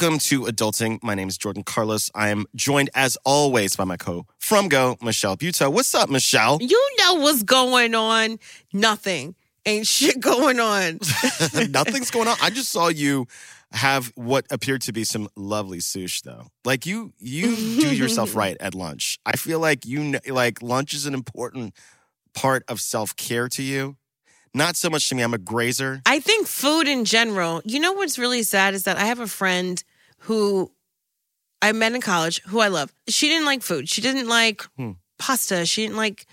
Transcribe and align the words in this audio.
Welcome 0.00 0.20
to 0.20 0.42
Adulting. 0.42 1.02
My 1.02 1.16
name 1.16 1.26
is 1.26 1.36
Jordan 1.36 1.64
Carlos. 1.64 2.08
I 2.14 2.28
am 2.28 2.46
joined 2.54 2.88
as 2.94 3.18
always 3.24 3.74
by 3.74 3.82
my 3.82 3.96
co 3.96 4.26
from 4.38 4.68
Go, 4.68 4.96
Michelle 5.02 5.36
Buteau. 5.36 5.72
What's 5.72 5.92
up, 5.92 6.08
Michelle? 6.08 6.58
You 6.60 6.90
know 7.00 7.14
what's 7.14 7.42
going 7.42 7.96
on? 7.96 8.38
Nothing. 8.72 9.34
Ain't 9.66 9.88
shit 9.88 10.20
going 10.20 10.60
on. 10.60 11.00
Nothing's 11.70 12.12
going 12.12 12.28
on. 12.28 12.36
I 12.40 12.50
just 12.50 12.70
saw 12.70 12.86
you 12.86 13.26
have 13.72 14.12
what 14.14 14.46
appeared 14.52 14.82
to 14.82 14.92
be 14.92 15.02
some 15.02 15.28
lovely 15.34 15.78
sushi 15.78 16.22
though. 16.22 16.46
Like 16.64 16.86
you 16.86 17.12
you 17.18 17.56
do 17.56 17.92
yourself 17.92 18.36
right 18.36 18.56
at 18.60 18.76
lunch. 18.76 19.18
I 19.26 19.32
feel 19.36 19.58
like 19.58 19.84
you 19.84 20.12
kn- 20.12 20.20
like 20.28 20.62
lunch 20.62 20.94
is 20.94 21.06
an 21.06 21.14
important 21.14 21.74
part 22.34 22.62
of 22.68 22.80
self-care 22.80 23.48
to 23.48 23.64
you. 23.64 23.96
Not 24.54 24.76
so 24.76 24.90
much 24.90 25.08
to 25.08 25.14
me. 25.14 25.22
I'm 25.22 25.34
a 25.34 25.38
grazer. 25.38 26.02
I 26.06 26.20
think 26.20 26.46
food 26.46 26.88
in 26.88 27.04
general, 27.04 27.62
you 27.64 27.80
know 27.80 27.92
what's 27.92 28.18
really 28.18 28.42
sad 28.44 28.74
is 28.74 28.84
that 28.84 28.96
I 28.96 29.04
have 29.04 29.20
a 29.20 29.26
friend 29.26 29.82
who 30.20 30.70
I 31.62 31.72
met 31.72 31.92
in 31.92 32.00
college 32.00 32.40
who 32.46 32.60
I 32.60 32.68
love. 32.68 32.92
She 33.08 33.28
didn't 33.28 33.46
like 33.46 33.62
food. 33.62 33.88
She 33.88 34.00
didn't 34.00 34.28
like 34.28 34.62
Hmm. 34.76 34.92
pasta. 35.18 35.66
She 35.66 35.82
didn't 35.82 35.96
like 35.96 36.26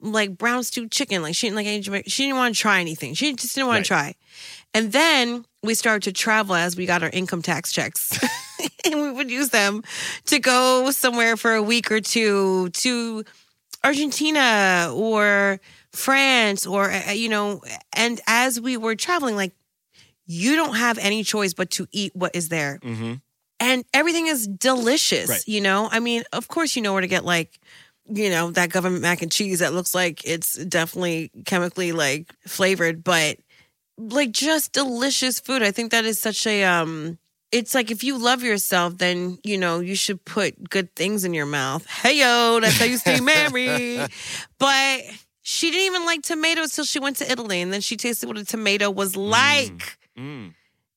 like 0.00 0.36
brown 0.36 0.64
stewed 0.64 0.90
chicken. 0.90 1.22
Like 1.22 1.34
she 1.36 1.46
didn't 1.46 1.56
like 1.56 1.66
any 1.66 1.80
Jamaican. 1.80 2.10
She 2.10 2.24
didn't 2.24 2.36
want 2.38 2.54
to 2.54 2.60
try 2.60 2.80
anything. 2.80 3.14
She 3.14 3.32
just 3.34 3.54
didn't 3.54 3.68
want 3.68 3.76
Right. 3.78 3.84
to 3.84 3.88
try. 3.88 4.14
And 4.74 4.90
then 4.92 5.44
we 5.62 5.74
started 5.74 6.02
to 6.04 6.12
travel 6.12 6.56
as 6.56 6.76
we 6.76 6.86
got 6.86 7.02
our 7.04 7.10
income 7.10 7.40
tax 7.42 7.72
checks. 7.72 8.18
and 8.84 9.00
we 9.00 9.10
would 9.12 9.30
use 9.30 9.50
them 9.50 9.82
to 10.26 10.38
go 10.40 10.90
somewhere 10.90 11.36
for 11.36 11.54
a 11.54 11.62
week 11.62 11.90
or 11.92 12.00
two 12.00 12.68
to 12.70 13.24
Argentina 13.84 14.90
or 14.94 15.60
France 15.92 16.66
or 16.66 16.90
uh, 16.90 17.10
you 17.12 17.28
know 17.28 17.60
and 17.92 18.20
as 18.26 18.60
we 18.60 18.76
were 18.76 18.94
traveling 18.96 19.36
like 19.36 19.52
you 20.26 20.54
don't 20.56 20.76
have 20.76 20.96
any 20.98 21.22
choice 21.24 21.52
but 21.52 21.70
to 21.70 21.86
eat 21.92 22.12
what 22.14 22.34
is 22.34 22.48
there 22.48 22.78
Mm-hmm. 22.82 23.14
And 23.62 23.84
everything 23.94 24.26
is 24.26 24.46
delicious 24.46 25.28
Right. 25.30 25.46
you 25.46 25.60
know? 25.60 25.88
I 25.90 26.00
mean 26.00 26.24
of 26.32 26.48
course 26.48 26.74
you 26.76 26.82
know 26.82 26.92
where 26.92 27.00
to 27.02 27.08
get 27.08 27.24
like 27.24 27.58
you 28.12 28.28
know 28.30 28.50
that 28.50 28.70
government 28.70 29.02
mac 29.02 29.22
and 29.22 29.30
cheese 29.30 29.60
that 29.60 29.72
looks 29.72 29.94
like 29.94 30.24
it's 30.26 30.54
definitely 30.64 31.30
chemically 31.46 31.92
like 31.92 32.34
flavored 32.46 33.02
but 33.04 33.38
like 33.96 34.32
just 34.32 34.72
delicious 34.72 35.38
food. 35.38 35.62
I 35.62 35.70
think 35.70 35.92
that 35.92 36.04
is 36.04 36.20
such 36.20 36.46
a 36.46 36.64
um 36.64 37.18
it's 37.52 37.74
like 37.74 37.90
if 37.90 38.02
you 38.02 38.18
love 38.18 38.42
yourself 38.42 38.98
then 38.98 39.38
you 39.44 39.56
know 39.58 39.78
you 39.80 39.94
should 39.94 40.24
put 40.24 40.68
good 40.70 40.88
things 40.96 41.24
in 41.24 41.32
your 41.34 41.46
mouth. 41.46 41.86
Hey 41.86 42.18
yo 42.18 42.58
that's 42.60 42.78
how 42.78 42.86
you 42.86 42.96
stay 42.98 43.20
married. 43.34 44.08
But 44.58 45.02
she 45.42 45.70
didn't 45.70 45.86
even 45.86 46.04
like 46.06 46.22
tomatoes 46.22 46.72
till 46.74 46.84
she 46.84 46.98
went 47.00 47.16
to 47.18 47.30
italy 47.30 47.60
and 47.60 47.72
then 47.72 47.80
she 47.80 47.96
tasted 47.96 48.26
what 48.26 48.38
a 48.38 48.44
tomato 48.44 48.90
was 48.90 49.16
like. 49.16 49.98
Mm. 50.18 50.54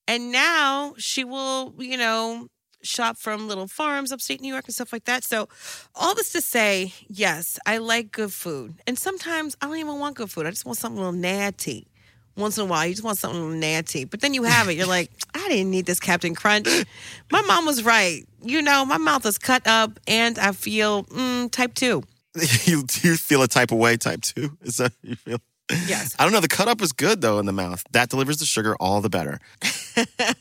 and 0.07 0.31
now 0.31 0.93
she 0.97 1.23
will, 1.23 1.73
you 1.79 1.97
know, 1.97 2.47
shop 2.85 3.17
from 3.17 3.47
little 3.47 3.67
farms 3.67 4.11
upstate 4.11 4.41
New 4.41 4.51
York 4.51 4.65
and 4.65 4.73
stuff 4.73 4.93
like 4.93 5.05
that. 5.05 5.23
So, 5.23 5.49
all 5.95 6.15
this 6.15 6.31
to 6.33 6.41
say, 6.41 6.93
yes, 7.07 7.59
I 7.65 7.77
like 7.77 8.11
good 8.11 8.31
food. 8.31 8.75
And 8.87 8.97
sometimes 8.97 9.55
I 9.61 9.67
don't 9.67 9.77
even 9.77 9.99
want 9.99 10.15
good 10.15 10.31
food. 10.31 10.45
I 10.45 10.51
just 10.51 10.65
want 10.65 10.77
something 10.77 10.97
a 10.97 11.01
little 11.01 11.19
natty. 11.19 11.87
Once 12.37 12.57
in 12.57 12.63
a 12.63 12.67
while, 12.67 12.85
you 12.85 12.93
just 12.93 13.03
want 13.03 13.17
something 13.17 13.39
a 13.39 13.43
little 13.43 13.57
natty. 13.57 14.03
But 14.03 14.19
then 14.21 14.33
you 14.33 14.43
have 14.43 14.67
it. 14.67 14.73
You're 14.73 14.87
like, 14.87 15.09
I 15.33 15.47
didn't 15.47 15.71
need 15.71 15.85
this 15.85 15.99
Captain 15.99 16.35
Crunch. 16.35 16.67
My 17.31 17.41
mom 17.41 17.65
was 17.65 17.83
right. 17.83 18.25
You 18.41 18.61
know, 18.61 18.85
my 18.85 18.97
mouth 18.97 19.25
is 19.25 19.37
cut 19.37 19.65
up 19.65 19.99
and 20.07 20.37
I 20.37 20.51
feel 20.51 21.03
mm, 21.05 21.49
type 21.51 21.73
two. 21.73 22.03
you 22.65 22.83
you 23.01 23.15
feel 23.15 23.41
a 23.41 23.47
type 23.47 23.71
of 23.71 23.77
way, 23.77 23.95
type 23.95 24.21
two. 24.21 24.57
Is 24.61 24.77
that 24.77 24.91
you 25.01 25.15
feel? 25.15 25.39
Yes. 25.87 26.15
I 26.19 26.23
don't 26.23 26.31
know. 26.31 26.41
The 26.41 26.47
cut 26.47 26.67
up 26.67 26.81
is 26.81 26.91
good 26.91 27.21
though 27.21 27.39
in 27.39 27.45
the 27.45 27.53
mouth. 27.53 27.83
That 27.91 28.09
delivers 28.09 28.37
the 28.37 28.45
sugar, 28.45 28.75
all 28.79 29.01
the 29.01 29.09
better. 29.09 29.39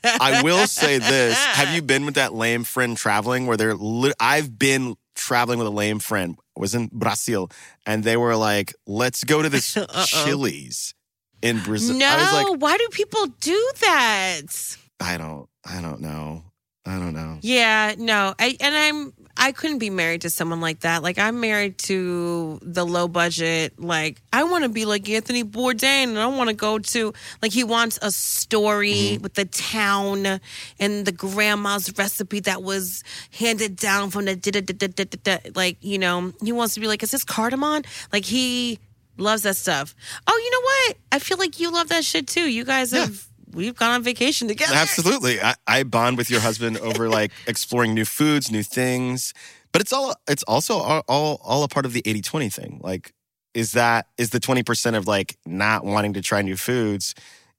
I 0.04 0.40
will 0.42 0.66
say 0.66 0.98
this: 0.98 1.42
Have 1.42 1.74
you 1.74 1.82
been 1.82 2.04
with 2.04 2.14
that 2.16 2.34
lame 2.34 2.64
friend 2.64 2.96
traveling? 2.96 3.46
Where 3.46 3.56
they're, 3.56 3.74
li- 3.74 4.12
I've 4.20 4.58
been 4.58 4.96
traveling 5.14 5.58
with 5.58 5.68
a 5.68 5.70
lame 5.70 5.98
friend. 5.98 6.36
I 6.56 6.60
was 6.60 6.74
in 6.74 6.88
Brazil, 6.92 7.50
and 7.86 8.04
they 8.04 8.16
were 8.16 8.36
like, 8.36 8.74
"Let's 8.86 9.24
go 9.24 9.40
to 9.42 9.48
this 9.48 9.76
Chili's 10.06 10.94
in 11.40 11.60
Brazil." 11.60 11.96
No, 11.96 12.06
I 12.06 12.16
was 12.16 12.32
like, 12.50 12.60
why 12.62 12.76
do 12.76 12.86
people 12.90 13.26
do 13.40 13.70
that? 13.80 14.76
I 15.00 15.16
don't, 15.16 15.48
I 15.64 15.80
don't 15.80 16.00
know, 16.00 16.44
I 16.84 16.98
don't 16.98 17.14
know. 17.14 17.38
Yeah, 17.40 17.94
no. 17.96 18.34
I 18.38 18.56
and 18.60 18.74
I'm 18.76 19.12
I 19.36 19.52
couldn't 19.52 19.78
be 19.78 19.90
married 19.90 20.22
to 20.22 20.30
someone 20.30 20.60
like 20.60 20.80
that. 20.80 21.02
Like 21.02 21.18
I'm 21.18 21.40
married 21.40 21.78
to 21.78 22.58
the 22.62 22.86
low 22.86 23.08
budget. 23.08 23.78
Like 23.78 24.22
I 24.32 24.44
want 24.44 24.64
to 24.64 24.68
be 24.68 24.84
like 24.84 25.08
Anthony 25.08 25.44
Bourdain, 25.44 26.08
and 26.08 26.18
I 26.18 26.26
want 26.26 26.50
to 26.50 26.56
go 26.56 26.78
to 26.78 27.12
like 27.42 27.52
he 27.52 27.64
wants 27.64 27.98
a 28.00 28.10
story 28.10 28.92
mm-hmm. 28.92 29.22
with 29.22 29.34
the 29.34 29.44
town 29.46 30.40
and 30.78 31.04
the 31.04 31.12
grandma's 31.12 31.92
recipe 31.98 32.40
that 32.40 32.62
was 32.62 33.02
handed 33.32 33.76
down 33.76 34.10
from 34.10 34.26
the 34.26 34.36
da- 34.36 34.52
da- 34.52 34.60
da- 34.60 34.86
da- 34.86 35.04
da- 35.04 35.18
da- 35.22 35.50
like 35.54 35.78
you 35.80 35.98
know 35.98 36.32
he 36.42 36.52
wants 36.52 36.74
to 36.74 36.80
be 36.80 36.86
like 36.86 37.02
is 37.02 37.10
this 37.10 37.24
cardamom? 37.24 37.82
Like 38.12 38.24
he 38.24 38.78
loves 39.16 39.42
that 39.42 39.56
stuff. 39.56 39.94
Oh, 40.26 40.36
you 40.36 40.50
know 40.50 40.60
what? 40.60 40.96
I 41.12 41.18
feel 41.18 41.38
like 41.38 41.60
you 41.60 41.72
love 41.72 41.88
that 41.88 42.04
shit 42.04 42.26
too. 42.26 42.50
You 42.50 42.64
guys 42.64 42.92
have. 42.92 43.26
We've 43.54 43.74
gone 43.74 43.90
on 43.90 44.02
vacation 44.02 44.48
together. 44.48 44.74
Absolutely. 44.74 45.40
I, 45.40 45.54
I 45.66 45.82
bond 45.84 46.16
with 46.18 46.30
your 46.30 46.40
husband 46.40 46.78
over 46.78 47.08
like 47.08 47.30
exploring 47.46 47.94
new 47.94 48.04
foods, 48.04 48.50
new 48.50 48.62
things. 48.62 49.32
But 49.72 49.82
it's 49.82 49.92
all 49.92 50.14
it's 50.28 50.42
also 50.44 50.78
all 50.78 51.02
all, 51.08 51.40
all 51.42 51.62
a 51.64 51.68
part 51.68 51.86
of 51.86 51.92
the 51.92 52.02
80-20 52.02 52.52
thing. 52.52 52.80
Like 52.82 53.12
is 53.54 53.72
that 53.72 54.06
is 54.18 54.30
the 54.30 54.40
20% 54.40 54.96
of 54.96 55.06
like 55.06 55.36
not 55.46 55.84
wanting 55.84 56.14
to 56.14 56.20
try 56.20 56.42
new 56.42 56.56
foods 56.56 57.14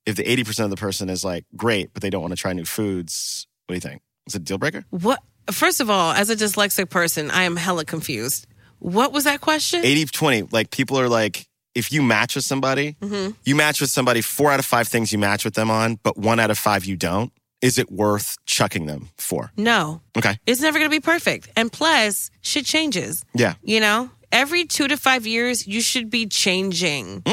if 0.06 0.16
the 0.16 0.24
80% 0.24 0.66
of 0.66 0.70
the 0.70 0.76
person 0.76 1.10
is 1.10 1.24
like 1.24 1.46
great 1.56 1.94
but 1.94 2.02
they 2.02 2.10
don't 2.10 2.22
want 2.22 2.32
to 2.32 2.40
try 2.40 2.54
new 2.54 2.66
foods. 2.66 3.48
What 3.66 3.74
do 3.74 3.76
you 3.76 3.82
think? 3.82 4.02
Is 4.28 4.36
it 4.36 4.42
a 4.42 4.46
deal 4.46 4.58
breaker? 4.58 4.86
What? 4.90 5.22
First 5.52 5.80
of 5.80 5.90
all, 5.90 6.12
as 6.12 6.30
a 6.30 6.36
dyslexic 6.36 6.90
person, 6.90 7.30
I 7.30 7.44
am 7.44 7.56
hella 7.56 7.86
confused. 7.86 8.48
What 8.80 9.14
was 9.14 9.26
that 9.26 9.42
question? 9.42 9.84
80-20 9.84 10.52
like 10.52 10.72
people 10.72 11.00
are 11.00 11.10
like 11.10 11.48
if 11.76 11.92
you 11.92 12.02
match 12.02 12.36
with 12.36 12.46
somebody, 12.46 12.96
mm-hmm. 13.02 13.32
you 13.44 13.56
match 13.56 13.82
with 13.82 13.90
somebody 13.90 14.22
4 14.22 14.52
out 14.54 14.60
of 14.60 14.66
5 14.66 14.88
things 14.88 15.12
you 15.12 15.20
match 15.20 15.46
with 15.46 15.54
them 15.54 15.70
on, 15.70 16.00
but 16.02 16.18
1 16.18 16.40
out 16.40 16.50
of 16.50 16.58
5 16.58 16.86
you 16.86 16.96
don't. 16.96 17.32
Is 17.62 17.78
it 17.78 17.92
worth 17.92 18.38
chucking 18.46 18.86
them 18.86 19.10
for? 19.18 19.52
No, 19.58 20.02
Okay. 20.18 20.38
it's 20.46 20.62
never 20.62 20.78
going 20.78 20.90
to 20.90 20.96
be 20.96 21.00
perfect. 21.00 21.50
And 21.56 21.72
plus, 21.72 22.30
shit 22.42 22.66
changes. 22.66 23.24
Yeah. 23.34 23.56
You 23.64 23.80
know, 23.80 24.10
every 24.32 24.66
two 24.66 24.88
to 24.88 24.98
five 24.98 25.26
years, 25.26 25.66
you 25.66 25.82
should 25.82 26.10
be 26.10 26.28
changing 26.28 27.24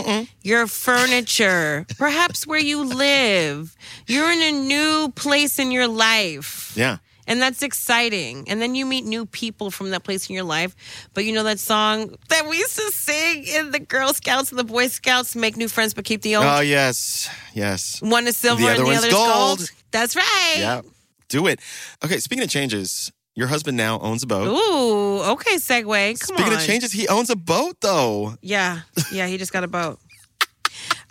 your 0.43 0.67
furniture, 0.67 1.85
perhaps 1.99 2.47
where 2.47 2.61
you 2.61 2.83
live. 2.85 3.77
You're 4.07 4.31
in 4.31 4.55
a 4.55 4.59
new 4.59 5.13
place 5.15 5.59
in 5.59 5.71
your 5.71 5.89
life. 5.89 6.73
Yeah. 6.77 6.99
And 7.27 7.41
that's 7.41 7.63
exciting. 7.63 8.49
And 8.49 8.61
then 8.61 8.75
you 8.75 8.85
meet 8.85 9.05
new 9.05 9.27
people 9.27 9.71
from 9.71 9.91
that 9.91 10.03
place 10.03 10.29
in 10.29 10.35
your 10.35 10.45
life. 10.45 10.75
But 11.15 11.25
you 11.25 11.33
know 11.33 11.45
that 11.45 11.61
song 11.61 12.17
that 12.29 12.49
we 12.49 12.59
used 12.59 12.77
to 12.77 12.91
sing 12.91 13.45
in 13.45 13.71
the 13.71 13.79
Girl 13.79 14.13
Scouts 14.13 14.51
and 14.51 14.59
the 14.59 14.65
Boy 14.65 14.89
Scouts 14.89 15.37
make 15.37 15.57
new 15.57 15.69
friends 15.69 15.95
but 15.95 16.05
keep 16.05 16.23
the 16.23 16.37
old? 16.37 16.47
Oh 16.47 16.61
yes. 16.61 17.29
Yes. 17.55 18.03
One 18.03 18.27
is 18.27 18.37
silver 18.37 18.63
The 18.63 18.69
other 18.71 18.83
and 18.83 18.93
the 18.93 18.97
other 18.97 19.07
is 19.07 19.13
gold. 19.15 19.59
gold. 19.59 19.71
That's 19.93 20.17
right. 20.17 20.57
Yeah. 20.59 20.83
Do 21.29 21.47
it. 21.47 21.61
Okay, 22.05 22.19
speaking 22.19 22.45
of 22.45 22.51
changes, 22.51 23.13
your 23.35 23.47
husband 23.47 23.77
now 23.77 23.99
owns 24.01 24.23
a 24.23 24.27
boat. 24.27 24.49
Ooh, 24.49 25.23
okay, 25.33 25.57
segue. 25.57 25.85
Come 25.85 25.97
on. 25.97 26.17
speaking 26.17 26.45
on. 26.53 26.53
of 26.55 26.61
changes, 26.67 26.93
he 26.93 27.09
owns 27.09 27.31
a 27.31 27.37
boat 27.37 27.77
though. 27.81 28.35
Yeah, 28.43 28.81
yeah, 29.11 29.27
he 29.27 29.39
just 29.39 29.53
got 29.53 29.65
a 29.65 29.69
boat. 29.69 29.99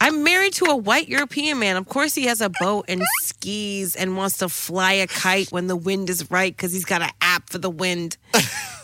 I'm 0.03 0.23
married 0.23 0.53
to 0.53 0.65
a 0.65 0.75
white 0.75 1.07
European 1.07 1.59
man. 1.59 1.77
Of 1.77 1.87
course, 1.87 2.15
he 2.15 2.25
has 2.25 2.41
a 2.41 2.49
boat 2.59 2.85
and 2.87 3.03
skis 3.21 3.95
and 3.95 4.17
wants 4.17 4.39
to 4.39 4.49
fly 4.49 4.93
a 4.93 5.05
kite 5.07 5.51
when 5.51 5.67
the 5.67 5.75
wind 5.75 6.09
is 6.09 6.31
right 6.31 6.51
because 6.55 6.73
he's 6.73 6.85
got 6.85 7.01
an 7.03 7.11
app 7.21 7.49
for 7.49 7.57
the 7.59 7.69
wind. 7.69 8.17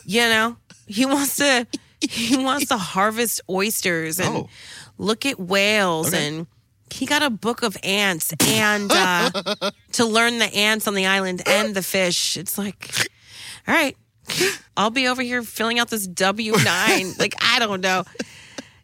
You 0.10 0.22
know, 0.22 0.56
he 0.88 1.06
wants 1.06 1.36
to 1.36 1.68
he 2.00 2.38
wants 2.38 2.68
to 2.70 2.78
harvest 2.78 3.42
oysters 3.50 4.22
and 4.22 4.30
Oh. 4.38 4.50
look 4.98 5.26
at 5.26 5.38
whales 5.38 6.14
Okay. 6.14 6.26
and 6.28 6.48
he 6.90 7.06
got 7.06 7.22
a 7.24 7.30
book 7.30 7.62
of 7.62 7.76
ants 7.84 8.34
and 8.40 8.90
uh, 8.90 9.30
to 9.92 10.06
learn 10.06 10.40
the 10.40 10.46
ants 10.56 10.88
on 10.88 10.94
the 10.94 11.06
island 11.08 11.42
and 11.46 11.76
the 11.76 11.84
fish. 11.84 12.38
It's 12.38 12.58
like, 12.58 12.90
all 13.68 13.76
right, 13.76 13.98
I'll 14.78 14.92
be 14.92 15.10
over 15.10 15.22
here 15.22 15.44
filling 15.44 15.78
out 15.78 15.90
this 15.90 16.08
W 16.08 16.54
nine. 16.64 17.14
like 17.20 17.34
I 17.42 17.60
don't 17.60 17.82
know. 17.82 18.06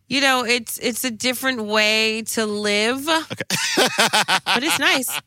You 0.08 0.22
know, 0.22 0.46
it's 0.46 0.78
it's 0.80 1.04
a 1.04 1.12
different 1.12 1.64
way 1.66 2.22
to 2.34 2.46
live. 2.46 3.08
Okay. 3.08 3.88
but 4.46 4.64
it's 4.64 4.80
nice. 4.80 5.20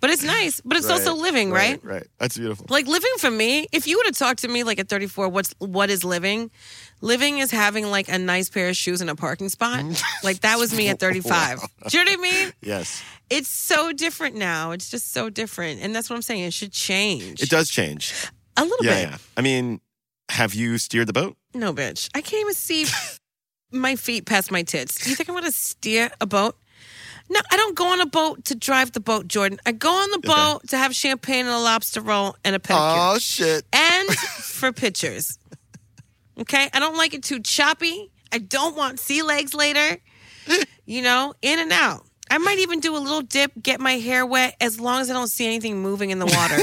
But 0.00 0.10
it's 0.10 0.22
nice. 0.22 0.60
But 0.64 0.76
it's 0.76 0.90
also 0.90 1.14
living, 1.14 1.50
right? 1.50 1.82
Right. 1.82 2.06
That's 2.18 2.36
beautiful. 2.36 2.66
Like 2.68 2.86
living 2.86 3.12
for 3.18 3.30
me, 3.30 3.66
if 3.72 3.86
you 3.86 3.96
would 3.96 4.06
have 4.06 4.16
talked 4.16 4.40
to 4.40 4.48
me 4.48 4.64
like 4.64 4.78
at 4.78 4.88
34, 4.88 5.28
what's 5.28 5.54
what 5.58 5.90
is 5.90 6.04
living? 6.04 6.50
Living 7.00 7.38
is 7.38 7.50
having 7.50 7.86
like 7.90 8.08
a 8.08 8.18
nice 8.18 8.50
pair 8.50 8.68
of 8.68 8.76
shoes 8.76 9.00
in 9.00 9.08
a 9.08 9.16
parking 9.16 9.48
spot. 9.48 9.84
like 10.24 10.40
that 10.40 10.58
was 10.58 10.76
me 10.76 10.88
at 10.88 10.98
35. 11.00 11.60
Do 11.88 11.98
you 11.98 12.04
know 12.04 12.10
what 12.10 12.18
I 12.18 12.22
mean? 12.22 12.52
Yes. 12.62 13.02
It's 13.30 13.48
so 13.48 13.92
different 13.92 14.34
now. 14.36 14.72
It's 14.72 14.90
just 14.90 15.12
so 15.12 15.30
different. 15.30 15.80
And 15.82 15.94
that's 15.94 16.10
what 16.10 16.16
I'm 16.16 16.22
saying. 16.22 16.42
It 16.42 16.52
should 16.52 16.72
change. 16.72 17.40
It 17.42 17.48
does 17.48 17.70
change. 17.70 18.12
a 18.56 18.62
little 18.64 18.84
Yeah, 18.84 18.94
bit. 19.02 19.10
yeah. 19.10 19.16
I 19.36 19.40
mean, 19.40 19.80
have 20.30 20.52
you 20.52 20.78
steered 20.78 21.06
the 21.06 21.12
boat? 21.12 21.36
No, 21.54 21.72
bitch. 21.72 22.10
I 22.14 22.20
can't 22.20 22.40
even 22.42 22.54
see 22.54 22.86
my 23.72 23.96
feet 23.96 24.26
past 24.26 24.50
my 24.50 24.62
tits. 24.62 25.02
Do 25.02 25.10
you 25.10 25.16
think 25.16 25.28
I'm 25.28 25.34
going 25.34 25.44
to 25.44 25.52
steer 25.52 26.10
a 26.20 26.26
boat? 26.26 26.56
No, 27.28 27.40
I 27.50 27.56
don't 27.56 27.76
go 27.76 27.86
on 27.92 28.00
a 28.00 28.06
boat 28.06 28.44
to 28.46 28.56
drive 28.56 28.92
the 28.92 29.00
boat, 29.00 29.28
Jordan. 29.28 29.60
I 29.64 29.72
go 29.72 29.90
on 29.90 30.10
the 30.10 30.18
boat 30.18 30.68
to 30.68 30.76
have 30.76 30.94
champagne 30.94 31.46
and 31.46 31.54
a 31.54 31.58
lobster 31.58 32.00
roll 32.00 32.36
and 32.44 32.56
a 32.56 32.58
pedicure. 32.58 33.14
Oh 33.14 33.18
shit. 33.18 33.64
and 33.72 34.08
for 34.18 34.72
pictures. 34.72 35.38
Okay? 36.38 36.68
I 36.72 36.80
don't 36.80 36.96
like 36.96 37.14
it 37.14 37.22
too 37.22 37.40
choppy. 37.40 38.10
I 38.32 38.38
don't 38.38 38.76
want 38.76 38.98
sea 38.98 39.22
legs 39.22 39.54
later. 39.54 39.98
You 40.86 41.02
know, 41.02 41.34
in 41.40 41.60
and 41.60 41.70
out. 41.70 42.04
I 42.28 42.38
might 42.38 42.58
even 42.58 42.80
do 42.80 42.96
a 42.96 42.98
little 42.98 43.20
dip, 43.20 43.52
get 43.62 43.80
my 43.80 43.92
hair 43.92 44.26
wet, 44.26 44.56
as 44.60 44.80
long 44.80 45.00
as 45.00 45.08
I 45.08 45.12
don't 45.12 45.28
see 45.28 45.46
anything 45.46 45.80
moving 45.82 46.10
in 46.10 46.18
the 46.18 46.26
water. 46.26 46.58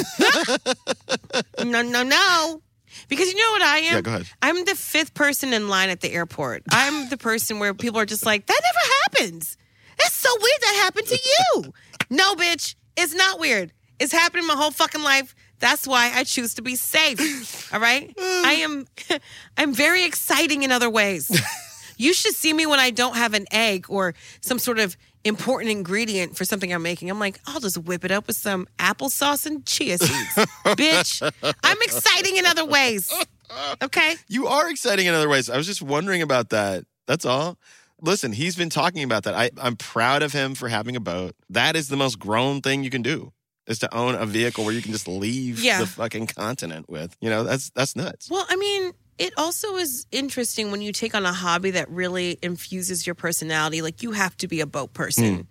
no, 1.66 1.82
no, 1.82 2.04
no. 2.04 2.62
Because 3.08 3.32
you 3.32 3.38
know 3.38 3.52
what 3.52 3.62
I 3.62 3.78
am? 3.80 3.96
Yeah, 3.96 4.02
go 4.02 4.12
ahead. 4.12 4.28
I'm 4.42 4.66
the 4.66 4.76
fifth 4.76 5.14
person 5.14 5.54
in 5.54 5.70
line 5.70 5.90
at 5.90 6.02
the 6.02 6.12
airport. 6.12 6.64
I'm 6.70 7.10
the 7.10 7.18
person 7.18 7.60
where 7.60 7.74
people 7.74 8.00
are 8.00 8.06
just 8.06 8.26
like, 8.26 8.46
that 8.46 8.62
never 8.64 8.94
happens. 9.04 9.58
That's 9.98 10.14
so 10.14 10.30
weird 10.34 10.62
that 10.62 10.82
happened 10.84 11.08
to 11.08 11.20
you. 11.56 11.74
no, 12.10 12.36
bitch, 12.36 12.76
it's 12.96 13.14
not 13.16 13.40
weird. 13.40 13.72
It's 14.00 14.12
happening 14.12 14.46
my 14.46 14.54
whole 14.56 14.72
fucking 14.72 15.02
life. 15.02 15.34
That's 15.60 15.88
why 15.88 16.12
I 16.14 16.24
choose 16.24 16.54
to 16.56 16.62
be 16.62 16.76
safe. 16.76 17.74
All 17.74 17.80
right? 17.80 18.14
I 18.20 18.58
am 18.60 18.86
I'm 19.58 19.74
very 19.74 20.04
exciting 20.04 20.64
in 20.64 20.72
other 20.72 20.90
ways. 20.90 21.32
You 22.00 22.14
should 22.14 22.36
see 22.36 22.54
me 22.54 22.68
when 22.68 22.80
I 22.80 22.92
don't 22.92 23.16
have 23.16 23.34
an 23.34 23.48
egg 23.52 23.88
or 23.90 24.14
some 24.42 24.60
sort 24.60 24.78
of 24.78 24.96
important 25.24 25.72
ingredient 25.72 26.38
for 26.38 26.46
something 26.46 26.74
I'm 26.74 26.82
making. 26.84 27.10
I'm 27.10 27.20
like, 27.20 27.40
I'll 27.48 27.60
just 27.60 27.78
whip 27.78 28.06
it 28.06 28.12
up 28.12 28.28
with 28.28 28.38
some 28.38 28.68
applesauce 28.80 29.46
and 29.46 29.66
chia 29.66 29.98
seeds. 29.98 30.34
Bitch, 30.66 31.22
I'm 31.64 31.78
exciting 31.82 32.38
in 32.38 32.46
other 32.46 32.66
ways. 32.66 33.12
Okay? 33.82 34.16
You 34.28 34.48
are 34.48 34.70
exciting 34.70 35.06
in 35.08 35.14
other 35.14 35.30
ways. 35.30 35.50
I 35.50 35.58
was 35.58 35.66
just 35.66 35.82
wondering 35.82 36.22
about 36.22 36.50
that. 36.50 36.84
That's 37.08 37.26
all. 37.26 37.58
Listen, 38.02 38.32
he's 38.32 38.56
been 38.56 38.70
talking 38.70 39.04
about 39.04 39.24
that. 39.24 39.34
I, 39.34 39.50
I'm 39.60 39.76
proud 39.76 40.22
of 40.22 40.32
him 40.34 40.54
for 40.56 40.68
having 40.70 40.96
a 40.96 41.00
boat. 41.00 41.34
That 41.50 41.76
is 41.76 41.88
the 41.88 41.98
most 41.98 42.20
grown 42.20 42.62
thing 42.62 42.84
you 42.84 42.90
can 42.90 43.02
do. 43.02 43.32
Is 43.66 43.80
to 43.80 43.94
own 43.94 44.16
a 44.16 44.26
vehicle 44.26 44.64
where 44.64 44.74
you 44.74 44.82
can 44.82 44.94
just 44.94 45.10
leave 45.10 45.60
Yeah. 45.62 45.80
the 45.82 45.88
fucking 45.88 46.28
continent 46.28 46.90
with. 46.90 47.18
You 47.20 47.30
know, 47.30 47.44
that's 47.44 47.70
that's 47.72 47.98
nuts. 47.98 48.30
Well, 48.30 48.46
I 48.48 48.56
mean, 48.56 48.94
it 49.18 49.34
also 49.36 49.76
is 49.78 50.06
interesting 50.12 50.70
when 50.70 50.82
you 50.82 50.92
take 50.92 51.16
on 51.16 51.26
a 51.26 51.34
hobby 51.34 51.72
that 51.72 51.90
really 51.90 52.38
infuses 52.42 53.08
your 53.08 53.16
personality. 53.16 53.82
Like 53.82 54.04
you 54.04 54.12
have 54.12 54.38
to 54.38 54.48
be 54.48 54.62
a 54.62 54.68
boat 54.68 54.94
person. 54.94 55.36
Hmm. 55.36 55.42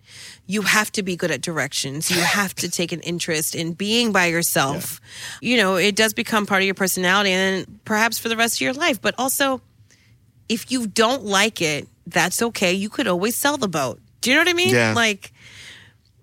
You 0.45 0.61
have 0.61 0.91
to 0.93 1.03
be 1.03 1.17
good 1.17 1.31
at 1.31 1.41
directions. 1.41 2.09
You 2.09 2.21
have 2.21 2.55
to 2.55 2.69
take 2.69 2.93
an 2.93 3.01
interest 3.01 3.55
in 3.55 3.73
being 3.73 4.13
by 4.13 4.27
yourself. 4.27 5.01
You 5.41 5.57
know, 5.57 5.75
it 5.75 5.95
does 5.95 6.13
become 6.13 6.45
part 6.45 6.61
of 6.61 6.65
your 6.65 6.75
personality 6.75 7.31
and 7.31 7.83
perhaps 7.83 8.17
for 8.17 8.29
the 8.29 8.37
rest 8.37 8.55
of 8.57 8.61
your 8.61 8.73
life. 8.73 9.01
But 9.01 9.15
also, 9.17 9.61
if 10.47 10.71
you 10.71 10.87
don't 10.87 11.25
like 11.25 11.61
it, 11.61 11.89
that's 12.05 12.41
okay. 12.41 12.73
You 12.73 12.89
could 12.89 13.07
always 13.07 13.35
sell 13.35 13.57
the 13.57 13.67
boat. 13.67 13.99
Do 14.21 14.29
you 14.29 14.37
know 14.37 14.41
what 14.41 14.49
I 14.49 14.53
mean? 14.53 14.73
Yeah. 14.73 14.93
Like, 14.93 15.33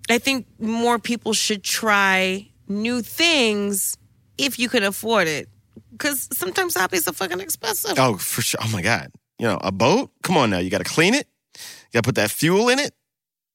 I 0.09 0.17
think 0.17 0.47
more 0.59 0.99
people 0.99 1.35
should 1.35 1.63
try 1.63 2.49
new 2.69 3.03
things 3.03 3.99
if 4.39 4.59
you 4.59 4.71
can 4.71 4.83
afford 4.83 5.29
it. 5.29 5.49
Because 5.95 6.29
sometimes 6.33 6.75
hobbies 6.75 7.07
are 7.09 7.13
fucking 7.13 7.41
expensive. 7.41 7.99
Oh, 7.99 8.17
for 8.17 8.43
sure. 8.43 8.61
Oh 8.63 8.71
my 8.73 8.83
God. 8.83 9.11
You 9.39 9.47
know, 9.47 9.59
a 9.63 9.73
boat? 9.73 10.11
Come 10.23 10.37
on 10.37 10.51
now. 10.51 10.59
You 10.59 10.71
gotta 10.71 10.85
clean 10.85 11.15
it. 11.15 11.27
You 11.55 11.95
gotta 11.95 12.07
put 12.07 12.17
that 12.17 12.31
fuel 12.31 12.69
in 12.69 12.79
it. 12.79 12.95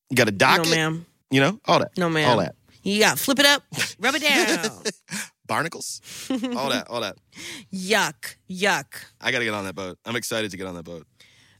You 0.10 0.16
gotta 0.16 0.32
dock 0.32 0.64
no, 0.64 0.64
it. 0.64 0.76
ma'am. 0.76 1.06
You 1.32 1.42
know, 1.42 1.60
all 1.66 1.80
that. 1.80 1.98
No, 1.98 2.10
ma'am. 2.10 2.30
All 2.30 2.38
that. 2.38 2.56
You 2.84 3.00
got 3.00 3.18
to 3.18 3.24
flip 3.24 3.40
it 3.40 3.46
up, 3.46 3.64
rub 4.00 4.16
it 4.16 4.22
down. 4.22 4.84
Barnacles. 5.48 6.02
all 6.30 6.70
that. 6.70 6.88
All 6.90 7.02
that. 7.02 7.18
yuck, 7.74 8.36
yuck. 8.50 8.86
I 9.20 9.32
gotta 9.32 9.46
get 9.46 9.54
on 9.54 9.66
that 9.66 9.76
boat. 9.76 9.98
I'm 10.06 10.16
excited 10.16 10.52
to 10.52 10.58
get 10.58 10.68
on 10.68 10.76
that 10.76 10.84
boat. 10.84 11.06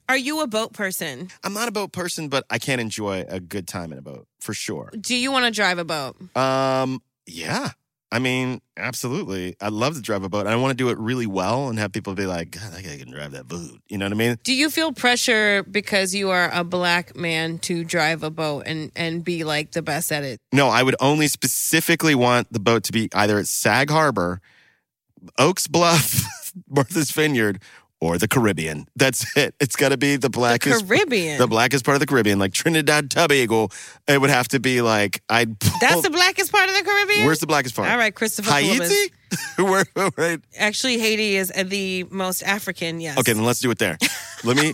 Are 0.08 0.18
you 0.18 0.42
a 0.42 0.48
boat 0.48 0.74
person? 0.74 1.30
I'm 1.44 1.54
not 1.54 1.68
a 1.68 1.72
boat 1.72 1.92
person, 1.92 2.30
but 2.30 2.44
I 2.50 2.58
can 2.58 2.80
enjoy 2.80 3.26
a 3.30 3.40
good 3.40 3.68
time 3.68 3.92
in 3.92 4.00
a 4.00 4.02
boat 4.02 4.28
for 4.40 4.54
sure. 4.54 4.92
Do 5.00 5.16
you 5.16 5.32
want 5.32 5.46
to 5.46 5.52
drive 5.52 5.78
a 5.78 5.86
boat? 5.86 6.16
Um, 6.36 7.02
yeah. 7.28 7.70
I 8.12 8.18
mean, 8.18 8.60
absolutely. 8.76 9.56
I'd 9.62 9.72
love 9.72 9.94
to 9.94 10.02
drive 10.02 10.24
a 10.24 10.30
boat. 10.30 10.48
I 10.48 10.56
want 10.56 10.72
to 10.72 10.76
do 10.76 10.90
it 10.90 10.98
really 10.98 11.28
well 11.28 11.70
and 11.70 11.78
have 11.78 11.92
people 11.92 12.16
be 12.16 12.26
like, 12.26 12.52
God, 12.52 12.74
that 12.74 12.84
guy 12.84 12.98
can 12.98 13.12
drive 13.12 13.32
that 13.34 13.48
boat. 13.48 13.80
You 13.88 14.00
know 14.00 14.06
what 14.06 14.14
I 14.14 14.16
mean? 14.16 14.38
Do 14.44 14.54
you 14.54 14.72
feel 14.72 14.92
pressure 14.92 15.64
because 15.64 16.16
you 16.16 16.32
are 16.32 16.50
a 16.52 16.64
black 16.64 17.16
man 17.16 17.60
to 17.60 17.84
drive 17.84 18.24
a 18.24 18.32
boat 18.32 18.64
and, 18.66 18.92
and 18.96 19.24
be 19.24 19.44
like 19.44 19.74
the 19.74 19.84
best 19.84 20.12
at 20.12 20.24
it? 20.24 20.40
No, 20.52 20.70
I 20.70 20.82
would 20.82 20.96
only 21.00 21.28
specifically 21.28 22.16
want 22.16 22.52
the 22.52 22.60
boat 22.60 22.84
to 22.86 22.92
be 22.92 23.10
either 23.14 23.38
at 23.38 23.48
Sag 23.48 23.92
Harbor, 23.92 24.42
Oak 25.38 25.60
Bluffs, 25.70 26.54
Martha's 26.68 27.12
Vineyard, 27.12 27.62
or 28.02 28.18
the 28.18 28.28
Caribbean. 28.28 28.88
That's 28.96 29.36
it. 29.36 29.56
It's 29.60 29.76
got 29.76 29.90
to 29.90 29.98
be 29.98 30.16
the 30.16 30.30
blackest. 30.30 30.88
Caribbean. 30.88 31.38
The 31.38 31.48
blackest 31.48 31.86
part 31.86 31.96
of 31.96 32.00
the 32.00 32.06
Caribbean, 32.06 32.40
like 32.40 32.54
Trinidad 32.54 33.12
Tobago. 33.12 33.70
It 34.08 34.20
would 34.22 34.30
have 34.30 34.48
to 34.50 34.60
be 34.60 34.82
like 34.82 35.22
I'd. 35.30 35.60
Pull, 35.60 35.72
That's 35.82 36.02
the 36.02 36.10
blackest 36.10 36.52
part 36.52 36.70
of 36.70 36.76
the 36.76 36.84
Caribbean? 36.84 37.26
Where's 37.26 37.40
the 37.40 37.48
blackest 37.48 37.76
part? 37.76 37.90
All 37.90 37.98
right, 37.98 38.14
Christopher 38.14 38.52
Columbus. 38.52 38.90
Haiti. 38.90 39.14
Where, 39.64 39.86
right. 40.18 40.40
Actually, 40.58 40.98
Haiti 40.98 41.36
is 41.36 41.50
the 41.50 42.06
most 42.06 42.42
African, 42.42 43.00
yes. 43.00 43.18
Okay, 43.20 43.34
then 43.34 43.46
let's 43.46 43.60
do 43.60 43.70
it 43.70 43.78
there. 43.78 43.98
Let 44.44 44.58
me 44.58 44.74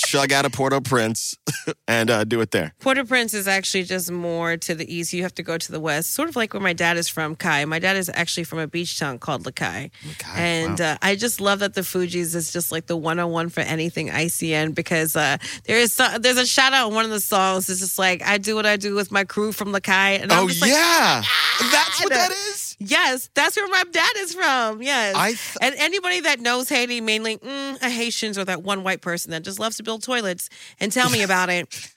chug 0.00 0.32
out 0.32 0.44
of 0.44 0.52
Port-au-Prince 0.52 1.36
and 1.88 2.10
uh, 2.10 2.24
do 2.24 2.40
it 2.40 2.50
there. 2.50 2.72
Port-au-Prince 2.80 3.34
is 3.34 3.46
actually 3.48 3.84
just 3.84 4.10
more 4.10 4.56
to 4.56 4.74
the 4.74 4.92
east. 4.92 5.12
You 5.12 5.22
have 5.22 5.34
to 5.34 5.42
go 5.42 5.58
to 5.58 5.72
the 5.72 5.80
west, 5.80 6.12
sort 6.12 6.28
of 6.28 6.36
like 6.36 6.54
where 6.54 6.62
my 6.62 6.72
dad 6.72 6.96
is 6.96 7.08
from, 7.08 7.36
Kai. 7.36 7.64
My 7.64 7.78
dad 7.78 7.96
is 7.96 8.10
actually 8.12 8.44
from 8.44 8.58
a 8.58 8.66
beach 8.66 8.98
town 8.98 9.18
called 9.18 9.44
Lakai. 9.44 9.90
Lakai, 10.08 10.36
and 10.36 10.78
wow. 10.78 10.92
uh, 10.92 10.96
I 11.02 11.16
just 11.16 11.40
love 11.40 11.58
that 11.60 11.74
the 11.74 11.82
Fugees 11.82 12.34
is 12.34 12.52
just 12.52 12.72
like 12.72 12.86
the 12.86 12.96
101 12.96 13.48
for 13.50 13.60
anything 13.60 14.08
ICN 14.08 14.74
because 14.74 15.16
uh, 15.16 15.36
there 15.64 15.78
is 15.78 15.92
so, 15.92 16.18
there's 16.18 16.38
a 16.38 16.46
shout 16.46 16.72
out 16.72 16.88
in 16.88 16.94
one 16.94 17.04
of 17.04 17.10
the 17.10 17.20
songs. 17.20 17.68
It's 17.68 17.80
just 17.80 17.98
like, 17.98 18.22
I 18.22 18.38
do 18.38 18.54
what 18.54 18.66
I 18.66 18.76
do 18.76 18.94
with 18.94 19.10
my 19.12 19.24
crew 19.24 19.52
from 19.52 19.72
Lakai. 19.72 20.20
And 20.22 20.32
I'm 20.32 20.44
Oh 20.44 20.48
just 20.48 20.60
like, 20.60 20.70
yeah, 20.70 21.22
that's 21.70 22.02
what 22.02 22.12
"Ah." 22.12 22.16
that 22.16 22.30
is. 22.30 22.69
Yes, 22.80 23.28
that's 23.34 23.56
where 23.56 23.68
my 23.68 23.84
dad 23.92 24.10
is 24.16 24.34
from. 24.34 24.82
Yes. 24.82 25.14
I 25.14 25.28
th- 25.32 25.56
and 25.60 25.74
anybody 25.78 26.20
that 26.20 26.40
knows 26.40 26.70
Haiti, 26.70 27.02
mainly 27.02 27.36
mm, 27.36 27.80
a 27.82 27.90
Haitians 27.90 28.38
or 28.38 28.44
that 28.46 28.62
one 28.62 28.82
white 28.82 29.02
person 29.02 29.30
that 29.32 29.42
just 29.42 29.60
loves 29.60 29.76
to 29.76 29.82
build 29.82 30.02
toilets 30.02 30.48
and 30.80 30.90
tell 30.90 31.10
me 31.10 31.22
about 31.30 31.50
it. 31.50 31.92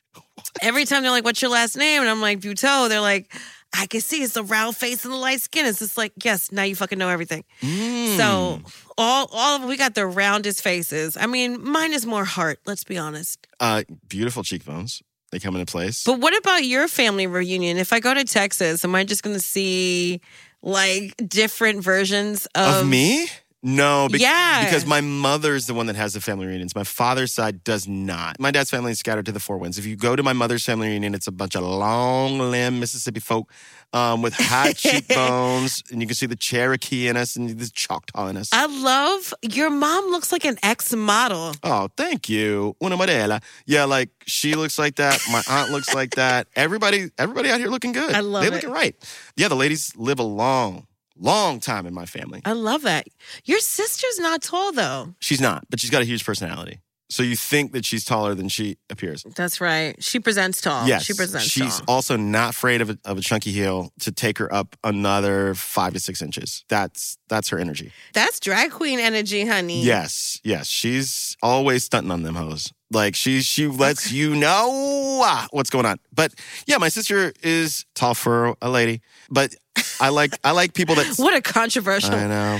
Every 0.62 0.84
time 0.86 1.02
they're 1.02 1.12
like, 1.12 1.24
What's 1.24 1.42
your 1.42 1.52
last 1.52 1.78
name? 1.78 2.02
And 2.02 2.10
I'm 2.10 2.22
like, 2.22 2.42
Buteau. 2.42 2.90
They're 2.90 3.00
like, 3.00 3.34
I 3.76 3.88
can 3.88 4.02
see 4.02 4.22
it's 4.22 4.34
the 4.34 4.44
round 4.44 4.76
face 4.76 5.04
and 5.06 5.14
the 5.14 5.18
light 5.18 5.42
skin. 5.42 5.66
It's 5.66 5.80
just 5.80 5.98
like, 5.98 6.12
yes, 6.24 6.52
now 6.52 6.64
you 6.64 6.76
fucking 6.76 7.00
know 7.00 7.10
everything. 7.10 7.44
Mm. 7.62 8.18
So 8.18 8.62
all 8.98 9.30
all 9.32 9.62
of 9.62 9.68
we 9.68 9.78
got 9.78 9.96
the 9.96 10.06
roundest 10.06 10.62
faces. 10.62 11.18
I 11.18 11.26
mean, 11.26 11.64
mine 11.64 11.94
is 11.94 12.06
more 12.06 12.26
heart, 12.26 12.60
let's 12.66 12.84
be 12.84 12.98
honest. 12.98 13.48
Uh, 13.60 13.84
beautiful 14.08 14.44
cheekbones. 14.44 15.02
They 15.32 15.40
come 15.40 15.56
into 15.56 15.72
place. 15.72 16.04
But 16.04 16.20
what 16.20 16.38
about 16.38 16.64
your 16.64 16.88
family 16.88 17.26
reunion? 17.26 17.78
If 17.78 17.92
I 17.92 18.00
go 18.00 18.14
to 18.14 18.24
Texas, 18.24 18.86
am 18.86 18.94
I 18.94 19.04
just 19.04 19.24
gonna 19.24 19.40
see 19.40 20.22
like 20.64 21.14
different 21.28 21.84
versions 21.84 22.48
of, 22.56 22.82
of 22.82 22.88
me? 22.88 23.28
No, 23.66 24.10
bec- 24.12 24.20
Yeah. 24.20 24.66
because 24.66 24.86
my 24.86 25.00
mother's 25.00 25.68
the 25.68 25.74
one 25.74 25.86
that 25.86 25.96
has 25.96 26.14
the 26.14 26.20
family 26.22 26.46
reunions. 26.48 26.76
My 26.76 26.84
father's 26.84 27.34
side 27.34 27.64
does 27.64 27.88
not. 27.88 28.38
My 28.40 28.52
dad's 28.52 28.70
family 28.70 28.92
is 28.92 29.00
scattered 29.00 29.26
to 29.28 29.32
the 29.32 29.40
four 29.40 29.58
winds. 29.58 29.78
If 29.78 29.86
you 29.86 29.96
go 29.96 30.16
to 30.18 30.22
my 30.24 30.34
mother's 30.34 30.66
family 30.66 30.90
reunion, 30.90 31.16
it's 31.16 31.28
a 31.28 31.32
bunch 31.32 31.56
of 31.56 31.64
long 31.64 32.40
limb 32.40 32.82
Mississippi 32.82 33.22
folk 33.22 33.50
um, 33.94 34.22
with 34.22 34.34
high 34.34 34.74
cheekbones, 35.18 35.82
and 35.92 36.02
you 36.02 36.08
can 36.08 36.16
see 36.16 36.26
the 36.26 36.36
Cherokee 36.36 37.08
in 37.08 37.16
us 37.16 37.36
and 37.38 37.58
the 37.58 37.70
Choctaw 37.74 38.28
in 38.28 38.36
us. 38.38 38.50
I 38.52 38.66
love 38.66 39.34
your 39.42 39.70
mom 39.70 40.10
looks 40.12 40.32
like 40.32 40.44
an 40.46 40.58
ex 40.62 40.94
model. 40.94 41.54
Oh, 41.64 41.88
thank 41.96 42.28
you. 42.28 42.76
Una 42.84 42.98
modela. 42.98 43.42
Yeah, 43.66 43.86
like 43.86 44.10
she 44.26 44.56
looks 44.56 44.78
like 44.78 44.96
that. 44.96 45.22
My 45.32 45.42
aunt 45.50 45.72
looks 45.72 45.94
like 45.94 46.16
that. 46.16 46.48
Everybody, 46.56 47.12
everybody 47.18 47.50
out 47.50 47.60
here 47.60 47.70
looking 47.70 47.94
good. 47.94 48.14
I 48.14 48.20
love 48.20 48.42
they 48.44 48.48
it. 48.50 48.54
looking 48.54 48.72
right. 48.72 48.96
Yeah, 49.38 49.48
the 49.48 49.56
ladies 49.56 49.94
live 49.96 50.20
a 50.20 50.24
long, 50.24 50.88
long 51.18 51.60
time 51.60 51.86
in 51.86 51.94
my 51.94 52.06
family. 52.06 52.42
I 52.46 52.54
love 52.54 52.84
that. 52.84 53.08
Your 53.46 53.60
sister's 53.60 54.20
not 54.20 54.42
tall 54.42 54.72
though. 54.72 55.14
She's 55.20 55.42
not, 55.42 55.66
but 55.70 55.80
she's 55.80 55.90
got 55.90 56.02
a 56.02 56.06
huge 56.06 56.26
personality. 56.26 56.80
So 57.14 57.22
you 57.22 57.36
think 57.36 57.74
that 57.74 57.86
she's 57.86 58.04
taller 58.04 58.34
than 58.34 58.50
she 58.50 58.78
appears. 58.90 59.24
That's 59.36 59.62
right. 59.62 59.96
She 60.04 60.20
presents 60.20 60.62
tall. 60.62 60.88
Yes, 60.88 61.04
She 61.04 61.14
presents 61.14 61.54
tall. 61.54 61.68
she's 61.68 61.78
tall. 61.78 61.96
also 61.96 62.18
not 62.18 62.50
afraid 62.56 62.82
of 62.82 62.90
a, 62.90 62.98
of 63.06 63.20
a 63.20 63.22
chunky 63.22 63.52
heel 63.52 63.92
to 64.00 64.12
take 64.12 64.40
her 64.40 64.52
up 64.52 64.76
another 64.84 65.54
five 65.54 65.94
to 65.94 66.00
six 66.00 66.24
inches. 66.24 66.66
That's 66.70 67.20
that's 67.30 67.50
her 67.50 67.60
energy. 67.60 67.92
That's 68.14 68.40
drag 68.40 68.72
queen 68.72 69.00
energy, 69.00 69.46
honey. 69.46 69.84
Yes, 69.84 70.40
yes, 70.44 70.66
she's 70.66 71.38
always 71.44 71.84
stunting 71.84 72.10
on 72.10 72.24
them 72.24 72.34
hoes. 72.34 72.74
Like 72.90 73.16
she 73.16 73.42
she 73.42 73.68
lets 73.68 74.12
you 74.12 74.36
know 74.36 75.22
ah, 75.24 75.48
what's 75.52 75.70
going 75.70 75.86
on. 75.86 76.00
But 76.16 76.34
yeah, 76.66 76.80
my 76.80 76.90
sister 76.90 77.32
is 77.44 77.86
tall 77.94 78.16
for 78.16 78.56
a 78.60 78.72
lady, 78.72 79.02
but 79.30 79.54
I 80.00 80.10
like 80.10 80.34
I 80.44 80.52
like 80.52 80.74
people 80.74 80.96
that 80.96 81.14
What 81.18 81.36
a 81.36 81.42
controversial. 81.42 82.16
I 82.16 82.28
know. 82.28 82.60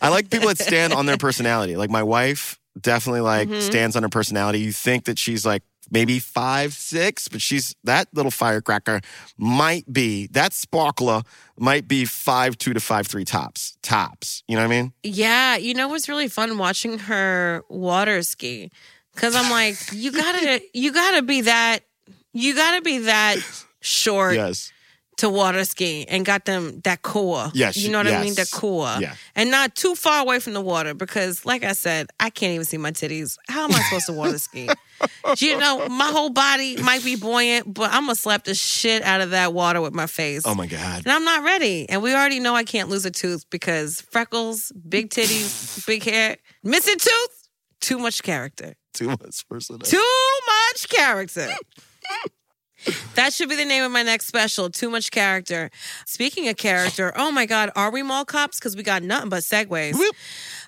I 0.00 0.08
like 0.08 0.28
people 0.28 0.48
that 0.48 0.58
stand 0.58 0.92
on 0.92 1.06
their 1.06 1.18
personality. 1.18 1.76
Like 1.76 1.90
my 1.90 2.02
wife 2.02 2.58
definitely 2.80 3.20
like 3.20 3.48
Mhm. 3.48 3.62
stands 3.62 3.96
on 3.96 4.02
her 4.02 4.08
personality. 4.08 4.60
You 4.60 4.72
think 4.72 5.04
that 5.04 5.18
she's 5.18 5.44
like 5.44 5.62
maybe 5.90 6.18
five, 6.18 6.72
six, 6.72 7.28
but 7.28 7.42
she's 7.42 7.74
that 7.84 8.08
little 8.14 8.30
firecracker 8.30 9.00
might 9.36 9.92
be 9.92 10.26
that 10.28 10.52
sparkler 10.54 11.22
might 11.58 11.86
be 11.86 12.04
five 12.04 12.56
two 12.56 12.72
to 12.72 12.80
five 12.80 13.06
three 13.06 13.24
tops. 13.24 13.76
Tops. 13.82 14.42
You 14.48 14.56
know 14.56 14.62
what 14.62 14.72
I 14.72 14.80
mean? 14.82 14.92
Yeah, 15.02 15.56
you 15.56 15.74
know 15.74 15.88
what's 15.88 16.08
really 16.08 16.28
fun 16.28 16.56
watching 16.56 16.98
her 17.00 17.62
water 17.68 18.22
ski 18.22 18.70
because 19.14 19.34
I'm 19.34 19.50
like, 19.50 19.76
you 19.92 20.12
gotta, 20.12 20.62
you 20.72 20.92
gotta 20.92 21.20
be 21.22 21.42
that, 21.42 21.80
you 22.32 22.54
gotta 22.54 22.80
be 22.80 22.98
that 22.98 23.36
short 23.80 24.34
Yes. 24.36 24.72
To 25.22 25.30
water 25.30 25.64
ski 25.64 26.04
and 26.08 26.24
got 26.26 26.46
them 26.46 26.80
that 26.82 27.02
core. 27.02 27.48
Yes, 27.54 27.76
you 27.76 27.92
know 27.92 27.98
what 27.98 28.08
I 28.08 28.20
mean, 28.20 28.34
that 28.34 28.50
yes. 28.50 28.50
core, 28.50 28.92
Yeah. 28.98 29.14
and 29.36 29.52
not 29.52 29.76
too 29.76 29.94
far 29.94 30.20
away 30.20 30.40
from 30.40 30.52
the 30.52 30.60
water 30.60 30.94
because, 30.94 31.46
like 31.46 31.62
I 31.62 31.74
said, 31.74 32.08
I 32.18 32.28
can't 32.28 32.52
even 32.54 32.64
see 32.64 32.76
my 32.76 32.90
titties. 32.90 33.38
How 33.48 33.62
am 33.64 33.70
I 33.72 33.80
supposed 33.82 34.06
to 34.06 34.14
water 34.14 34.38
ski? 34.38 34.68
you 35.38 35.56
know, 35.58 35.88
my 35.88 36.10
whole 36.10 36.30
body 36.30 36.76
might 36.82 37.04
be 37.04 37.14
buoyant, 37.14 37.72
but 37.72 37.92
I'm 37.92 38.02
gonna 38.06 38.16
slap 38.16 38.42
the 38.42 38.54
shit 38.56 39.04
out 39.04 39.20
of 39.20 39.30
that 39.30 39.54
water 39.54 39.80
with 39.80 39.94
my 39.94 40.06
face. 40.08 40.42
Oh 40.44 40.56
my 40.56 40.66
God. 40.66 41.02
And 41.04 41.12
I'm 41.12 41.24
not 41.24 41.44
ready. 41.44 41.88
And 41.88 42.02
we 42.02 42.12
already 42.12 42.40
know 42.40 42.56
I 42.56 42.64
can't 42.64 42.88
lose 42.88 43.06
a 43.06 43.12
tooth 43.12 43.48
because 43.48 44.00
freckles, 44.10 44.72
big 44.88 45.10
titties, 45.10 45.86
big 45.86 46.02
hair, 46.02 46.36
missing 46.64 46.98
tooth, 46.98 47.48
too 47.80 47.98
much 48.00 48.24
character. 48.24 48.74
Too 48.92 49.06
much 49.06 49.46
personality. 49.48 49.88
Too 49.90 50.40
much 50.48 50.88
character. 50.88 51.48
That 53.14 53.32
should 53.32 53.48
be 53.48 53.56
the 53.56 53.64
name 53.64 53.84
of 53.84 53.92
my 53.92 54.02
next 54.02 54.26
special. 54.26 54.70
Too 54.70 54.90
much 54.90 55.10
character. 55.10 55.70
Speaking 56.06 56.48
of 56.48 56.56
character, 56.56 57.12
oh 57.16 57.30
my 57.30 57.46
God, 57.46 57.70
are 57.76 57.90
we 57.90 58.02
mall 58.02 58.24
cops? 58.24 58.58
Because 58.58 58.76
we 58.76 58.82
got 58.82 59.02
nothing 59.02 59.28
but 59.28 59.42
segues. 59.42 59.94
Whoop. 59.94 60.14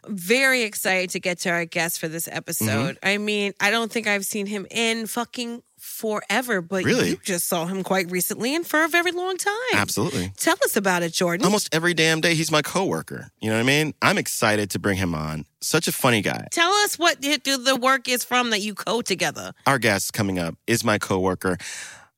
Very 0.09 0.63
excited 0.63 1.11
to 1.11 1.21
get 1.21 1.39
to 1.41 1.51
our 1.51 1.65
guest 1.65 1.99
for 1.99 2.09
this 2.09 2.29
episode. 2.31 2.97
Mm-hmm. 2.97 3.09
I 3.09 3.19
mean, 3.19 3.53
I 3.61 3.71
don't 3.71 3.91
think 3.91 4.07
I've 4.07 4.27
seen 4.27 4.47
him 4.47 4.67
in 4.71 5.07
fucking 5.07 5.63
forever, 5.79 6.61
but 6.63 6.83
Really? 6.85 7.11
you 7.11 7.17
just 7.23 7.47
saw 7.47 7.67
him 7.67 7.83
quite 7.83 8.11
recently 8.11 8.55
and 8.55 8.67
for 8.67 8.85
a 8.85 8.89
very 8.89 9.13
long 9.13 9.37
time. 9.37 9.53
Absolutely. 9.75 10.33
Tell 10.37 10.57
us 10.65 10.77
about 10.77 11.03
it, 11.03 11.13
Jordan. 11.13 11.45
Almost 11.45 11.75
every 11.75 11.95
damn 11.95 12.21
day, 12.21 12.35
he's 12.35 12.51
my 12.51 12.63
coworker. 12.63 13.29
You 13.41 13.51
know 13.51 13.57
what 13.57 13.63
I 13.63 13.67
mean? 13.67 13.95
I'm 14.01 14.17
excited 14.19 14.71
to 14.71 14.79
bring 14.79 14.97
him 14.97 15.15
on. 15.15 15.45
Such 15.61 15.87
a 15.89 15.93
funny 15.93 16.21
guy. 16.23 16.49
Tell 16.53 16.71
us 16.71 16.99
what 16.99 17.21
the 17.23 17.39
the 17.39 17.77
work 17.77 18.09
is 18.09 18.25
from 18.25 18.51
that 18.51 18.61
you 18.61 18.75
co 18.75 19.03
together. 19.03 19.53
Our 19.67 19.79
guest 19.79 20.13
coming 20.13 20.39
up 20.39 20.55
is 20.67 20.85
my 20.85 20.99
coworker, 20.99 21.59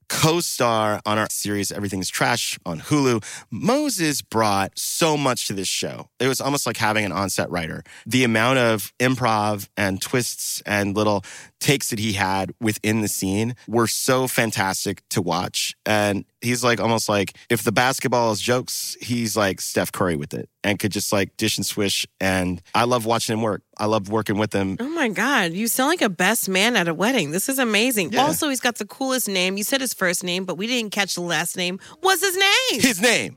co-star 0.09 1.01
on 1.05 1.19
our 1.19 1.29
series 1.31 1.73
Everything's 1.73 2.09
Trash 2.09 2.59
on 2.65 2.81
Hulu. 2.81 3.25
Moses 3.51 4.23
brought 4.23 4.79
so 4.79 5.17
much 5.17 5.47
to 5.49 5.53
this 5.53 5.69
show. 5.69 6.09
It 6.21 6.29
was 6.29 6.41
almost 6.41 6.67
like 6.67 6.77
having 6.77 7.05
an 7.05 7.13
on-set 7.13 7.51
writer. 7.51 7.83
The 8.07 8.25
amount 8.25 8.59
of 8.59 8.93
improv 8.99 9.69
and 9.77 10.01
twists 10.01 10.63
and 10.67 10.97
little 10.97 11.25
takes 11.61 11.91
that 11.91 11.99
he 11.99 12.13
had 12.13 12.53
within 12.61 13.01
the 13.01 13.09
scene 13.09 13.57
were 13.67 13.87
so 13.87 14.29
fantastic 14.29 15.03
to 15.11 15.23
watch. 15.23 15.75
And 15.85 16.25
he's 16.41 16.63
like 16.63 16.81
almost 16.81 17.09
like 17.09 17.37
if 17.51 17.63
the 17.63 17.73
basketball 17.73 18.33
is 18.33 18.41
jokes, 18.41 18.97
he's 19.01 19.37
like 19.37 19.61
Steph 19.61 19.93
Curry 19.93 20.17
with 20.17 20.35
it 20.35 20.49
and 20.63 20.79
could 20.79 20.93
just 20.93 21.13
like 21.13 21.37
dish 21.37 21.57
and 21.57 21.67
swish. 21.67 22.07
And 22.21 22.63
I 22.75 22.85
love 22.85 23.07
watching 23.07 23.35
him 23.35 23.43
work. 23.43 23.63
I 23.79 23.87
love 23.87 24.09
working 24.09 24.39
with 24.39 24.53
him. 24.53 24.77
Oh 24.81 24.89
my 24.89 25.09
God, 25.09 25.53
you 25.53 25.69
sound 25.69 25.89
like 25.89 26.03
a 26.03 26.09
best 26.09 26.49
man 26.49 26.77
at 26.77 26.89
a 26.89 26.95
wedding. 26.95 27.31
This 27.31 27.49
is 27.49 27.59
amazing. 27.59 28.13
Yeah. 28.13 28.23
Also, 28.23 28.49
he's 28.49 28.61
got 28.61 28.77
the 28.77 28.87
coolest 28.87 29.29
name. 29.29 29.57
You 29.57 29.65
said 29.65 29.81
his 29.81 29.95
first 29.95 30.25
name, 30.25 30.45
but 30.45 30.57
we 30.57 30.67
didn't 30.67 30.91
catch 30.91 31.15
the 31.15 31.23
last 31.23 31.57
name. 31.57 31.79
What's 32.01 32.23
his 32.23 32.37
name? 32.37 32.81
his 32.81 33.01
name 33.01 33.37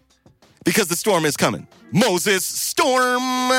because 0.64 0.88
the 0.88 0.96
storm 0.96 1.26
is 1.26 1.38
coming. 1.38 1.68
Moses 1.92 2.46
Storm. 2.46 3.50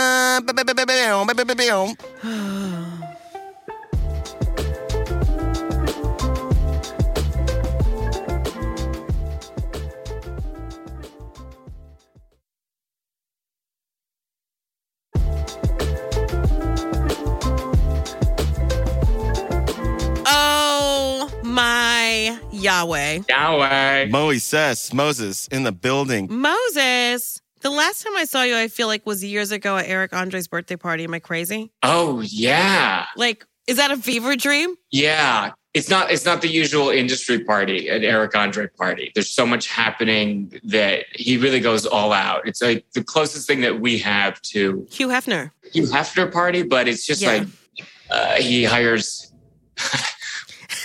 my 22.28 22.38
Yahweh. 22.52 23.20
Yahweh. 23.28 24.06
Moises, 24.08 24.92
Moses 24.92 25.46
in 25.48 25.62
the 25.64 25.72
building. 25.72 26.28
Moses. 26.30 27.40
The 27.62 27.70
last 27.70 28.02
time 28.02 28.16
I 28.16 28.24
saw 28.24 28.42
you, 28.42 28.56
I 28.56 28.68
feel 28.68 28.86
like 28.86 29.04
was 29.04 29.22
years 29.22 29.52
ago 29.52 29.76
at 29.76 29.86
Eric 29.86 30.14
Andre's 30.14 30.48
birthday 30.48 30.76
party. 30.76 31.04
Am 31.04 31.12
I 31.14 31.18
crazy? 31.18 31.70
Oh 31.82 32.20
yeah, 32.20 33.06
Like, 33.16 33.44
is 33.66 33.76
that 33.76 33.90
a 33.90 33.96
fever 33.96 34.36
dream? 34.36 34.74
yeah. 34.90 35.52
It's 35.72 35.88
not. 35.88 36.10
It's 36.10 36.24
not 36.24 36.42
the 36.42 36.48
usual 36.48 36.88
industry 36.88 37.44
party, 37.44 37.88
an 37.88 38.02
Eric 38.02 38.34
Andre 38.34 38.66
party. 38.66 39.12
There's 39.14 39.28
so 39.30 39.46
much 39.46 39.68
happening 39.68 40.52
that 40.64 41.04
he 41.14 41.36
really 41.36 41.60
goes 41.60 41.86
all 41.86 42.12
out. 42.12 42.42
It's 42.48 42.60
like 42.60 42.84
the 42.92 43.04
closest 43.04 43.46
thing 43.46 43.60
that 43.60 43.78
we 43.80 43.96
have 43.98 44.42
to 44.50 44.84
Hugh 44.90 45.06
Hefner. 45.06 45.52
Hugh 45.72 45.84
Hefner 45.84 46.32
party, 46.32 46.64
but 46.64 46.88
it's 46.88 47.06
just 47.06 47.22
Yeah. 47.22 47.28
like 47.34 47.46
uh, 48.10 48.34
he 48.34 48.64
hires 48.64 49.32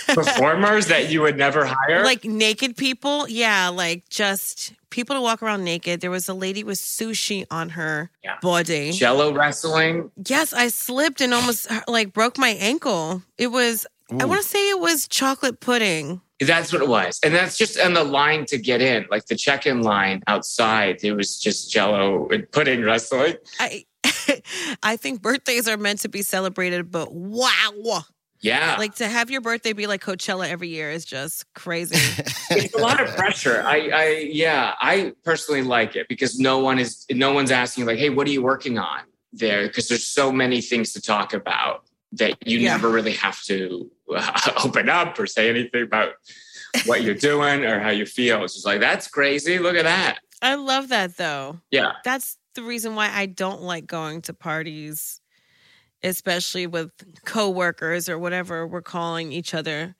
performers 0.06 0.86
that 0.86 1.10
you 1.10 1.20
would 1.22 1.36
never 1.36 1.64
hire. 1.64 2.04
Like 2.04 2.24
naked 2.24 2.76
people. 2.76 3.28
Yeah, 3.28 3.68
like 3.68 4.08
just 4.08 4.72
people 4.90 5.16
to 5.16 5.20
walk 5.22 5.42
around 5.42 5.64
naked. 5.64 6.00
There 6.00 6.10
was 6.10 6.28
a 6.28 6.34
lady 6.34 6.64
with 6.64 6.78
sushi 6.78 7.44
on 7.50 7.70
her 7.70 8.10
Yeah. 8.24 8.36
body. 8.40 8.92
Jello 8.92 9.32
wrestling. 9.32 10.10
Yes, 10.26 10.52
I 10.52 10.68
slipped 10.68 11.20
and 11.20 11.34
almost 11.34 11.70
uh, 11.70 11.80
like 11.88 12.12
broke 12.12 12.38
my 12.38 12.50
ankle. 12.50 13.22
It 13.38 13.48
was, 13.48 13.86
I 14.10 14.24
want 14.24 14.40
to 14.42 14.46
say 14.48 14.70
it 14.70 14.80
was 14.80 15.08
chocolate 15.08 15.60
pudding. 15.60 16.20
That's 16.38 16.70
what 16.72 16.82
it 16.82 16.88
was. 16.88 17.18
And 17.24 17.34
that's 17.34 17.56
just 17.56 17.78
on 17.80 17.94
the 17.94 18.04
line 18.04 18.44
to 18.46 18.58
get 18.58 18.82
in, 18.82 19.06
like 19.10 19.24
the 19.26 19.36
check 19.36 19.66
in 19.66 19.82
line 19.82 20.22
outside. 20.26 21.02
It 21.02 21.12
was 21.12 21.38
just 21.40 21.70
jello 21.70 22.28
and 22.28 22.50
pudding 22.52 22.82
wrestling. 22.82 23.36
I, 23.58 23.86
I 24.82 24.96
think 24.96 25.22
birthdays 25.22 25.66
are 25.66 25.78
meant 25.78 26.00
to 26.00 26.08
be 26.10 26.20
celebrated, 26.22 26.90
but 26.90 27.12
wow. 27.12 28.04
Yeah. 28.40 28.76
Like 28.78 28.94
to 28.96 29.06
have 29.08 29.30
your 29.30 29.40
birthday 29.40 29.72
be 29.72 29.86
like 29.86 30.02
Coachella 30.02 30.48
every 30.48 30.68
year 30.68 30.90
is 30.90 31.04
just 31.04 31.52
crazy. 31.54 31.96
it's 32.50 32.74
a 32.74 32.78
lot 32.78 33.00
of 33.00 33.14
pressure. 33.16 33.62
I, 33.66 33.90
I, 33.92 34.08
yeah, 34.30 34.74
I 34.80 35.12
personally 35.24 35.62
like 35.62 35.96
it 35.96 36.08
because 36.08 36.38
no 36.38 36.58
one 36.58 36.78
is, 36.78 37.06
no 37.10 37.32
one's 37.32 37.50
asking 37.50 37.86
like, 37.86 37.98
hey, 37.98 38.10
what 38.10 38.26
are 38.26 38.30
you 38.30 38.42
working 38.42 38.78
on 38.78 39.00
there? 39.32 39.66
Because 39.66 39.88
there's 39.88 40.06
so 40.06 40.30
many 40.30 40.60
things 40.60 40.92
to 40.92 41.00
talk 41.00 41.32
about 41.32 41.84
that 42.12 42.36
you 42.46 42.58
Yeah. 42.58 42.72
never 42.72 42.88
really 42.88 43.12
have 43.12 43.42
to 43.44 43.90
uh, 44.14 44.50
open 44.64 44.88
up 44.88 45.18
or 45.18 45.26
say 45.26 45.48
anything 45.50 45.82
about 45.82 46.12
what 46.84 47.02
you're 47.02 47.14
doing 47.14 47.64
or 47.64 47.80
how 47.80 47.90
you 47.90 48.06
feel. 48.06 48.44
It's 48.44 48.54
just 48.54 48.66
like 48.66 48.80
that's 48.80 49.08
crazy. 49.08 49.58
Look 49.58 49.76
at 49.76 49.84
that. 49.84 50.18
I 50.42 50.54
love 50.56 50.88
that 50.90 51.16
though. 51.16 51.60
Yeah. 51.70 51.92
That's 52.04 52.36
the 52.54 52.62
reason 52.62 52.94
why 52.94 53.10
I 53.12 53.26
don't 53.26 53.62
like 53.62 53.86
going 53.86 54.22
to 54.22 54.32
parties, 54.34 55.20
especially 56.06 56.66
with 56.66 56.90
coworkers 57.24 58.08
or 58.08 58.18
whatever 58.18 58.66
we're 58.66 58.82
calling 58.82 59.32
each 59.32 59.54
other. 59.54 59.96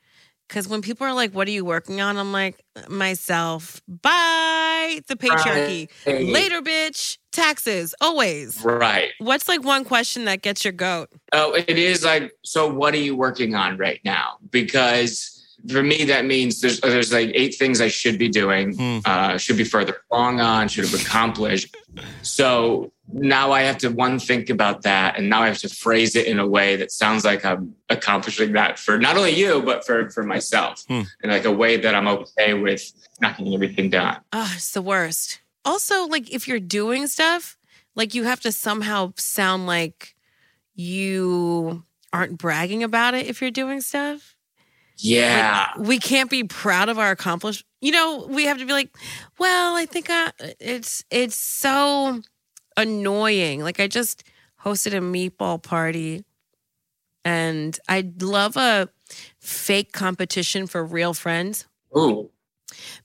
Because 0.49 0.69
when 0.69 0.81
people 0.81 1.05
are 1.07 1.13
like, 1.13 1.33
"What 1.33 1.49
are 1.49 1.51
you 1.51 1.65
working 1.65 2.01
on?" 2.01 2.17
I'm 2.17 2.33
like, 2.33 2.63
"Myself." 2.89 3.83
Bye. 3.89 5.01
The 5.09 5.17
patriarchy. 5.17 5.89
Right. 6.07 6.27
Later, 6.27 6.63
bitch. 6.63 7.19
Taxes. 7.33 7.95
Always. 8.01 8.63
Right. 8.63 9.11
What's 9.19 9.49
like 9.49 9.65
one 9.65 9.85
question 9.85 10.25
that 10.27 10.43
gets 10.43 10.65
your 10.65 10.73
goat? 10.73 11.09
Oh, 11.33 11.55
it 11.55 11.77
is 11.77 12.05
like, 12.05 12.33
so 12.45 12.73
what 12.73 12.95
are 12.95 12.99
you 12.99 13.17
working 13.17 13.57
on 13.57 13.77
right 13.77 14.01
now? 14.05 14.39
Because 14.51 15.36
for 15.69 15.83
me, 15.83 16.05
that 16.05 16.25
means 16.25 16.61
there's 16.61 16.81
there's 16.81 17.13
like 17.13 17.31
eight 17.35 17.55
things 17.55 17.81
I 17.81 17.89
should 17.89 18.19
be 18.19 18.29
doing, 18.29 18.75
Hmm. 18.77 18.99
uh, 19.05 19.37
should 19.39 19.57
be 19.57 19.65
further 19.65 19.97
along 20.11 20.41
on, 20.41 20.69
should 20.69 20.85
have 20.89 21.01
accomplished. 21.01 21.75
So 22.23 22.93
now 23.13 23.53
I 23.53 23.63
have 23.63 23.79
to 23.79 23.89
one 23.89 24.19
think 24.19 24.51
about 24.51 24.83
that, 24.83 25.19
and 25.19 25.29
now 25.31 25.43
I 25.43 25.49
have 25.49 25.59
to 25.59 25.69
phrase 25.69 26.17
it 26.17 26.27
in 26.27 26.39
a 26.39 26.47
way 26.47 26.77
that 26.77 26.91
sounds 26.93 27.25
like 27.25 27.45
I'm 27.45 27.75
accomplishing 27.89 28.53
that 28.53 28.79
for 28.79 28.99
not 28.99 29.17
only 29.17 29.31
you 29.35 29.63
but 29.63 29.85
for 29.87 30.11
for 30.11 30.23
myself, 30.23 30.85
Hmm. 30.89 31.03
in 31.23 31.31
like 31.31 31.45
a 31.45 31.53
way 31.53 31.77
that 31.77 31.95
I'm 31.95 32.09
okay 32.09 32.55
with 32.55 32.83
not 33.21 33.37
getting 33.39 33.55
everything 33.55 33.91
done. 33.91 34.19
Oh, 34.33 34.53
it's 34.57 34.73
the 34.73 34.83
worst. 34.83 35.41
Also, 35.65 36.07
like 36.07 36.31
if 36.33 36.47
you're 36.47 36.61
doing 36.61 37.07
stuff, 37.07 37.57
like 37.95 38.15
you 38.15 38.25
have 38.25 38.41
to 38.41 38.53
somehow 38.53 39.13
sound 39.17 39.67
like 39.67 40.15
you 40.75 41.83
aren't 42.13 42.39
bragging 42.39 42.83
about 42.83 43.15
it 43.15 43.27
if 43.27 43.41
you're 43.41 43.51
doing 43.51 43.81
stuff. 43.81 44.36
Yeah. 44.99 45.69
Like, 45.77 45.87
we 45.89 45.99
can't 45.99 46.31
be 46.31 46.45
proud 46.45 46.89
of 46.89 46.99
our 46.99 47.11
accomplishment. 47.11 47.67
You 47.81 47.93
know, 47.93 48.27
we 48.29 48.45
have 48.47 48.59
to 48.59 48.67
be 48.67 48.73
like, 48.73 48.91
well, 49.39 49.77
I 49.77 49.87
think 49.87 50.07
I, 50.11 50.33
it's 50.59 51.05
it's 51.11 51.37
so 51.37 52.21
annoying. 52.77 53.63
Like 53.63 53.81
I 53.81 53.87
just 53.87 54.25
hosted 54.65 54.93
a 54.95 55.01
meatball 55.01 55.63
party 55.63 56.25
and 57.25 57.79
I'd 57.89 58.23
love 58.23 58.57
a 58.57 58.89
fake 59.41 59.93
competition 59.93 60.67
for 60.67 60.85
real 60.85 61.15
friends. 61.15 61.67
Ooh. 61.97 62.31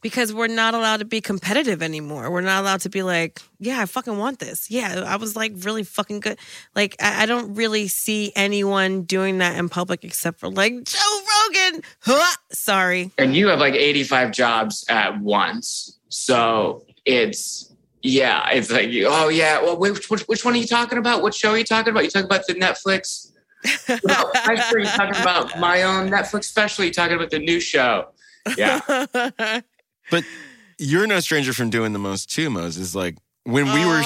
Because 0.02 0.34
we're 0.34 0.48
not 0.48 0.74
allowed 0.74 0.98
to 0.98 1.06
be 1.06 1.22
competitive 1.22 1.82
anymore. 1.82 2.32
We're 2.32 2.42
not 2.42 2.62
allowed 2.62 2.82
to 2.82 2.90
be 2.90 3.04
like, 3.04 3.42
yeah, 3.60 3.82
I 3.82 3.86
fucking 3.86 4.18
want 4.18 4.40
this. 4.40 4.70
Yeah, 4.72 5.04
I 5.06 5.16
was 5.18 5.36
like 5.36 5.54
really 5.58 5.84
fucking 5.84 6.22
good. 6.22 6.38
Like, 6.76 6.96
I, 7.00 7.24
I 7.24 7.26
don't 7.26 7.56
really 7.56 7.88
see 7.88 8.32
anyone 8.36 9.04
doing 9.04 9.38
that 9.40 9.58
in 9.58 9.70
public 9.70 10.04
except 10.04 10.40
for 10.40 10.50
like 10.50 10.84
Joe 10.84 11.20
Rogan. 11.48 11.82
Huh, 12.02 12.36
sorry. 12.52 13.12
And 13.18 13.36
you 13.36 13.48
have 13.48 13.60
like 13.60 13.76
85 13.76 14.32
jobs 14.32 14.86
at 14.90 15.20
once. 15.20 15.98
So 16.10 16.86
it's, 17.06 17.72
yeah, 18.02 18.50
it's 18.50 18.72
like, 18.72 18.90
oh, 19.06 19.30
yeah. 19.30 19.62
Well, 19.62 19.78
which, 19.78 20.10
which, 20.10 20.22
which 20.24 20.44
one 20.44 20.56
are 20.56 20.58
you 20.58 20.68
talking 20.68 20.98
about? 20.98 21.22
What 21.22 21.34
show 21.34 21.52
are 21.52 21.58
you 21.58 21.64
talking 21.64 21.92
about? 21.92 22.04
You 22.04 22.10
talking 22.10 22.26
about 22.26 22.48
the 22.48 22.56
Netflix? 22.56 23.32
well, 24.04 24.32
I'm 24.36 24.58
you're 24.72 24.86
talking 24.86 25.22
about 25.22 25.60
my 25.60 25.84
own 25.84 26.10
Netflix 26.10 26.46
special. 26.46 26.84
You're 26.84 26.94
talking 26.94 27.16
about 27.16 27.30
the 27.30 27.40
new 27.40 27.60
show. 27.60 28.08
Yeah. 28.58 29.06
but 30.12 30.24
you're 30.78 31.08
no 31.08 31.20
stranger 31.20 31.54
from 31.54 31.70
doing 31.70 31.94
the 31.94 32.00
most 32.00 32.30
too, 32.32 32.50
Moses. 32.50 32.96
Like 32.96 33.18
when 33.44 33.66
we 33.74 33.86
were 33.86 34.02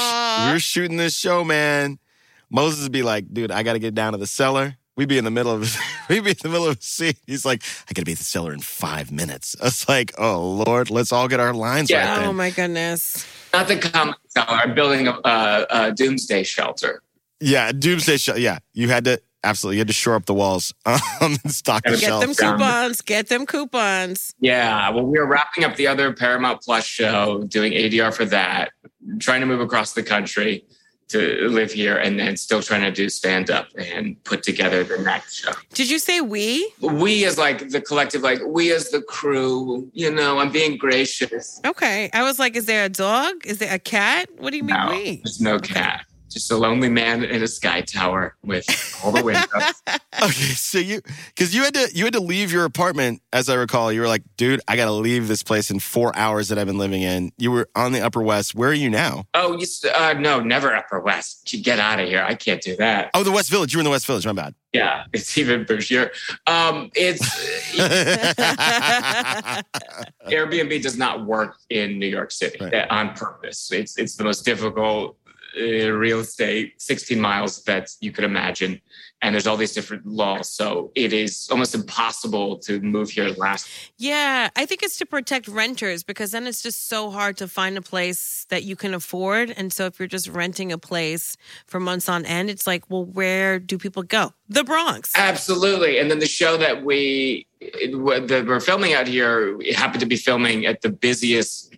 we 0.48 0.54
were 0.54 0.60
shooting 0.60 0.98
this 0.98 1.16
show, 1.16 1.44
man, 1.44 2.00
Moses 2.50 2.84
would 2.84 2.92
be 2.92 3.04
like, 3.04 3.34
dude, 3.34 3.52
I 3.52 3.64
gotta 3.64 3.80
get 3.80 3.96
down 3.96 4.14
to 4.14 4.18
the 4.18 4.28
cellar. 4.28 4.78
We'd 4.98 5.10
be 5.10 5.18
in 5.18 5.26
the 5.26 5.32
middle 5.32 5.52
of 5.52 5.76
we'd 6.10 6.24
be 6.24 6.32
in 6.32 6.38
the 6.42 6.50
middle 6.50 6.68
of 6.68 6.78
a 6.78 6.82
scene. 6.82 7.14
He's 7.28 7.46
like, 7.46 7.64
I 7.90 7.94
gotta 7.94 8.06
be 8.06 8.14
at 8.14 8.18
the 8.18 8.24
cellar 8.24 8.54
in 8.54 8.60
five 8.62 9.12
minutes. 9.12 9.56
I 9.62 9.66
was 9.66 9.88
like, 9.88 10.14
oh 10.18 10.64
Lord, 10.68 10.90
let's 10.90 11.12
all 11.12 11.28
get 11.28 11.40
our 11.40 11.54
lines 11.54 11.90
Yeah. 11.90 12.18
right. 12.18 12.28
oh 12.28 12.34
my 12.34 12.50
goodness. 12.50 13.26
Not 13.54 13.68
the 13.68 13.78
common 13.78 14.16
cellar. 14.30 14.48
I'm 14.50 14.76
building 14.76 15.08
a, 15.08 15.12
a, 15.24 15.66
a 15.70 15.92
doomsday 15.94 16.44
shelter. 16.44 17.02
Yeah, 17.40 17.72
doomsday. 17.72 18.18
Sh- 18.18 18.38
yeah, 18.38 18.60
you 18.74 18.90
had 18.90 19.06
to 19.06 19.22
absolutely. 19.46 19.78
You 19.78 19.82
had 19.82 19.88
to 19.88 19.94
shore 19.94 20.16
up 20.16 20.26
the 20.26 20.34
walls, 20.34 20.74
um, 20.86 21.00
and 21.22 21.54
stock 21.54 21.84
the 21.84 21.92
Get 21.92 22.02
Get 22.02 22.20
them 22.20 22.34
coupons. 22.36 23.02
Get 23.02 23.28
them 23.30 23.46
coupons. 23.46 24.34
Yeah. 24.40 24.90
Well, 24.90 25.06
we 25.06 25.18
were 25.20 25.26
wrapping 25.28 25.64
up 25.64 25.76
the 25.76 25.88
other 25.88 26.12
Paramount 26.14 26.62
Plus 26.62 26.86
show, 26.86 27.44
doing 27.48 27.74
ADR 27.74 28.14
for 28.14 28.26
that, 28.26 28.72
trying 29.20 29.42
to 29.42 29.46
move 29.48 29.62
across 29.62 29.94
the 29.94 30.04
country 30.04 30.66
to 31.08 31.48
live 31.50 31.72
here, 31.72 31.98
and 31.98 32.18
then 32.20 32.36
still 32.36 32.64
trying 32.64 32.82
to 32.82 32.92
do 32.92 33.10
stand 33.10 33.52
up 33.52 33.68
and 33.78 34.22
put 34.24 34.42
together 34.42 34.84
the 34.84 34.98
next 34.98 35.36
show. 35.36 35.52
Did 35.74 35.88
you 35.88 36.00
say 36.00 36.20
we? 36.20 36.72
We 36.82 37.26
as 37.26 37.38
like 37.38 37.70
the 37.70 37.80
collective, 37.80 38.24
like 38.24 38.40
we 38.44 38.72
as 38.72 38.90
the 38.90 39.04
crew, 39.04 39.88
you 39.94 40.10
know, 40.10 40.40
I'm 40.40 40.52
being 40.52 40.78
gracious. 40.78 41.62
Okay. 41.64 42.10
I 42.12 42.24
was 42.24 42.40
like, 42.40 42.56
is 42.56 42.66
there 42.66 42.86
a 42.86 42.90
dog? 42.90 43.46
Is 43.46 43.60
there 43.60 43.72
a 43.74 43.78
cat? 43.78 44.30
What 44.40 44.50
do 44.50 44.58
you 44.58 44.64
mean 44.64 44.76
No, 44.76 44.90
we? 44.90 45.18
there's 45.18 45.40
no 45.40 45.60
cat. 45.60 46.06
Just 46.36 46.52
a 46.52 46.58
lonely 46.58 46.90
man 46.90 47.24
in 47.24 47.42
a 47.44 47.48
sky 47.48 47.80
tower 47.80 48.36
with 48.44 48.66
all 49.02 49.14
the 49.14 49.24
windows. 49.24 49.48
Okay, 50.24 50.32
so 50.32 50.78
you 50.80 51.02
because 51.28 51.54
you 51.54 51.64
had 51.66 51.74
to 51.74 51.90
you 51.94 52.06
had 52.06 52.14
to 52.14 52.22
leave 52.22 52.50
your 52.50 52.64
apartment, 52.64 53.22
as 53.34 53.50
I 53.50 53.56
recall. 53.56 53.92
You 53.92 54.00
were 54.00 54.08
like, 54.08 54.24
dude, 54.38 54.62
I 54.66 54.78
got 54.78 54.86
to 54.86 54.94
leave 54.94 55.28
this 55.28 55.44
place 55.44 55.70
in 55.70 55.80
four 55.80 56.16
hours 56.16 56.48
that 56.48 56.58
I've 56.58 56.68
been 56.68 56.78
living 56.78 57.02
in. 57.02 57.34
You 57.38 57.52
were 57.52 57.68
on 57.76 57.92
the 57.92 58.00
Upper 58.00 58.22
West. 58.22 58.56
Where 58.56 58.70
are 58.70 58.74
you 58.74 58.90
now? 58.90 59.26
oh, 59.34 59.58
you, 59.58 59.66
uh, 59.94 60.14
no, 60.18 60.40
never 60.40 60.74
Upper 60.74 61.02
West. 61.02 61.54
Get 61.62 61.80
out 61.80 62.00
of 62.00 62.08
here. 62.08 62.24
I 62.26 62.34
can't 62.34 62.62
do 62.62 62.78
that. 62.78 63.12
Oh, 63.14 63.24
the 63.24 63.32
West 63.34 63.50
Village. 63.52 63.74
You 63.74 63.80
were 63.80 63.82
in 63.82 63.86
the 63.86 63.92
West 63.92 64.06
Village. 64.08 64.26
My 64.26 64.32
bad. 64.32 64.56
Yeah, 64.72 65.04
it's 65.12 65.38
even 65.38 65.66
bougier. 65.66 66.12
Um, 66.48 66.92
it's 66.96 67.22
Airbnb 70.30 70.82
does 70.82 70.98
not 70.98 71.26
work 71.26 71.58
in 71.70 72.00
New 72.00 72.08
York 72.08 72.32
City 72.32 72.58
Right. 72.64 72.74
uh, 72.74 72.88
on 72.90 73.14
purpose. 73.16 73.70
It's 73.72 73.98
it's 73.98 74.16
the 74.16 74.24
most 74.24 74.46
difficult 74.46 75.18
uh, 75.58 75.92
real 75.92 76.20
estate, 76.20 76.82
16 76.82 77.20
miles 77.20 77.64
that 77.64 77.90
you 78.02 78.12
could 78.12 78.24
imagine, 78.24 78.82
and 79.22 79.34
there's 79.34 79.48
all 79.48 79.58
these 79.58 79.74
different 79.74 80.06
laws. 80.06 80.50
So 80.52 80.92
it 80.96 81.14
is 81.14 81.48
almost 81.50 81.74
impossible 81.74 82.58
to 82.60 82.80
move 82.82 83.10
here 83.10 83.30
last. 83.30 83.68
Yeah, 83.98 84.50
I 84.56 84.66
think 84.66 84.84
it's 84.84 84.98
to 84.98 85.06
protect 85.06 85.48
renters 85.48 86.04
because 86.04 86.32
then 86.32 86.46
it's 86.48 86.62
just 86.62 86.88
so 86.88 87.10
hard 87.10 87.38
to 87.38 87.48
find 87.48 87.78
a 87.78 87.82
place 87.82 88.46
that 88.50 88.64
you 88.64 88.76
can 88.76 88.94
afford. 88.94 89.52
And 89.52 89.72
so 89.72 89.86
if 89.86 90.00
you're 90.00 90.08
just 90.08 90.28
renting 90.28 90.72
a 90.72 90.78
place 90.78 91.38
for 91.66 91.80
months 91.80 92.10
on 92.10 92.26
end, 92.26 92.50
it's 92.50 92.68
like, 92.68 92.90
well, 92.90 93.06
where 93.06 93.58
do 93.60 93.78
people 93.78 94.04
go? 94.04 94.34
The 94.50 94.64
Bronx. 94.64 95.12
Absolutely. 95.16 95.98
And 95.98 96.12
then 96.12 96.20
the 96.20 96.28
show 96.28 96.58
that 96.58 96.84
we 96.84 97.48
that 97.62 98.46
we're 98.48 98.60
filming 98.60 98.94
out 98.94 99.08
here 99.08 99.60
it 99.62 99.76
happened 99.76 100.02
to 100.02 100.06
be 100.06 100.18
filming 100.18 100.68
at 100.68 100.82
the 100.82 100.90
busiest 100.90 101.75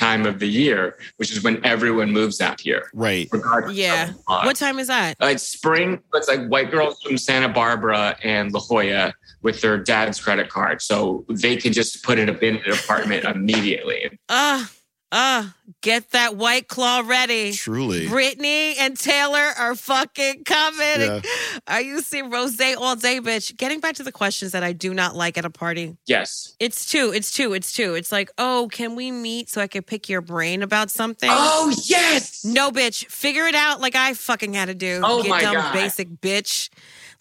time 0.00 0.24
of 0.24 0.38
the 0.38 0.48
year, 0.48 0.96
which 1.18 1.30
is 1.30 1.42
when 1.42 1.64
everyone 1.64 2.10
moves 2.10 2.40
out 2.40 2.58
here. 2.60 2.90
right. 2.94 3.28
regardless 3.30 3.76
Yeah. 3.76 4.12
what. 4.24 4.46
What 4.46 4.56
time 4.56 4.78
is 4.78 4.86
that? 4.88 5.16
Uh, 5.22 5.26
it's 5.26 5.42
spring. 5.42 6.00
It's 6.14 6.26
like 6.28 6.46
white 6.48 6.70
girls 6.70 7.02
from 7.02 7.18
Santa 7.18 7.48
Barbara 7.48 8.16
and 8.22 8.50
La 8.52 8.60
Jolla 8.60 9.12
with 9.42 9.60
their 9.60 9.76
dad's 9.78 10.18
credit 10.20 10.48
card, 10.48 10.80
so 10.82 11.24
they 11.28 11.56
can 11.56 11.72
just 11.72 12.02
put 12.02 12.18
it 12.18 12.28
up 12.30 12.42
in 12.42 12.56
an 12.56 12.72
apartment 12.72 13.24
immediately. 13.36 14.18
Ah, 14.28 14.70
ah, 15.12 15.54
get 15.80 16.10
that 16.10 16.36
white 16.36 16.68
claw 16.68 17.02
ready. 17.04 17.52
Truly. 17.52 18.08
Brittany 18.08 18.76
and 18.78 18.98
Taylor 18.98 19.52
are 19.58 19.74
fucking 19.74 20.44
coming. 20.44 21.00
Yeah. 21.00 21.20
Are 21.66 21.80
you 21.80 22.00
seeing 22.00 22.30
rose 22.30 22.60
all 22.60 22.96
day, 22.96 23.20
bitch? 23.20 23.56
Getting 23.56 23.80
back 23.80 23.96
to 23.96 24.02
the 24.02 24.12
questions 24.12 24.52
that 24.52 24.62
I 24.62 24.72
do 24.72 24.94
not 24.94 25.16
like 25.16 25.38
at 25.38 25.44
a 25.44 25.50
party. 25.50 25.96
Yes. 26.06 26.54
It's 26.60 26.86
two. 26.86 27.12
It's 27.14 27.32
two. 27.32 27.52
It's 27.52 27.72
two. 27.72 27.94
It's 27.94 28.12
like, 28.12 28.30
oh, 28.38 28.68
can 28.72 28.96
we 28.96 29.10
meet 29.10 29.48
so 29.48 29.60
I 29.60 29.66
can 29.66 29.82
pick 29.82 30.08
your 30.08 30.20
brain 30.20 30.62
about 30.62 30.90
something? 30.90 31.30
Oh 31.32 31.72
yes. 31.84 32.44
No, 32.44 32.70
bitch. 32.70 33.06
Figure 33.06 33.46
it 33.46 33.54
out 33.54 33.80
like 33.80 33.94
I 33.94 34.14
fucking 34.14 34.54
had 34.54 34.66
to 34.66 34.74
do. 34.74 35.00
Oh, 35.02 35.22
you 35.22 35.30
my 35.30 35.40
dumb 35.40 35.54
God. 35.54 35.72
basic 35.72 36.08
bitch. 36.08 36.70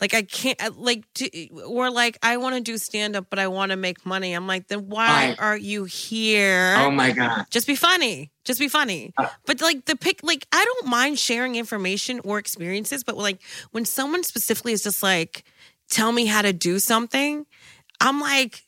Like 0.01 0.13
I 0.13 0.21
can't. 0.21 0.79
Like, 0.79 1.03
to, 1.15 1.47
or 1.65 1.89
like 1.91 2.17
I 2.23 2.37
want 2.37 2.55
to 2.55 2.61
do 2.61 2.77
stand 2.77 3.15
up, 3.15 3.27
but 3.29 3.37
I 3.39 3.47
want 3.47 3.71
to 3.71 3.77
make 3.77 4.05
money. 4.05 4.33
I'm 4.33 4.47
like, 4.47 4.67
then 4.67 4.87
why 4.87 5.07
Why? 5.07 5.35
are 5.39 5.57
you 5.57 5.83
here? 5.83 6.75
Oh 6.77 6.89
my 6.91 7.11
god. 7.11 7.45
Just 7.49 7.67
be 7.67 7.75
funny. 7.75 8.31
Just 8.45 8.59
be 8.59 8.67
funny. 8.67 9.13
Uh. 9.17 9.27
but 9.45 9.61
like 9.61 9.85
the 9.85 9.95
pick, 9.95 10.21
like 10.23 10.47
I 10.51 10.63
don't 10.63 10.87
mind 10.87 11.19
sharing 11.19 11.55
information 11.55 12.21
or 12.23 12.39
experiences, 12.39 13.03
but 13.03 13.17
like 13.17 13.41
when 13.71 13.85
someone 13.85 14.23
specifically 14.23 14.73
is 14.73 14.83
just 14.83 15.03
like, 15.03 15.43
tell 15.89 16.11
me 16.11 16.25
how 16.25 16.41
to 16.41 16.53
do 16.53 16.79
something, 16.79 17.45
I'm 17.99 18.21
like, 18.21 18.63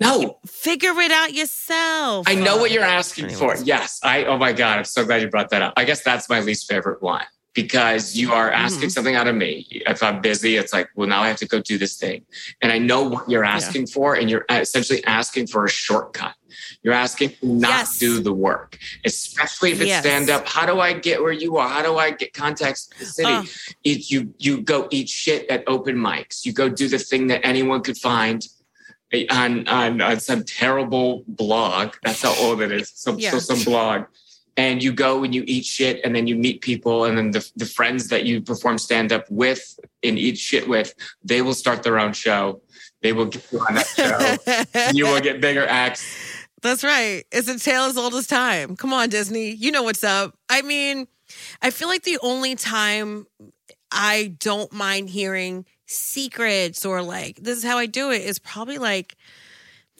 No. 0.00 0.38
figure 0.46 0.92
it 1.00 1.10
out 1.10 1.32
yourself. 1.32 2.28
I 2.28 2.34
know 2.34 2.58
what 2.58 2.70
you're 2.70 2.84
asking 2.84 3.30
for. 3.30 3.56
Yes. 3.64 4.00
I. 4.02 4.24
Oh 4.24 4.36
my 4.36 4.52
god. 4.52 4.78
I'm 4.78 4.84
so 4.84 5.04
glad 5.04 5.22
you 5.22 5.28
brought 5.28 5.48
that 5.50 5.62
up. 5.62 5.72
I 5.76 5.84
guess 5.84 6.02
that's 6.02 6.28
my 6.28 6.40
least 6.40 6.68
favorite 6.70 7.02
one 7.02 7.24
because 7.54 8.14
you 8.16 8.32
are 8.32 8.50
asking 8.50 8.88
Mhm. 8.88 8.92
something 8.92 9.16
out 9.16 9.26
of 9.26 9.34
me. 9.34 9.66
If 9.70 10.02
I'm 10.02 10.20
busy, 10.20 10.56
it's 10.56 10.72
like, 10.72 10.88
well, 10.94 11.08
now 11.08 11.22
I 11.22 11.28
have 11.28 11.38
to 11.38 11.46
go 11.46 11.60
do 11.60 11.78
this 11.78 11.96
thing, 11.96 12.24
and 12.62 12.70
I 12.70 12.78
know 12.78 13.02
what 13.02 13.28
you're 13.28 13.44
asking 13.44 13.86
for, 13.88 14.14
and 14.14 14.30
you're 14.30 14.44
essentially 14.50 15.04
asking 15.04 15.48
for 15.48 15.64
a 15.64 15.68
shortcut. 15.70 16.34
You're 16.82 16.94
asking 16.94 17.30
to 17.40 17.46
not 17.46 17.68
Yes. 17.70 17.98
do 17.98 18.20
the 18.20 18.32
work, 18.32 18.78
especially 19.04 19.72
if 19.72 19.80
it's 19.80 19.88
Yes. 19.88 20.02
stand 20.04 20.30
up. 20.30 20.46
How 20.48 20.66
do 20.66 20.80
I 20.80 20.92
get 20.92 21.20
where 21.22 21.32
you 21.32 21.56
are? 21.56 21.68
How 21.68 21.82
do 21.82 21.96
I 21.96 22.10
get 22.10 22.32
contacts 22.32 22.88
in 22.92 22.98
the 23.06 23.10
city? 23.12 23.50
It, 23.84 24.10
you 24.10 24.34
you 24.38 24.60
go 24.62 24.86
eat 24.90 25.08
shit 25.08 25.48
at 25.50 25.64
open 25.66 25.96
mics. 25.96 26.44
You 26.46 26.52
go 26.52 26.68
do 26.68 26.86
the 26.88 26.98
thing 26.98 27.26
that 27.28 27.44
anyone 27.44 27.82
could 27.82 27.96
find 27.98 28.46
on 29.30 29.66
on, 29.68 30.00
on 30.00 30.20
some 30.20 30.44
terrible 30.44 31.24
blog. 31.26 31.94
That's 32.04 32.22
how 32.22 32.34
old 32.36 32.60
it 32.60 32.70
is. 32.70 32.92
Some 32.94 33.18
Yeah. 33.18 33.30
so 33.32 33.38
some 33.40 33.62
blog. 33.64 34.04
And 34.58 34.82
you 34.82 34.92
go 34.92 35.22
and 35.22 35.34
you 35.34 35.44
eat 35.46 35.64
shit, 35.64 36.00
and 36.04 36.14
then 36.14 36.26
you 36.26 36.36
meet 36.36 36.60
people, 36.60 37.04
and 37.04 37.16
then 37.16 37.30
the, 37.30 37.48
the 37.56 37.64
friends 37.64 38.08
that 38.08 38.24
you 38.26 38.42
perform 38.42 38.76
stand 38.76 39.12
up 39.12 39.24
with 39.30 39.78
and 40.02 40.18
eat 40.18 40.36
shit 40.36 40.68
with, 40.68 40.94
they 41.24 41.42
will 41.42 41.54
start 41.54 41.84
their 41.84 41.98
own 41.98 42.12
show. 42.12 42.60
They 43.00 43.12
will 43.12 43.26
get 43.26 43.50
you 43.52 43.60
on 43.60 43.74
that 43.76 43.86
show. 43.86 44.90
you 44.92 45.06
will 45.06 45.20
get 45.20 45.40
bigger 45.40 45.64
acts. 45.64 46.04
That's 46.60 46.82
right. 46.82 47.24
It's 47.30 47.48
a 47.48 47.58
tale 47.58 47.84
as 47.84 47.96
old 47.96 48.14
as 48.14 48.26
time. 48.26 48.74
Come 48.76 48.92
on, 48.92 49.08
Disney. 49.08 49.52
You 49.52 49.70
know 49.70 49.84
what's 49.84 50.02
up. 50.02 50.36
I 50.48 50.62
mean, 50.62 51.06
I 51.62 51.70
feel 51.70 51.88
like 51.88 52.02
the 52.02 52.18
only 52.22 52.56
time 52.56 53.26
I 53.92 54.34
don't 54.38 54.72
mind 54.72 55.10
hearing 55.10 55.66
secrets 55.86 56.84
or 56.84 57.02
like 57.02 57.36
this 57.36 57.58
is 57.58 57.64
how 57.64 57.78
I 57.78 57.86
do 57.86 58.10
it 58.10 58.22
is 58.22 58.38
probably 58.38 58.78
like 58.78 59.16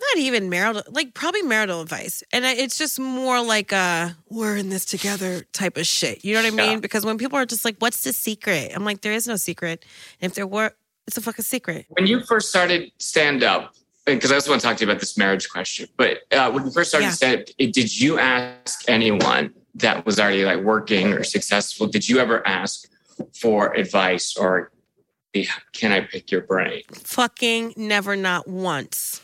not 0.01 0.19
even 0.19 0.49
marital, 0.49 0.83
like 0.91 1.15
probably 1.15 1.43
marital 1.43 1.81
advice. 1.81 2.23
And 2.33 2.45
it's 2.45 2.79
just 2.79 2.99
more 3.01 3.43
like 3.43 3.73
a 3.73 4.17
we're 4.29 4.57
in 4.57 4.69
this 4.69 4.85
together 4.85 5.45
type 5.53 5.77
of 5.77 5.87
shit. 5.87 6.25
You 6.25 6.35
know 6.35 6.43
what 6.43 6.53
I 6.53 6.57
mean? 6.57 6.71
Yeah. 6.73 6.81
Because 6.81 7.05
when 7.05 7.19
people 7.19 7.39
are 7.39 7.47
just 7.47 7.65
like, 7.65 7.77
what's 7.79 8.03
the 8.03 8.13
secret? 8.13 8.73
I'm 8.75 8.85
like, 8.85 9.01
there 9.01 9.13
is 9.13 9.27
no 9.27 9.37
secret. 9.37 9.85
And 10.21 10.31
if 10.31 10.37
there 10.37 10.47
were, 10.47 10.73
it's 11.07 11.17
a 11.17 11.21
fucking 11.21 11.45
secret. 11.45 11.87
When 11.91 12.07
you 12.07 12.21
first 12.25 12.49
started 12.49 12.93
stand 12.99 13.43
up, 13.43 13.75
because 14.05 14.33
I 14.33 14.37
also 14.37 14.51
want 14.51 14.63
to 14.63 14.69
talk 14.69 14.77
to 14.79 14.85
you 14.85 14.91
about 14.91 15.01
this 15.01 15.19
marriage 15.19 15.51
question, 15.51 15.89
but 15.97 16.19
uh, 16.33 16.51
when 16.51 16.65
you 16.65 16.71
first 16.71 16.91
started 16.91 17.07
Yeah. 17.07 17.13
stand 17.13 17.41
up, 17.41 17.47
did 17.59 18.01
you 18.01 18.19
ask 18.19 18.89
anyone 18.89 19.53
that 19.75 20.07
was 20.07 20.19
already 20.19 20.45
like 20.45 20.61
working 20.61 21.13
or 21.13 21.25
successful? 21.25 21.87
Did 21.87 22.09
you 22.09 22.19
ever 22.19 22.47
ask 22.47 22.89
for 23.41 23.75
advice 23.75 24.37
or 24.37 24.71
can 25.73 25.93
I 25.93 26.01
pick 26.01 26.31
your 26.31 26.41
brain? 26.41 26.83
Fucking 26.93 27.75
never, 27.77 28.17
not 28.17 28.49
once. 28.49 29.21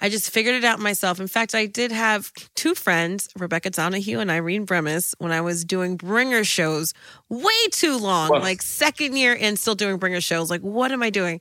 I 0.00 0.08
just 0.08 0.30
figured 0.30 0.54
it 0.54 0.64
out 0.64 0.78
myself. 0.78 1.20
In 1.20 1.26
fact, 1.28 1.54
I 1.54 1.66
did 1.66 1.92
have 1.92 2.32
two 2.54 2.74
friends, 2.74 3.28
Rebecca 3.38 3.70
Donahue 3.70 4.20
and 4.20 4.30
Irene 4.30 4.66
Bremis, 4.66 5.14
when 5.18 5.32
I 5.32 5.40
was 5.40 5.64
doing 5.64 5.96
bringer 5.96 6.44
shows 6.44 6.92
way 7.28 7.50
too 7.72 7.98
long, 7.98 8.30
Woof. 8.30 8.42
like 8.42 8.62
second 8.62 9.16
year 9.16 9.36
and 9.38 9.58
still 9.58 9.74
doing 9.74 9.98
bringer 9.98 10.20
shows. 10.20 10.50
Like, 10.50 10.60
what 10.60 10.92
am 10.92 11.02
I 11.02 11.10
doing? 11.10 11.40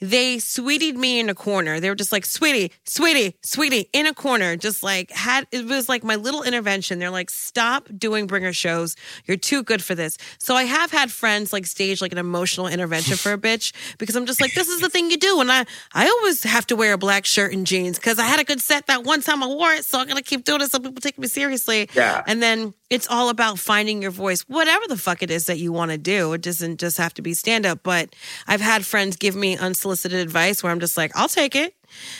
They 0.00 0.38
sweetied 0.38 0.96
me 0.96 1.20
in 1.20 1.28
a 1.28 1.34
corner. 1.34 1.78
They 1.80 1.88
were 1.90 1.94
just 1.94 2.12
like, 2.12 2.24
sweetie, 2.24 2.72
sweetie, 2.84 3.36
sweetie, 3.42 3.88
in 3.92 4.06
a 4.06 4.14
corner. 4.14 4.56
Just 4.56 4.82
like 4.82 5.10
had 5.10 5.46
it 5.52 5.66
was 5.66 5.88
like 5.88 6.04
my 6.04 6.16
little 6.16 6.42
intervention. 6.42 6.98
They're 6.98 7.10
like, 7.10 7.30
stop 7.30 7.88
doing 7.96 8.26
bringer 8.26 8.52
shows. 8.52 8.96
You're 9.26 9.36
too 9.36 9.62
good 9.62 9.82
for 9.82 9.94
this. 9.94 10.16
So 10.38 10.54
I 10.54 10.64
have 10.64 10.90
had 10.90 11.10
friends 11.10 11.52
like 11.52 11.66
stage 11.66 12.00
like 12.00 12.12
an 12.12 12.18
emotional 12.18 12.66
intervention 12.66 13.16
for 13.16 13.32
a 13.32 13.38
bitch 13.38 13.72
because 13.98 14.16
I'm 14.16 14.26
just 14.26 14.40
like, 14.40 14.54
this 14.54 14.68
is 14.68 14.80
the 14.80 14.88
thing 14.88 15.10
you 15.10 15.18
do. 15.18 15.40
And 15.40 15.52
I 15.52 15.66
I 15.92 16.08
always 16.08 16.42
have 16.44 16.66
to 16.68 16.76
wear 16.76 16.92
a 16.94 16.98
black 16.98 17.26
shirt 17.26 17.52
and 17.52 17.65
jeans 17.66 17.98
because 17.98 18.18
I 18.18 18.24
had 18.24 18.40
a 18.40 18.44
good 18.44 18.60
set 18.60 18.86
that 18.86 19.04
one 19.04 19.20
time 19.20 19.42
I 19.42 19.46
wore 19.46 19.72
it. 19.72 19.84
So 19.84 19.98
I'm 19.98 20.06
gonna 20.06 20.22
keep 20.22 20.44
doing 20.44 20.62
it 20.62 20.70
so 20.70 20.78
people 20.78 21.00
take 21.00 21.18
me 21.18 21.26
seriously. 21.28 21.90
Yeah. 21.94 22.22
And 22.26 22.42
then 22.42 22.72
it's 22.88 23.06
all 23.08 23.28
about 23.28 23.58
finding 23.58 24.00
your 24.00 24.10
voice, 24.10 24.42
whatever 24.42 24.86
the 24.88 24.96
fuck 24.96 25.22
it 25.22 25.30
is 25.30 25.46
that 25.46 25.58
you 25.58 25.72
want 25.72 25.90
to 25.90 25.98
do. 25.98 26.32
It 26.32 26.40
doesn't 26.40 26.80
just 26.80 26.96
have 26.98 27.12
to 27.14 27.22
be 27.22 27.34
stand 27.34 27.66
up. 27.66 27.80
But 27.82 28.14
I've 28.46 28.60
had 28.60 28.86
friends 28.86 29.16
give 29.16 29.36
me 29.36 29.58
unsolicited 29.58 30.18
advice 30.18 30.62
where 30.62 30.72
I'm 30.72 30.80
just 30.80 30.96
like, 30.96 31.12
I'll 31.14 31.28
take 31.28 31.54
it. 31.54 31.74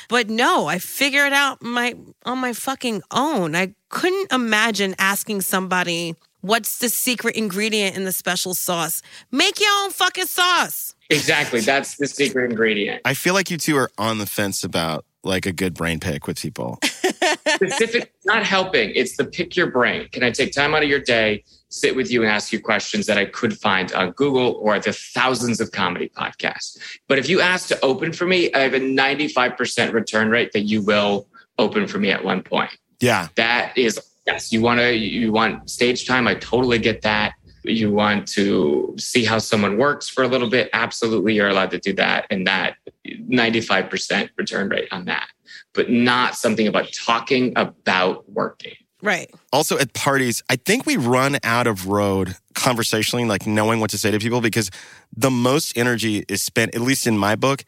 But 0.09 0.29
no, 0.29 0.67
I 0.67 0.79
figure 0.79 1.27
it 1.27 1.33
out 1.33 1.63
my 1.63 1.95
on 2.25 2.39
my 2.39 2.53
fucking 2.53 3.03
own. 3.11 3.55
I 3.55 3.75
couldn't 3.89 4.33
imagine 4.33 4.95
asking 4.99 5.43
somebody 5.43 6.15
what's 6.41 6.79
the 6.79 6.89
secret 6.89 7.37
ingredient 7.37 7.97
in 7.97 8.05
the 8.05 8.13
special 8.13 8.55
sauce. 8.55 9.03
Make 9.31 9.61
your 9.61 9.71
own 9.83 9.91
fucking 9.91 10.27
sauce. 10.27 10.95
Exactly. 11.11 11.61
That's 11.61 11.97
the 11.97 12.07
secret 12.07 12.51
ingredient. 12.51 13.03
I 13.05 13.15
feel 13.15 13.35
like 13.35 13.51
you 13.51 13.57
two 13.57 13.77
are 13.77 13.91
on 13.99 14.19
the 14.19 14.27
fence 14.27 14.65
about 14.65 15.05
like 15.25 15.47
a 15.47 15.53
good 15.53 15.75
brain 15.75 16.01
pick 16.01 16.27
with 16.27 16.41
people. 16.41 16.79
Specific, 17.49 18.13
not 18.25 18.45
helping. 18.45 18.91
It's 18.95 19.17
the 19.17 19.25
pick 19.25 19.57
your 19.57 19.71
brain. 19.71 20.09
Can 20.11 20.23
I 20.23 20.31
take 20.31 20.53
time 20.53 20.75
out 20.75 20.83
of 20.83 20.89
your 20.89 21.01
day, 21.01 21.45
sit 21.69 21.97
with 21.97 22.11
you, 22.11 22.23
and 22.23 22.31
ask 22.31 22.53
you 22.53 22.61
questions 22.61 23.07
that 23.07 23.19
I 23.19 23.25
could 23.25 23.59
find 23.59 23.93
on 23.93 24.13
Google 24.13 24.53
or 24.61 24.79
the 24.79 24.93
thousands 24.93 25.61
of 25.61 25.73
comedy 25.73 26.11
podcasts? 26.17 26.79
But 27.09 27.19
if 27.19 27.29
you 27.29 27.41
ask 27.41 27.69
to 27.69 27.81
open 27.85 28.13
for 28.13 28.27
me, 28.27 28.53
I 28.53 28.61
have 28.61 28.75
a 28.75 28.81
95% 28.81 29.93
return 29.93 30.31
rate 30.31 30.53
that 30.53 30.63
you 30.63 30.83
will 30.83 31.27
open 31.59 31.87
for 31.87 31.99
me 31.99 32.11
at 32.11 32.25
one 32.25 32.43
point. 32.43 32.77
Yeah. 33.01 33.29
That 33.37 33.77
is, 33.77 34.01
yes, 34.27 34.53
you 34.53 34.61
want 34.61 34.81
to, 34.81 34.95
you 34.95 35.33
want 35.33 35.69
stage 35.71 36.07
time. 36.07 36.29
I 36.29 36.35
totally 36.35 36.79
get 36.79 37.03
that. 37.03 37.35
You 37.67 37.93
want 37.93 38.29
to 38.29 38.95
see 38.99 39.25
how 39.25 39.39
someone 39.39 39.77
works 39.79 40.09
for 40.09 40.25
a 40.25 40.29
little 40.29 40.49
bit. 40.49 40.71
Absolutely, 40.73 41.35
you're 41.35 41.49
allowed 41.49 41.71
to 41.73 41.79
do 41.79 41.93
that. 41.95 42.27
And 42.31 42.47
that 42.47 42.77
95% 43.07 44.31
return 44.37 44.69
rate 44.69 44.89
on 44.91 45.05
that, 45.07 45.29
but 45.75 45.91
not 45.91 46.35
something 46.35 46.67
about 46.67 46.93
talking 46.93 47.53
about 47.57 48.29
working. 48.31 48.75
Right. 49.03 49.31
Also 49.53 49.79
at 49.79 49.93
parties, 49.93 50.43
I 50.49 50.57
think 50.57 50.87
we 50.87 50.97
run 50.97 51.39
out 51.45 51.67
of 51.67 51.87
road 51.87 52.37
conversationally, 52.55 53.25
like 53.27 53.47
knowing 53.47 53.79
what 53.79 53.91
to 53.91 53.99
say 53.99 54.11
to 54.11 54.19
people 54.19 54.41
because 54.41 54.71
the 55.15 55.31
most 55.31 55.77
energy 55.77 56.25
is 56.29 56.43
spent, 56.43 56.75
at 56.75 56.81
least 56.81 57.07
in 57.07 57.19
my 57.19 57.37
book, 57.37 57.65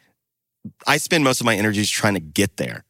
I 0.87 0.97
spend 0.97 1.25
most 1.25 1.41
of 1.41 1.45
my 1.45 1.55
energies 1.55 1.91
trying 1.91 2.15
to 2.15 2.21
get 2.21 2.57
there. 2.57 2.85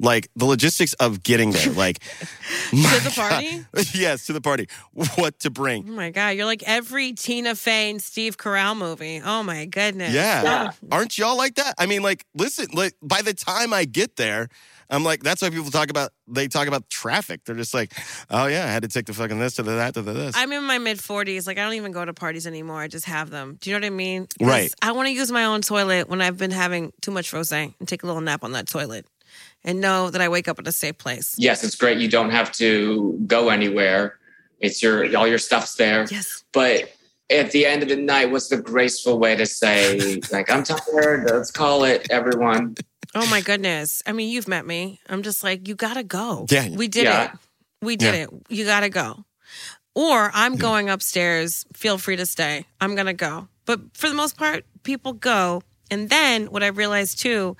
Like 0.00 0.28
the 0.34 0.46
logistics 0.46 0.94
of 0.94 1.22
getting 1.22 1.52
there, 1.52 1.72
like 1.72 1.98
To 2.70 2.76
the 2.76 3.12
party? 3.14 3.66
yes, 3.98 4.26
to 4.26 4.32
the 4.32 4.40
party. 4.40 4.68
What 4.92 5.38
to 5.40 5.50
bring? 5.50 5.88
Oh 5.88 5.92
my 5.92 6.10
God. 6.10 6.30
You're 6.30 6.46
like 6.46 6.62
every 6.66 7.12
Tina 7.12 7.54
Fey 7.54 7.90
and 7.90 8.00
Steve 8.00 8.36
Carell 8.36 8.76
movie. 8.76 9.20
Oh 9.24 9.42
my 9.42 9.66
goodness. 9.66 10.12
Yeah. 10.12 10.42
Yeah. 10.42 10.70
Aren't 10.90 11.18
y'all 11.18 11.36
like 11.36 11.56
that? 11.56 11.74
I 11.78 11.86
mean, 11.86 12.02
like, 12.02 12.24
listen, 12.34 12.68
like 12.72 12.94
by 13.02 13.22
the 13.22 13.34
time 13.34 13.72
I 13.72 13.84
get 13.84 14.16
there, 14.16 14.48
I'm 14.88 15.04
like, 15.04 15.22
that's 15.22 15.42
why 15.42 15.50
people 15.50 15.70
talk 15.70 15.90
about 15.90 16.10
they 16.26 16.48
talk 16.48 16.66
about 16.66 16.88
traffic. 16.90 17.44
They're 17.44 17.54
just 17.54 17.74
like, 17.74 17.92
oh 18.30 18.46
yeah, 18.46 18.64
I 18.64 18.68
had 18.68 18.82
to 18.82 18.88
take 18.88 19.06
the 19.06 19.14
fucking 19.14 19.38
this 19.38 19.54
to 19.54 19.62
the 19.62 19.72
that 19.72 19.94
to 19.94 20.02
the 20.02 20.12
this. 20.12 20.36
I'm 20.36 20.52
in 20.52 20.64
my 20.64 20.78
mid 20.78 20.98
40s. 20.98 21.46
Like, 21.46 21.58
I 21.58 21.64
don't 21.64 21.74
even 21.74 21.92
go 21.92 22.04
to 22.04 22.14
parties 22.14 22.46
anymore. 22.46 22.80
I 22.80 22.88
just 22.88 23.06
have 23.06 23.30
them. 23.30 23.58
Do 23.60 23.70
you 23.70 23.76
know 23.76 23.86
what 23.86 23.92
I 23.92 23.96
mean? 23.96 24.28
Right. 24.40 24.72
I 24.82 24.92
want 24.92 25.06
to 25.06 25.12
use 25.12 25.30
my 25.30 25.44
own 25.44 25.62
toilet 25.62 26.08
when 26.08 26.20
I've 26.20 26.38
been 26.38 26.50
having 26.50 26.92
too 27.00 27.10
much 27.10 27.32
rose 27.32 27.52
and 27.52 27.74
take 27.86 28.02
a 28.02 28.06
little 28.06 28.20
nap 28.20 28.44
on 28.44 28.52
that 28.52 28.68
toilet 28.68 29.06
and 29.64 29.80
know 29.80 30.10
that 30.10 30.20
I 30.20 30.28
wake 30.28 30.48
up 30.48 30.58
in 30.58 30.66
a 30.66 30.72
safe 30.72 30.98
place. 30.98 31.34
Yes, 31.38 31.62
it's 31.64 31.74
great. 31.76 31.98
You 31.98 32.08
don't 32.08 32.30
have 32.30 32.52
to 32.52 33.18
go 33.26 33.48
anywhere. 33.50 34.18
It's 34.58 34.82
your, 34.82 35.16
all 35.16 35.26
your 35.26 35.38
stuff's 35.38 35.74
there. 35.76 36.06
Yes. 36.10 36.44
But 36.52 36.92
at 37.30 37.50
the 37.52 37.66
end 37.66 37.82
of 37.82 37.88
the 37.88 37.96
night, 37.96 38.30
what's 38.30 38.48
the 38.48 38.56
graceful 38.56 39.18
way 39.18 39.36
to 39.36 39.46
say, 39.46 40.20
like, 40.32 40.50
I'm 40.50 40.64
tired, 40.64 41.30
let's 41.30 41.50
call 41.50 41.84
it, 41.84 42.06
everyone? 42.10 42.74
Oh 43.14 43.26
my 43.28 43.40
goodness. 43.40 44.02
I 44.06 44.12
mean, 44.12 44.30
you've 44.30 44.48
met 44.48 44.66
me. 44.66 45.00
I'm 45.08 45.22
just 45.22 45.42
like, 45.42 45.66
you 45.68 45.74
gotta 45.74 46.02
go. 46.04 46.46
Yeah. 46.50 46.68
We 46.70 46.88
did 46.88 47.04
Yeah. 47.04 47.24
it. 47.24 47.30
We 47.82 47.96
did 47.96 48.14
Yeah. 48.14 48.22
it. 48.24 48.30
You 48.48 48.64
gotta 48.64 48.88
go. 48.88 49.24
Or 49.94 50.30
I'm 50.32 50.56
going 50.56 50.88
upstairs. 50.88 51.64
Feel 51.74 51.98
free 51.98 52.16
to 52.16 52.26
stay. 52.26 52.66
I'm 52.80 52.94
gonna 52.94 53.12
go. 53.14 53.48
But 53.66 53.80
for 53.96 54.08
the 54.08 54.14
most 54.14 54.36
part, 54.36 54.64
people 54.84 55.12
go. 55.12 55.62
And 55.90 56.08
then 56.08 56.46
what 56.46 56.62
I 56.62 56.68
realized 56.68 57.18
too 57.20 57.56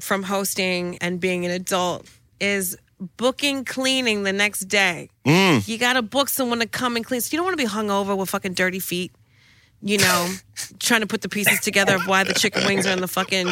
from 0.00 0.22
hosting 0.24 0.98
and 0.98 1.20
being 1.20 1.44
an 1.44 1.50
adult 1.50 2.06
is 2.40 2.76
booking 3.16 3.64
cleaning 3.64 4.22
the 4.22 4.32
next 4.32 4.60
day. 4.62 5.08
Mm. 5.26 5.66
You 5.66 5.78
gotta 5.78 6.02
book 6.02 6.28
someone 6.28 6.60
to 6.60 6.66
come 6.66 6.96
and 6.96 7.04
clean. 7.04 7.20
So 7.20 7.30
you 7.32 7.38
don't 7.38 7.44
wanna 7.44 7.56
be 7.56 7.66
hungover 7.66 8.16
with 8.16 8.30
fucking 8.30 8.54
dirty 8.54 8.80
feet. 8.80 9.12
You 9.82 9.98
know, 9.98 10.32
trying 10.78 11.02
to 11.02 11.06
put 11.06 11.20
the 11.20 11.28
pieces 11.28 11.60
together 11.60 11.96
of 11.96 12.06
why 12.06 12.24
the 12.24 12.32
chicken 12.34 12.64
wings 12.66 12.86
are 12.86 12.90
in 12.92 13.00
the 13.00 13.08
fucking 13.08 13.48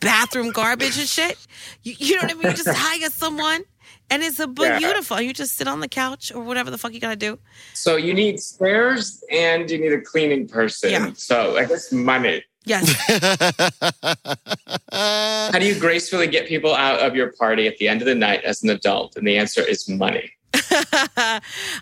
bathroom 0.00 0.50
garbage 0.50 0.96
and 0.98 1.08
shit. 1.08 1.36
You, 1.82 1.94
you 1.98 2.14
know 2.16 2.22
what 2.22 2.30
I 2.30 2.34
mean? 2.34 2.50
You 2.50 2.56
just 2.56 2.68
hire 2.72 3.10
someone 3.10 3.64
and 4.10 4.22
it's 4.22 4.38
a 4.38 4.48
Yeah. 4.58 4.78
beautiful. 4.78 5.20
You 5.20 5.32
just 5.32 5.56
sit 5.56 5.66
on 5.66 5.80
the 5.80 5.88
couch 5.88 6.30
or 6.34 6.42
whatever 6.44 6.70
the 6.70 6.78
fuck 6.78 6.92
you 6.94 7.00
gotta 7.00 7.16
do. 7.16 7.38
So 7.74 7.96
you 7.96 8.14
need 8.14 8.40
stairs 8.40 9.24
and 9.30 9.68
you 9.70 9.78
need 9.78 9.92
a 9.92 10.00
cleaning 10.00 10.46
person. 10.46 10.90
Yeah. 10.90 11.12
So 11.14 11.56
I 11.56 11.64
guess 11.64 11.90
money. 11.92 12.44
Yes. 12.64 12.92
How 14.92 15.58
do 15.58 15.66
you 15.66 15.78
gracefully 15.78 16.26
get 16.28 16.46
people 16.46 16.74
out 16.74 17.00
of 17.00 17.16
your 17.16 17.32
party 17.32 17.66
at 17.66 17.78
the 17.78 17.88
end 17.88 18.02
of 18.02 18.06
the 18.06 18.14
night 18.14 18.44
as 18.44 18.62
an 18.62 18.70
adult? 18.70 19.16
And 19.16 19.26
the 19.26 19.36
answer 19.36 19.62
is 19.62 19.88
money. 19.88 20.30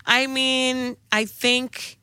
I 0.05 0.27
mean, 0.27 0.97
I 1.11 1.25
think 1.25 1.99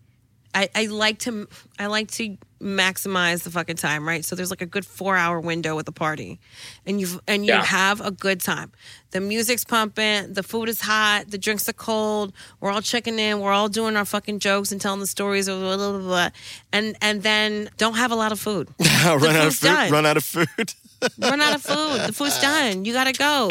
I, 0.54 0.68
I 0.74 0.86
like 0.86 1.18
to 1.20 1.48
I 1.78 1.86
like 1.86 2.10
to 2.12 2.36
maximize 2.61 3.42
the 3.44 3.51
fucking 3.51 3.77
time, 3.77 4.07
right? 4.07 4.25
So 4.25 4.35
there's 4.37 4.51
like 4.51 4.62
a 4.62 4.66
good 4.66 4.85
four 4.85 5.16
hour 5.16 5.40
window 5.40 5.77
with 5.77 5.87
the 5.87 5.92
party, 5.92 6.38
and 6.87 7.01
you 7.01 7.21
and 7.27 7.44
you 7.47 7.53
Yeah. 7.53 7.64
have 7.64 8.01
a 8.01 8.11
good 8.11 8.40
time. 8.40 8.73
The 9.11 9.21
music's 9.21 9.64
pumping, 9.64 10.33
the 10.35 10.42
food 10.42 10.68
is 10.68 10.81
hot, 10.83 11.31
the 11.31 11.38
drinks 11.38 11.68
are 11.68 11.73
cold. 11.73 12.33
We're 12.61 12.71
all 12.71 12.83
checking 12.83 13.18
in, 13.18 13.40
we're 13.40 13.53
all 13.53 13.68
doing 13.68 13.97
our 13.97 14.05
fucking 14.05 14.40
jokes 14.40 14.71
and 14.73 14.81
telling 14.81 15.01
the 15.01 15.07
stories, 15.07 15.47
blah, 15.47 15.59
blah, 15.59 15.77
blah, 15.77 15.99
blah, 16.01 16.29
and 16.73 16.97
and 17.01 17.23
then 17.23 17.71
don't 17.79 17.94
have 17.94 18.12
a 18.12 18.16
lot 18.16 18.33
of 18.33 18.40
food. 18.40 18.68
run 19.05 19.25
out 19.37 19.47
of 19.47 19.55
food. 19.55 19.66
done. 19.66 19.92
Run 19.92 20.07
out 20.07 20.16
of 20.16 20.25
food. 20.25 20.49
Run 21.18 21.40
out 21.40 21.54
of 21.54 21.62
food. 21.62 22.06
The 22.06 22.12
food's 22.12 22.40
done. 22.40 22.84
You 22.84 22.92
gotta 22.92 23.12
go. 23.12 23.48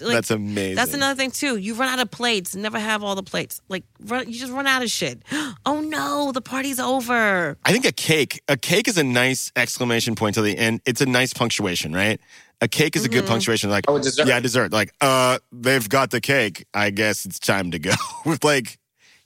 Like, 0.00 0.14
That's 0.14 0.30
amazing. 0.30 0.76
that's 0.76 0.94
another 0.94 1.14
thing 1.16 1.30
too. 1.30 1.56
You 1.56 1.74
run 1.74 1.88
out 1.88 1.98
of 1.98 2.10
plates. 2.10 2.54
Never 2.54 2.78
have 2.78 3.02
all 3.02 3.14
the 3.14 3.22
plates. 3.22 3.60
Like 3.68 3.84
run, 4.00 4.28
you 4.30 4.38
just 4.38 4.52
run 4.52 4.66
out 4.66 4.82
of 4.82 4.90
shit. 4.90 5.22
Oh 5.66 5.80
no, 5.80 6.32
the 6.32 6.40
party's 6.40 6.78
over. 6.80 7.58
I 7.64 7.72
think 7.72 7.84
a 7.84 7.92
cake. 7.92 8.40
A 8.48 8.56
cake 8.56 8.88
is 8.88 8.96
a 8.96 9.04
nice 9.04 9.52
exclamation 9.56 10.14
point 10.14 10.34
to 10.36 10.42
the 10.42 10.56
end. 10.56 10.80
It's 10.86 11.00
a 11.02 11.06
nice 11.06 11.34
punctuation, 11.34 11.92
right? 11.92 12.20
A 12.62 12.68
cake 12.68 12.96
is 12.96 13.04
a 13.04 13.08
good 13.08 13.26
punctuation. 13.26 13.68
Like, 13.70 13.84
Oh, 13.86 13.98
dessert. 13.98 14.26
yeah, 14.26 14.40
dessert. 14.40 14.72
Like, 14.72 14.92
uh, 15.00 15.38
they've 15.52 15.86
got 15.88 16.10
the 16.10 16.20
cake. 16.20 16.64
I 16.72 16.90
guess 16.90 17.24
it's 17.26 17.38
time 17.38 17.70
to 17.72 17.78
go. 17.78 17.92
With 18.24 18.42
like, 18.52 18.78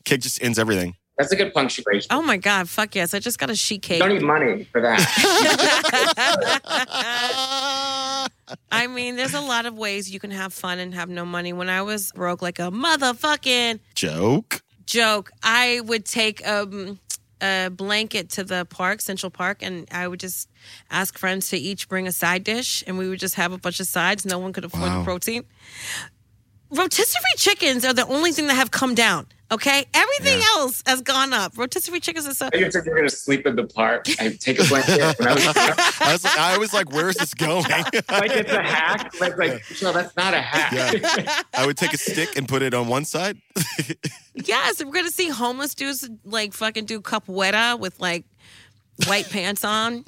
cake 0.04 0.20
just 0.22 0.42
ends 0.42 0.58
everything. 0.58 0.96
That's 1.18 1.30
a 1.32 1.36
good 1.36 1.52
punctuation. 1.52 2.08
Oh 2.10 2.22
my 2.22 2.36
god, 2.38 2.68
fuck 2.68 2.94
yes! 2.94 3.12
I 3.14 3.18
just 3.18 3.38
got 3.38 3.50
a 3.50 3.54
sheet 3.54 3.84
You 3.84 3.96
cake. 3.96 4.00
don't 4.00 4.08
need 4.08 4.22
money 4.22 4.64
for 4.64 4.80
that. 4.80 4.98
I 8.70 8.86
mean, 8.86 9.16
there's 9.16 9.34
a 9.34 9.40
lot 9.40 9.66
of 9.66 9.76
ways 9.76 10.10
you 10.10 10.18
can 10.20 10.30
have 10.30 10.52
fun 10.52 10.78
and 10.78 10.94
have 10.94 11.08
no 11.08 11.24
money. 11.24 11.52
When 11.52 11.68
I 11.68 11.82
was 11.82 12.12
broke, 12.12 12.42
like 12.42 12.58
a 12.58 12.70
motherfucking 12.70 13.80
Joke. 13.94 14.62
joke, 14.86 15.30
I 15.42 15.80
would 15.84 16.04
take 16.04 16.46
um, 16.46 16.98
a 17.42 17.68
blanket 17.70 18.30
to 18.30 18.44
the 18.44 18.64
park, 18.66 19.00
Central 19.00 19.30
Park, 19.30 19.58
and 19.62 19.86
I 19.92 20.08
would 20.08 20.20
just 20.20 20.48
ask 20.90 21.18
friends 21.18 21.50
to 21.50 21.56
each 21.58 21.88
bring 21.88 22.06
a 22.06 22.12
side 22.12 22.44
dish, 22.44 22.82
and 22.86 22.98
we 22.98 23.08
would 23.08 23.20
just 23.20 23.34
have 23.36 23.52
a 23.52 23.58
bunch 23.58 23.80
of 23.80 23.86
sides. 23.86 24.24
No 24.24 24.38
one 24.38 24.52
could 24.52 24.64
afford 24.64 24.82
Wow. 24.84 24.98
the 25.00 25.04
protein. 25.04 25.44
Rotisserie 26.70 27.22
chickens 27.36 27.84
are 27.84 27.92
the 27.92 28.06
only 28.06 28.32
thing 28.32 28.46
that 28.46 28.54
have 28.54 28.70
come 28.70 28.94
down. 28.94 29.26
Okay, 29.52 29.84
everything 29.92 30.38
Yeah. 30.38 30.46
else 30.56 30.82
has 30.86 31.02
gone 31.02 31.34
up. 31.34 31.56
Rotisserie 31.58 32.00
chickens 32.00 32.26
are 32.26 32.32
so. 32.34 32.48
you 32.54 32.70
said 32.70 32.86
you're 32.86 32.94
going 32.94 33.08
to 33.08 33.14
sleep 33.14 33.46
in 33.46 33.54
the 33.54 33.64
park. 33.64 34.06
I 34.18 34.30
take 34.40 34.58
a 34.58 34.64
blanket. 34.64 34.98
When 35.18 35.28
I 35.28 35.34
was 35.34 35.46
I 35.46 36.12
was 36.12 36.24
like, 36.24 36.38
I 36.38 36.58
was 36.58 36.72
like, 36.72 36.90
where 36.92 37.10
is 37.10 37.16
this 37.16 37.34
going? 37.34 37.64
like, 37.68 37.92
it's 38.30 38.50
a 38.50 38.62
hack. 38.62 39.12
Like, 39.20 39.36
like 39.36 39.62
no, 39.82 39.92
that's 39.92 40.16
not 40.16 40.32
a 40.32 40.40
hack. 40.40 40.72
Yeah. 40.72 41.42
I 41.54 41.66
would 41.66 41.76
take 41.76 41.92
a 41.92 41.98
stick 41.98 42.36
and 42.36 42.48
put 42.48 42.62
it 42.62 42.72
on 42.72 42.88
one 42.88 43.04
side. 43.04 43.36
Yes, 44.34 44.82
we're 44.82 44.90
gonna 44.92 45.10
see 45.10 45.28
homeless 45.28 45.74
dudes 45.74 46.08
like 46.24 46.54
fucking 46.54 46.86
do 46.86 47.02
capoeira 47.02 47.78
with 47.78 48.00
like 48.00 48.24
white 49.06 49.28
pants 49.28 49.64
on. 49.64 50.04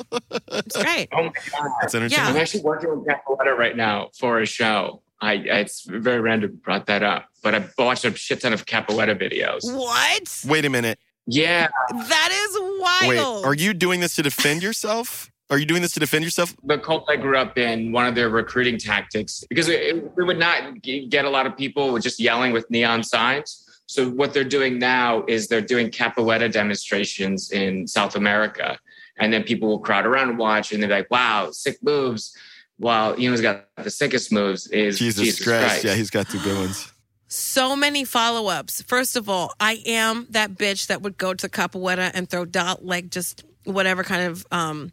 It's 0.52 0.76
great. 0.83 1.09
Oh 1.12 1.24
my 1.24 1.33
god! 1.50 1.70
That's 1.83 1.94
entertaining. 1.94 2.24
I'm 2.24 2.37
actually 2.37 2.62
working 2.62 2.88
with 2.90 3.07
Capoeira 3.07 3.57
right 3.57 3.76
now 3.76 4.09
for 4.18 4.40
a 4.40 4.46
show. 4.46 5.02
I 5.24 5.34
it's 5.34 5.82
very 5.88 6.20
random 6.20 6.50
you 6.52 6.56
brought 6.56 6.87
that 6.87 7.02
up, 7.02 7.26
but 7.42 7.54
I 7.54 7.64
watched 7.78 8.04
a 8.04 8.14
shit 8.14 8.40
ton 8.42 8.52
of 8.52 8.66
Capoeira 8.66 9.18
videos. 9.18 9.60
What? 9.64 10.44
Wait 10.46 10.64
a 10.64 10.70
minute. 10.70 10.98
Yeah, 11.26 11.68
That 11.90 12.30
is 12.32 12.58
wild. 12.60 13.44
Wait, 13.44 13.48
are 13.48 13.54
you 13.54 13.72
doing 13.72 14.00
this 14.00 14.14
to 14.16 14.22
defend 14.22 14.62
yourself? 14.62 15.30
Are 15.50 15.58
you 15.58 15.66
doing 15.66 15.82
this 15.82 15.92
to 15.92 16.00
defend 16.00 16.24
yourself? 16.24 16.54
the 16.64 16.78
cult 16.78 17.04
I 17.08 17.16
grew 17.16 17.37
up 17.37 17.56
in, 17.58 17.92
one 17.92 18.06
of 18.06 18.14
their 18.14 18.28
recruiting 18.28 18.78
tactics, 18.78 19.44
because 19.48 19.68
we, 19.68 20.02
we 20.16 20.24
would 20.24 20.38
not 20.38 20.82
get 20.82 21.24
a 21.24 21.30
lot 21.30 21.46
of 21.46 21.56
people 21.56 21.92
with 21.92 22.02
just 22.02 22.18
yelling 22.18 22.52
with 22.52 22.68
neon 22.70 23.02
signs. 23.02 23.60
So 23.87 24.08
what 24.10 24.32
they're 24.32 24.44
doing 24.44 24.78
now 24.78 25.24
is 25.28 25.48
they're 25.48 25.60
doing 25.60 25.90
capoeira 25.90 26.50
demonstrations 26.50 27.52
in 27.52 27.87
South 27.87 28.16
America, 28.16 28.78
and 29.18 29.32
then 29.32 29.42
people 29.44 29.68
will 29.68 29.78
crowd 29.78 30.06
around 30.06 30.30
and 30.30 30.38
watch, 30.38 30.72
and 30.72 30.82
they're 30.82 30.90
like, 30.90 31.10
"Wow, 31.10 31.50
sick 31.52 31.76
moves!" 31.82 32.34
While 32.78 33.18
you 33.18 33.28
know, 33.28 33.32
who's 33.32 33.40
got 33.40 33.66
the 33.76 33.90
sickest 33.90 34.32
moves 34.32 34.66
is 34.68 34.98
Jesus, 34.98 35.24
Jesus, 35.24 35.44
Christ. 35.46 35.66
Christ. 35.66 35.84
Yeah, 35.84 35.94
he's 35.94 36.10
got 36.10 36.28
two 36.28 36.40
good 36.40 36.58
ones. 36.58 36.92
so 37.28 37.76
many 37.76 38.04
follow 38.04 38.48
ups. 38.48 38.82
First 38.82 39.16
of 39.16 39.28
all, 39.28 39.52
I 39.60 39.82
am 39.87 40.26
that 40.30 40.52
bitch 40.52 40.88
that 40.88 41.02
would 41.02 41.16
go 41.16 41.34
to 41.34 41.48
Capoeira 41.48 42.10
and 42.14 42.28
throw 42.28 42.44
dot 42.44 42.84
like 42.84 43.10
just 43.10 43.44
whatever 43.64 44.02
kind 44.04 44.22
of 44.22 44.46
um 44.50 44.92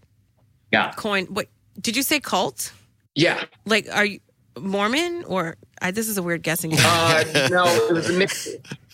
yeah, 0.72 0.94
coin. 0.96 1.26
What 1.26 1.48
did 1.80 1.96
you 1.98 2.04
say? 2.04 2.20
Cult? 2.20 2.72
yeah. 3.16 3.44
Like, 3.66 3.88
are 3.92 4.06
you 4.06 4.20
Mormon 4.60 5.24
or 5.28 5.56
I, 5.82 5.92
this 5.92 6.08
is 6.08 6.18
a 6.18 6.24
weird 6.24 6.44
guessing. 6.44 6.72
game. 6.72 6.80
Uh, 6.84 7.24
no, 7.50 7.66
it 7.66 7.94
was 7.94 8.10
a 8.10 8.14
mix. 8.14 8.48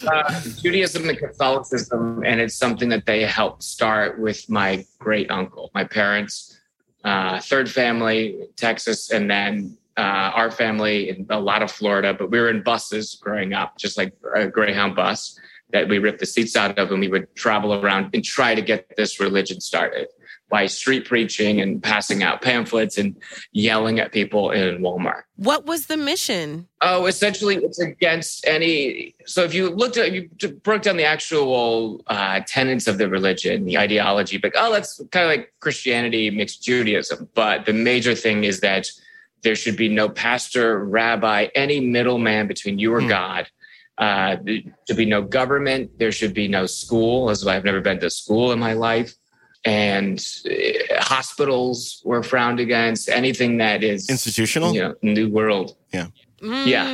Uh, 0.08 0.42
Judaism 0.62 1.10
and 1.10 1.18
Catholicism, 1.18 2.24
and 2.24 2.40
it's 2.40 2.56
something 2.56 2.90
that 2.90 3.06
they 3.06 3.24
helped 3.24 3.64
start 3.64 4.20
with 4.20 4.50
my 4.50 4.86
great 5.00 5.30
uncle, 5.30 5.70
my 5.74 5.84
parents, 5.84 6.57
uh, 7.04 7.40
third 7.40 7.70
family, 7.70 8.48
Texas, 8.56 9.12
and 9.12 9.30
then 9.30 9.78
uh, 9.98 10.32
our 10.36 10.52
family 10.52 11.10
in 11.10 11.26
a 11.30 11.40
lot 11.40 11.64
of 11.64 11.72
Florida. 11.72 12.14
But 12.14 12.32
we 12.32 12.40
were 12.40 12.50
in 12.50 12.64
buses 12.64 13.16
growing 13.22 13.54
up, 13.54 13.78
just 13.78 13.98
like 13.98 14.14
a 14.36 14.48
Greyhound 14.48 14.96
bus 14.96 15.40
that 15.72 15.88
we 15.88 16.00
ripped 16.00 16.20
the 16.20 16.26
seats 16.26 16.56
out 16.56 16.78
of, 16.78 16.92
and 16.92 17.00
we 17.00 17.08
would 17.08 17.34
travel 17.36 17.74
around 17.74 18.12
and 18.14 18.24
try 18.24 18.56
to 18.56 18.62
get 18.62 18.96
this 18.96 19.20
religion 19.20 19.60
started 19.60 20.08
by 20.50 20.66
street 20.66 21.06
preaching 21.06 21.60
and 21.60 21.84
passing 21.84 22.24
out 22.24 22.42
pamphlets 22.42 22.98
and 22.98 23.16
yelling 23.52 24.00
at 24.00 24.14
people 24.14 24.52
in 24.52 24.80
Walmart. 24.82 25.24
what 25.36 25.66
was 25.66 25.88
the 25.88 25.98
mission? 25.98 26.68
Oh, 26.82 27.06
essentially, 27.06 27.58
it's 27.58 27.80
against 27.80 28.46
any. 28.48 29.14
So, 29.26 29.44
if 29.44 29.54
you 29.54 29.70
looked 29.70 29.98
at, 29.98 30.12
you 30.14 30.30
broke 30.64 30.84
down 30.84 30.96
the 30.96 31.04
actual 31.04 32.02
uh, 32.08 32.40
tenets 32.48 32.88
of 32.88 32.98
the 32.98 33.10
religion, 33.10 33.66
the 33.66 33.78
ideology, 33.78 34.38
but 34.38 34.54
oh, 34.56 34.72
that's 34.72 35.02
kind 35.12 35.26
of 35.26 35.30
like 35.30 35.54
Christianity 35.60 36.30
mixed 36.30 36.64
Judaism. 36.64 37.28
But 37.34 37.66
the 37.66 37.74
major 37.74 38.16
thing 38.16 38.44
is 38.46 38.62
that 38.62 38.88
there 39.44 39.56
should 39.56 39.76
be 39.76 39.90
no 39.90 40.08
pastor, 40.10 40.84
rabbi, 40.86 41.48
any 41.56 41.80
middleman 41.80 42.48
between 42.48 42.80
you 42.80 42.94
or 42.94 43.02
Hmm. 43.02 43.08
God. 43.10 43.48
Uh, 43.98 44.38
there 44.44 44.60
should 44.88 44.98
be 44.98 45.06
no 45.06 45.24
government. 45.24 45.90
There 45.98 46.12
should 46.12 46.34
be 46.34 46.48
no 46.48 46.68
school. 46.68 47.30
As 47.32 47.46
I've 47.46 47.64
never 47.66 47.82
been 47.82 48.00
to 48.00 48.10
school 48.12 48.52
in 48.52 48.60
my 48.60 48.74
life. 48.74 49.14
And 49.68 50.18
uh, 50.50 51.02
hospitals 51.04 52.02
were 52.06 52.24
frowned 52.24 52.60
against. 52.62 53.10
Anything 53.10 53.58
that 53.58 53.84
is 53.84 54.10
Institutional? 54.10 54.74
you 54.74 54.82
know, 54.82 54.96
new 55.02 55.30
world 55.30 55.76
Yeah, 55.92 56.08
Mm. 56.42 56.68
Yeah, 56.68 56.86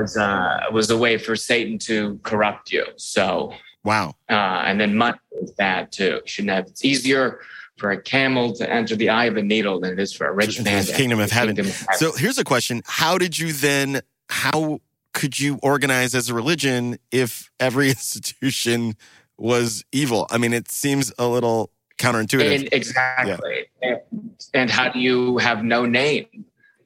was 0.00 0.16
uh, 0.16 0.60
was 0.72 0.90
a 0.90 0.96
way 0.96 1.16
for 1.18 1.36
Satan 1.36 1.78
to 1.88 2.18
corrupt 2.24 2.72
you. 2.72 2.84
So, 2.96 3.52
Wow. 3.84 4.14
uh, 4.30 4.64
and 4.66 4.80
then 4.80 4.96
money 4.96 5.18
is 5.42 5.52
bad 5.52 5.92
too. 5.92 6.14
You 6.24 6.30
shouldn't 6.32 6.54
have. 6.56 6.66
It's 6.66 6.84
easier 6.84 7.40
for 7.78 7.90
a 7.90 8.00
camel 8.00 8.52
to 8.54 8.64
enter 8.70 8.96
the 8.96 9.08
eye 9.10 9.26
of 9.26 9.36
a 9.36 9.42
needle 9.42 9.78
than 9.80 9.92
it 9.92 10.00
is 10.00 10.12
for 10.12 10.26
a 10.26 10.32
rich 10.32 10.56
The 10.58 10.64
man. 10.64 10.84
to 10.84 10.92
kingdom 10.92 11.20
of 11.20 11.28
the 11.28 11.34
heaven. 11.34 11.54
kingdom 11.56 11.70
of 11.70 11.78
heaven. 11.80 11.96
So 11.98 12.12
here's 12.16 12.38
a 12.38 12.44
question. 12.44 12.82
How 12.86 13.18
did 13.18 13.38
you 13.38 13.52
then, 13.52 14.00
how 14.28 14.80
could 15.12 15.38
you 15.38 15.58
organize 15.62 16.14
as 16.14 16.28
a 16.30 16.34
religion 16.34 16.98
if 17.10 17.50
every 17.60 17.88
institution 17.96 18.94
was 19.36 19.84
evil? 19.92 20.26
I 20.30 20.38
mean, 20.38 20.52
it 20.52 20.70
seems 20.70 21.12
a 21.18 21.26
little 21.26 21.71
counterintuitive. 21.98 22.54
and 22.54 22.68
exactly. 22.72 23.66
And, 23.82 24.00
and 24.54 24.70
how 24.70 24.88
do 24.90 24.98
you 24.98 25.38
have 25.38 25.64
no 25.64 25.86
name 25.86 26.26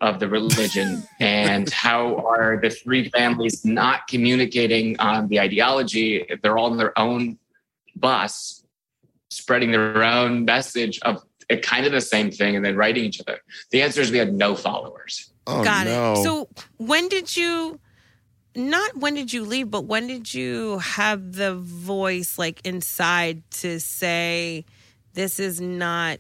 of 0.01 0.21
the 0.21 0.29
religion? 0.29 1.03
and 1.21 1.71
how 1.71 2.17
are 2.17 2.59
the 2.61 2.71
three 2.71 3.09
families 3.11 3.65
not 3.65 4.07
communicating 4.09 4.99
on 5.01 5.29
the 5.29 5.41
ideology? 5.41 6.27
They're 6.43 6.59
all 6.59 6.71
in 6.73 6.79
their 6.79 6.99
own 6.99 7.39
bus, 7.95 8.65
spreading 9.31 9.73
their 9.73 10.03
own 10.03 10.45
message 10.45 10.99
of 11.03 11.23
kind 11.63 11.87
of 11.87 11.93
the 11.93 12.01
same 12.01 12.31
thing 12.31 12.57
and 12.57 12.65
then 12.65 12.77
writing 12.77 13.05
each 13.05 13.21
other. 13.21 13.39
The 13.71 13.83
answer 13.83 14.01
is 14.01 14.11
we 14.11 14.19
had 14.19 14.35
no 14.35 14.55
followers. 14.55 15.33
oh, 15.47 15.63
Got 15.65 15.87
no. 15.87 16.13
it. 16.13 16.17
So 16.25 16.49
when 16.77 17.09
did 17.09 17.37
you? 17.37 17.81
Not 18.55 18.97
when 18.97 19.13
did 19.15 19.35
you 19.35 19.45
leave, 19.45 19.71
but 19.71 19.85
when 19.85 20.07
did 20.07 20.33
you 20.33 20.79
have 20.79 21.35
the 21.35 21.55
voice 21.55 22.39
like 22.39 22.63
inside 22.65 23.43
to 23.63 23.79
say, 23.81 24.65
"This 25.17 25.41
is 25.41 25.61
not 25.61 26.19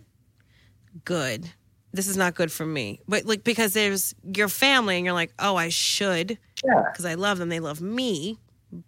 good. 1.04 1.50
This 1.92 2.08
is 2.08 2.16
not 2.16 2.34
good 2.34 2.50
for 2.50 2.66
me." 2.66 3.00
But 3.06 3.24
like 3.26 3.44
because 3.44 3.72
there's 3.74 4.14
your 4.34 4.48
family, 4.48 4.96
and 4.96 5.04
you're 5.04 5.14
like, 5.14 5.32
"Oh, 5.38 5.54
I 5.56 5.68
should," 5.68 6.38
Yeah. 6.64 6.82
because 6.90 7.04
I 7.04 7.14
love 7.14 7.38
them. 7.38 7.48
They 7.48 7.60
love 7.60 7.80
me. 7.80 8.38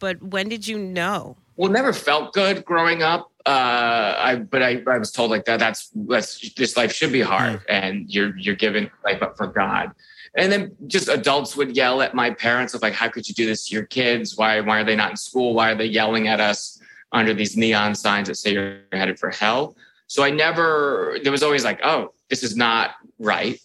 But 0.01 0.21
when 0.23 0.49
did 0.49 0.67
you 0.67 0.79
know? 0.79 1.37
Well, 1.57 1.71
never 1.71 1.93
felt 1.93 2.33
good 2.33 2.65
growing 2.65 3.03
up. 3.03 3.31
Uh, 3.47 4.15
I 4.19 4.37
but 4.37 4.63
I, 4.63 4.83
I 4.87 4.99
was 4.99 5.11
told 5.13 5.31
like 5.31 5.45
that. 5.45 5.59
That's 5.59 5.91
that's 5.95 6.53
this 6.55 6.77
life 6.77 6.93
should 6.93 7.13
be 7.13 7.21
hard, 7.21 7.63
and 7.69 8.13
you're 8.13 8.37
you're 8.37 8.57
given 8.57 8.91
life 9.05 9.23
up 9.23 9.37
for 9.37 9.47
God. 9.47 9.93
And 10.37 10.53
then 10.53 10.77
just 10.87 11.09
adults 11.09 11.57
would 11.57 11.75
yell 11.75 12.03
at 12.03 12.15
my 12.15 12.31
parents 12.31 12.75
of 12.75 12.83
like, 12.83 12.93
how 12.93 13.09
could 13.09 13.27
you 13.29 13.35
do 13.35 13.47
this 13.47 13.67
to 13.69 13.75
your 13.75 13.87
kids? 13.87 14.37
Why 14.37 14.61
why 14.61 14.81
are 14.81 14.85
they 14.85 14.97
not 14.97 15.11
in 15.13 15.17
school? 15.17 15.55
Why 15.55 15.73
are 15.73 15.75
they 15.75 15.87
yelling 15.87 16.29
at 16.29 16.41
us 16.41 16.81
under 17.13 17.33
these 17.33 17.57
neon 17.57 17.95
signs 17.95 18.29
that 18.29 18.35
say 18.37 18.53
you're 18.53 18.81
headed 18.93 19.19
for 19.19 19.31
hell? 19.31 19.75
So 20.09 20.25
I 20.25 20.31
never. 20.31 21.19
There 21.23 21.33
was 21.33 21.43
always 21.43 21.65
like, 21.65 21.81
oh, 21.85 22.13
this 22.29 22.43
is 22.43 22.57
not 22.57 22.93
right. 23.19 23.61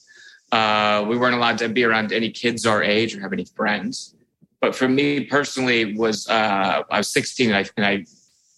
Uh, 0.52 1.04
we 1.08 1.18
weren't 1.18 1.36
allowed 1.36 1.58
to 1.58 1.70
be 1.70 1.84
around 1.84 2.14
any 2.14 2.30
kids 2.30 2.66
our 2.66 2.84
age 2.84 3.16
or 3.16 3.22
have 3.22 3.34
any 3.34 3.46
friends. 3.46 4.16
But 4.62 4.76
for 4.76 4.88
me 4.88 5.26
personally, 5.26 5.96
was 5.96 6.28
uh, 6.30 6.84
I 6.90 6.98
was 6.98 7.12
16 7.12 7.50
and 7.50 7.58
I, 7.58 7.70
and 7.76 7.86
I 7.86 8.06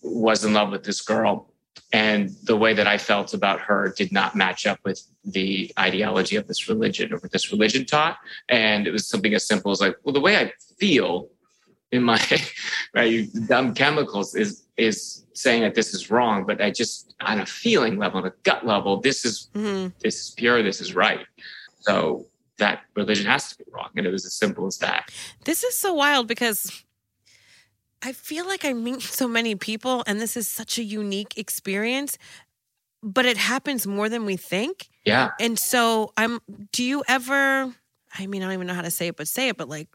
was 0.04 0.44
in 0.44 0.54
love 0.54 0.72
with 0.72 0.84
this 0.84 1.02
girl, 1.02 1.54
and 1.94 2.30
the 2.44 2.58
way 2.58 2.74
that 2.74 2.88
I 2.88 2.98
felt 2.98 3.34
about 3.34 3.62
her 3.62 3.94
did 3.96 4.12
not 4.12 4.36
match 4.36 4.66
up 4.66 4.80
with 4.84 5.02
the 5.24 5.72
ideology 5.80 6.36
of 6.36 6.48
this 6.48 6.68
religion 6.68 7.14
or 7.14 7.18
what 7.18 7.32
this 7.32 7.52
religion 7.52 7.86
taught. 7.86 8.18
And 8.50 8.88
it 8.88 8.92
was 8.92 9.08
something 9.08 9.34
as 9.34 9.48
simple 9.48 9.72
as 9.72 9.80
like, 9.80 9.96
well, 10.04 10.14
the 10.14 10.20
way 10.20 10.38
I 10.38 10.52
feel 10.78 11.30
in 11.92 12.04
my 12.04 12.20
right 12.94 13.28
dumb 13.48 13.74
chemicals 13.74 14.36
is 14.36 14.64
is 14.78 15.26
saying 15.34 15.62
that 15.62 15.76
this 15.76 15.94
is 15.94 16.10
wrong, 16.12 16.46
but 16.46 16.62
I 16.62 16.72
just 16.72 17.14
on 17.22 17.40
a 17.40 17.46
feeling 17.46 17.98
level, 17.98 18.20
on 18.20 18.28
a 18.28 18.34
gut 18.44 18.66
level, 18.66 19.00
this 19.02 19.26
is 19.26 19.50
hmm 19.54 19.88
this 20.00 20.20
is 20.20 20.30
pure, 20.32 20.62
this 20.64 20.82
is 20.82 20.96
right. 20.96 21.26
So 21.80 22.28
that 22.58 22.82
religion 22.96 23.26
has 23.26 23.50
to 23.50 23.58
be 23.58 23.66
wrong, 23.72 23.90
and 23.96 24.06
it 24.06 24.12
was 24.12 24.26
as 24.26 24.34
simple 24.34 24.66
as 24.66 24.78
that. 24.80 25.12
This 25.46 25.64
is 25.64 25.78
so 25.78 25.94
wild 25.94 26.28
because 26.28 26.84
I 28.06 28.14
feel 28.14 28.46
like 28.46 28.64
I 28.64 28.74
meet 28.74 29.02
so 29.20 29.28
many 29.28 29.56
people 29.56 30.04
and 30.08 30.22
this 30.22 30.38
is 30.38 30.48
such 30.48 30.78
a 30.78 30.84
unique 30.84 31.38
experience, 31.38 32.18
but 33.02 33.26
it 33.26 33.38
happens 33.38 33.88
more 33.88 34.10
than 34.10 34.26
we 34.26 34.38
think. 34.38 34.90
Yeah. 35.06 35.32
And 35.40 35.58
so 35.58 36.14
I'm 36.16 36.40
do 36.72 36.84
you 36.84 37.04
ever 37.08 37.74
I 38.18 38.28
mean 38.28 38.42
I 38.42 38.46
don't 38.46 38.54
even 38.54 38.68
know 38.68 38.74
how 38.74 38.82
to 38.82 38.92
say 38.92 39.08
it 39.08 39.18
but 39.18 39.28
say 39.28 39.50
it 39.50 39.58
but 39.58 39.70
like 39.70 39.88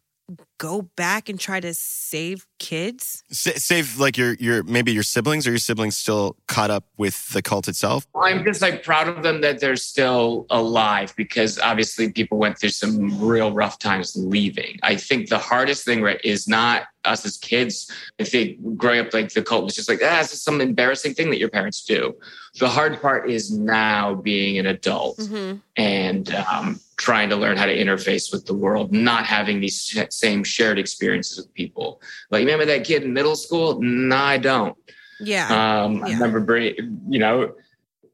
go 0.59 0.83
back 0.97 1.29
and 1.29 1.38
try 1.38 1.61
to 1.61 1.73
save 1.75 2.47
kids? 2.59 3.23
Sa- 3.31 3.53
save 3.57 3.99
like 3.99 4.16
your 4.16 4.35
your 4.35 4.62
maybe 4.62 4.93
your 4.93 5.03
siblings 5.03 5.47
or 5.47 5.51
your 5.51 5.59
siblings 5.59 5.97
still 5.97 6.37
caught 6.49 6.71
up 6.71 6.85
with 6.97 7.29
the 7.31 7.43
cult 7.43 7.69
itself. 7.69 8.07
I'm 8.14 8.45
just 8.45 8.61
like 8.62 8.83
proud 8.83 9.09
of 9.09 9.23
them 9.23 9.40
that 9.40 9.61
they're 9.61 9.77
still 9.77 10.47
alive 10.51 11.14
because 11.16 11.59
obviously 11.59 12.11
people 12.12 12.38
went 12.38 12.59
through 12.59 12.71
some 12.71 13.21
real 13.21 13.53
rough 13.53 13.79
times 13.79 14.14
leaving. 14.16 14.79
I 14.83 14.97
think 14.97 15.29
the 15.29 15.38
hardest 15.38 15.85
thing 15.85 16.03
right 16.03 16.21
is 16.25 16.47
not 16.49 16.85
us 17.07 17.25
as 17.25 17.38
kids. 17.38 17.90
I 18.21 18.25
think 18.25 18.77
growing 18.77 19.01
up 19.01 19.14
like 19.14 19.33
the 19.33 19.43
cult 19.43 19.64
was 19.64 19.75
just 19.75 19.88
like, 19.88 20.01
ah, 20.05 20.21
it's 20.21 20.31
just 20.31 20.45
some 20.45 20.61
embarrassing 20.61 21.14
thing 21.14 21.31
that 21.31 21.38
your 21.38 21.49
parents 21.49 21.83
do. 21.83 22.14
The 22.59 22.69
hard 22.69 23.01
part 23.01 23.31
is 23.31 23.51
now 23.51 24.14
being 24.14 24.59
an 24.59 24.66
adult 24.66 25.16
Mm-hmm. 25.19 25.57
and 25.77 26.35
um, 26.35 26.81
trying 27.01 27.31
to 27.31 27.37
learn 27.37 27.57
how 27.57 27.67
to 27.67 27.77
interface 27.85 28.31
with 28.33 28.45
the 28.45 28.55
world, 28.55 28.93
not 28.93 29.25
having 29.27 29.61
these 29.61 29.99
same 30.11 30.45
shared 30.45 30.79
experiences 30.79 31.39
with 31.39 31.53
people. 31.55 32.01
Like, 32.31 32.41
remember 32.45 32.67
that 32.67 32.85
kid 32.85 33.03
in 33.05 33.13
middle 33.13 33.37
school? 33.37 33.81
No, 33.81 34.17
I 34.17 34.39
don't. 34.39 34.77
Yeah. 35.19 35.49
Um, 35.49 36.05
I 36.05 36.11
remember, 36.13 36.41
bring- 36.41 36.77
you 37.09 37.19
know, 37.19 37.55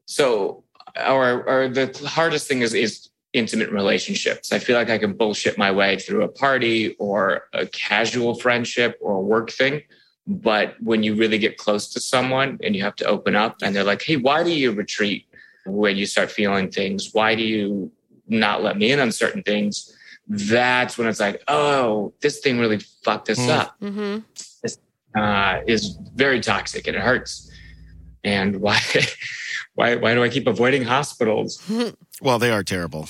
so 0.05 0.63
or 0.95 1.43
or 1.51 1.59
the 1.69 1.87
hardest 2.17 2.47
thing 2.47 2.61
is 2.61 2.73
is 2.73 3.09
intimate 3.33 3.71
relationships. 3.71 4.51
I 4.51 4.59
feel 4.59 4.77
like 4.77 4.89
I 4.89 4.97
can 4.97 5.13
bullshit 5.13 5.57
my 5.57 5.71
way 5.71 5.99
through 5.99 6.23
a 6.23 6.27
party 6.45 6.95
or 6.97 7.43
a 7.53 7.67
casual 7.67 8.33
friendship 8.39 8.97
or 9.01 9.11
a 9.17 9.21
work 9.21 9.51
thing, 9.51 9.83
But 10.27 10.75
when 10.81 11.03
you 11.03 11.15
really 11.15 11.37
get 11.37 11.57
close 11.57 11.87
to 11.93 12.01
someone 12.01 12.59
and 12.61 12.75
you 12.75 12.83
have 12.83 12.97
to 12.97 13.05
open 13.05 13.33
up 13.35 13.55
and 13.63 13.73
they're 13.73 13.85
like, 13.85 14.01
hey, 14.01 14.17
why 14.17 14.43
do 14.43 14.51
you 14.51 14.73
retreat 14.73 15.25
when 15.65 15.95
you 15.95 16.05
start 16.05 16.29
feeling 16.29 16.69
things? 16.69 17.13
Why 17.13 17.33
do 17.33 17.43
you 17.43 17.91
not 18.27 18.63
let 18.63 18.77
me 18.77 18.91
in 18.91 18.99
on 18.99 19.11
certain 19.11 19.43
things? 19.43 19.93
That's 20.27 20.97
when 20.97 21.07
it's 21.07 21.19
like, 21.19 21.41
oh, 21.47 22.13
this 22.21 22.39
thing 22.39 22.59
really 22.59 22.79
fucked 23.03 23.29
us 23.29 23.39
Mm. 23.39 23.49
up. 23.49 23.75
hmm 23.79 24.17
This 24.61 24.77
uh, 25.15 25.59
is 25.67 25.97
very 26.15 26.41
toxic 26.41 26.87
and 26.87 26.95
it 26.97 27.01
hurts. 27.01 27.49
And 28.23 28.57
why, 28.61 28.79
why, 29.75 29.95
why 29.95 30.13
do 30.13 30.23
I 30.23 30.29
keep 30.29 30.47
avoiding 30.47 30.83
hospitals? 30.83 31.61
Well, 32.19 32.39
they 32.39 32.49
are 32.49 32.63
terrible. 32.63 33.07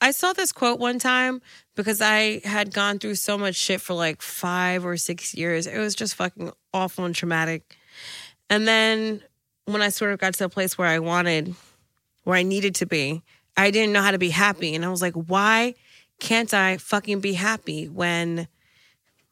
I 0.00 0.10
saw 0.10 0.34
this 0.34 0.52
quote 0.52 0.78
one 0.78 0.98
time 0.98 1.40
because 1.76 2.02
I 2.02 2.42
had 2.44 2.74
gone 2.74 2.98
through 2.98 3.14
so 3.14 3.38
much 3.38 3.54
shit 3.56 3.80
for 3.80 3.94
like 3.94 4.20
five 4.20 4.84
or 4.84 4.98
six 4.98 5.32
years. 5.34 5.66
It 5.66 5.78
was 5.78 5.94
just 5.94 6.14
fucking 6.14 6.52
awful 6.74 7.06
and 7.06 7.14
traumatic. 7.14 7.78
And 8.50 8.68
then 8.68 9.22
when 9.64 9.80
I 9.80 9.88
sort 9.88 10.12
of 10.12 10.18
got 10.18 10.34
to 10.34 10.44
a 10.44 10.48
place 10.50 10.76
where 10.76 10.88
I 10.88 10.98
wanted, 10.98 11.54
where 12.24 12.36
I 12.36 12.42
needed 12.42 12.74
to 12.76 12.86
be, 12.86 13.22
I 13.56 13.70
didn't 13.70 13.92
know 13.92 14.02
how 14.02 14.10
to 14.10 14.18
be 14.18 14.30
happy. 14.30 14.74
And 14.74 14.84
I 14.84 14.88
was 14.88 15.02
like, 15.02 15.14
why 15.14 15.74
can't 16.20 16.52
I 16.52 16.76
fucking 16.76 17.20
be 17.20 17.34
happy 17.34 17.88
when 17.88 18.48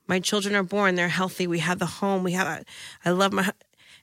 my 0.06 0.20
children 0.20 0.54
are 0.54 0.62
born? 0.62 0.94
They're 0.94 1.08
healthy. 1.08 1.46
We 1.46 1.58
have 1.60 1.78
the 1.78 1.86
home. 1.86 2.22
We 2.22 2.32
have, 2.32 2.64
I 3.04 3.10
love 3.10 3.32
my, 3.32 3.50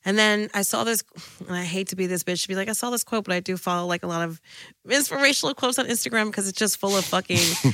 and 0.06 0.18
then 0.18 0.50
I 0.54 0.62
saw 0.62 0.84
this, 0.84 1.04
and 1.46 1.56
I 1.56 1.64
hate 1.64 1.90
to 1.90 1.96
be 1.96 2.08
this 2.08 2.24
bitch 2.24 2.42
to 2.44 2.48
be 2.48 2.56
like, 2.56 2.70
I 2.70 2.74
saw 2.74 2.90
this 2.90 3.04
quote, 3.04 3.26
but 3.26 3.34
I 3.34 3.40
do 3.40 3.58
follow 3.58 3.88
like 3.88 4.04
a 4.04 4.08
lot 4.08 4.22
of 4.22 4.40
inspirational 4.90 5.54
quotes 5.54 5.78
on 5.78 5.88
Instagram 5.88 6.28
because 6.28 6.48
it's 6.48 6.58
just 6.58 6.80
full 6.80 6.98
of 6.98 7.04
fucking 7.06 7.40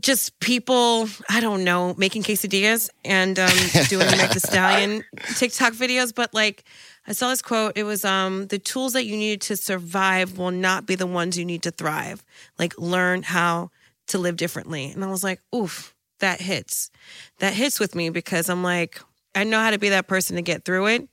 just 0.00 0.38
people, 0.40 1.08
I 1.28 1.40
don't 1.40 1.64
know, 1.64 1.94
making 1.96 2.24
quesadillas 2.24 2.90
and 3.04 3.38
um, 3.38 3.50
doing 3.88 4.06
Meg 4.10 4.30
the 4.30 4.40
Stallion 4.40 5.04
TikTok 5.36 5.72
videos. 5.72 6.14
But 6.14 6.34
like, 6.34 6.64
I 7.08 7.12
saw 7.12 7.30
this 7.30 7.40
quote. 7.40 7.72
It 7.74 7.84
was 7.84 8.04
um, 8.04 8.48
the 8.48 8.58
tools 8.58 8.92
that 8.92 9.06
you 9.06 9.16
need 9.16 9.40
to 9.42 9.56
survive 9.56 10.36
will 10.36 10.50
not 10.50 10.84
be 10.84 10.94
the 10.94 11.06
ones 11.06 11.38
you 11.38 11.44
need 11.46 11.62
to 11.62 11.70
thrive. 11.70 12.22
Like, 12.58 12.78
learn 12.78 13.22
how 13.22 13.70
to 14.08 14.18
live 14.18 14.36
differently. 14.36 14.90
And 14.90 15.02
I 15.02 15.08
was 15.08 15.24
like, 15.24 15.40
oof, 15.54 15.94
that 16.20 16.40
hits. 16.40 16.90
That 17.38 17.54
hits 17.54 17.80
with 17.80 17.94
me 17.94 18.10
because 18.10 18.50
I'm 18.50 18.62
like, 18.62 19.00
I 19.34 19.44
know 19.44 19.58
how 19.58 19.70
to 19.70 19.78
be 19.78 19.88
that 19.88 20.06
person 20.06 20.36
to 20.36 20.42
get 20.42 20.64
through 20.64 20.86
it 20.88 21.08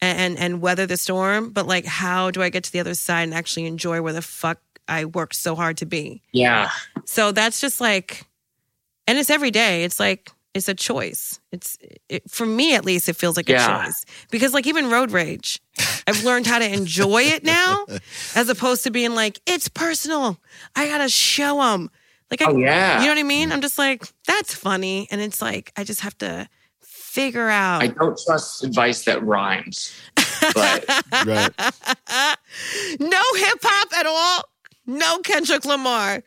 and 0.00 0.38
and 0.38 0.60
weather 0.60 0.86
the 0.86 0.96
storm, 0.96 1.50
but 1.50 1.66
like 1.66 1.84
how 1.84 2.30
do 2.30 2.42
I 2.42 2.50
get 2.50 2.64
to 2.64 2.72
the 2.72 2.80
other 2.80 2.94
side 2.94 3.22
and 3.22 3.34
actually 3.34 3.66
enjoy 3.66 4.00
where 4.02 4.12
the 4.12 4.22
fuck 4.22 4.60
I 4.86 5.06
worked 5.06 5.34
so 5.34 5.54
hard 5.54 5.78
to 5.78 5.86
be? 5.86 6.22
Yeah. 6.32 6.70
So 7.04 7.32
that's 7.32 7.60
just 7.60 7.80
like 7.80 8.24
and 9.06 9.18
it's 9.18 9.30
every 9.30 9.50
day. 9.50 9.84
It's 9.84 9.98
like 9.98 10.30
it's 10.54 10.68
a 10.68 10.74
choice. 10.74 11.38
It's 11.52 11.78
it, 12.08 12.28
for 12.30 12.46
me 12.46 12.74
at 12.74 12.84
least 12.84 13.08
it 13.08 13.16
feels 13.16 13.36
like 13.36 13.48
Yeah. 13.48 13.82
a 13.82 13.84
choice. 13.86 14.04
Because 14.30 14.54
like 14.54 14.66
even 14.66 14.90
road 14.90 15.10
rage, 15.12 15.60
I've 16.06 16.24
learned 16.24 16.46
how 16.46 16.58
to 16.58 16.66
enjoy 16.72 17.22
it 17.22 17.44
now 17.44 17.86
as 18.34 18.48
opposed 18.48 18.84
to 18.84 18.90
being 18.90 19.14
like 19.14 19.40
it's 19.46 19.68
personal. 19.68 20.38
I 20.74 20.86
got 20.88 20.98
to 20.98 21.08
show 21.08 21.58
them. 21.58 21.90
Like 22.30 22.42
I, 22.42 22.46
Oh, 22.50 22.56
yeah. 22.56 23.00
you 23.00 23.06
know 23.06 23.12
what 23.12 23.18
I 23.18 23.22
mean? 23.24 23.52
I'm 23.52 23.60
just 23.60 23.78
like 23.78 24.04
that's 24.26 24.54
funny 24.54 25.06
and 25.10 25.20
it's 25.20 25.40
like 25.42 25.72
I 25.76 25.84
just 25.84 26.00
have 26.00 26.16
to 26.18 26.48
figure 26.80 27.48
out 27.48 27.82
I 27.82 27.88
don't 27.88 28.18
trust 28.26 28.64
advice 28.64 29.04
that 29.04 29.22
rhymes. 29.22 29.94
But 30.54 30.84
Right. 31.26 31.50
no 33.00 33.22
hip 33.36 33.58
hop 33.62 33.92
at 33.96 34.06
all. 34.06 34.44
No 34.86 35.18
Kendrick 35.18 35.64
Lamar. 35.64 36.22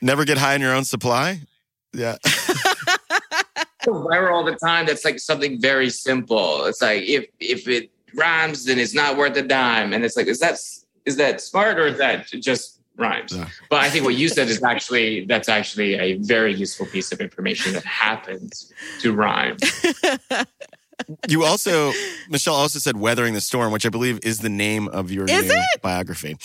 Never 0.00 0.24
get 0.24 0.38
high 0.38 0.54
on 0.54 0.60
your 0.60 0.72
own 0.74 0.84
supply. 0.84 1.40
Yeah. 1.92 2.16
viral 3.86 4.32
all 4.32 4.44
the 4.44 4.56
time. 4.56 4.86
That's 4.86 5.04
like 5.04 5.18
something 5.18 5.60
very 5.60 5.90
simple. 5.90 6.64
It's 6.64 6.82
like 6.82 7.02
if 7.02 7.26
if 7.38 7.68
it 7.68 7.90
rhymes, 8.14 8.64
then 8.64 8.78
it's 8.78 8.94
not 8.94 9.16
worth 9.16 9.36
a 9.36 9.42
dime. 9.42 9.92
And 9.92 10.04
it's 10.04 10.16
like, 10.16 10.26
is 10.26 10.40
that 10.40 10.58
is 11.06 11.16
that 11.16 11.40
smart 11.40 11.78
or 11.78 11.86
is 11.86 11.98
that 11.98 12.26
just 12.26 12.80
rhymes? 12.96 13.34
Yeah. 13.34 13.48
But 13.68 13.80
I 13.80 13.90
think 13.90 14.04
what 14.04 14.14
you 14.14 14.28
said 14.28 14.48
is 14.48 14.62
actually 14.62 15.24
that's 15.26 15.48
actually 15.48 15.94
a 15.94 16.18
very 16.18 16.54
useful 16.54 16.86
piece 16.86 17.12
of 17.12 17.20
information 17.20 17.72
that 17.74 17.84
happens 17.84 18.72
to 19.00 19.12
rhyme. 19.12 19.56
You 21.28 21.44
also, 21.44 21.92
Michelle 22.28 22.54
also 22.54 22.78
said 22.78 22.96
"Weathering 22.96 23.34
the 23.34 23.40
Storm," 23.40 23.72
which 23.72 23.84
I 23.86 23.88
believe 23.88 24.20
is 24.22 24.38
the 24.38 24.48
name 24.48 24.86
of 24.88 25.10
your 25.10 25.24
Is 25.26 25.46
new 25.46 25.52
it? 25.52 25.82
biography. 25.82 26.36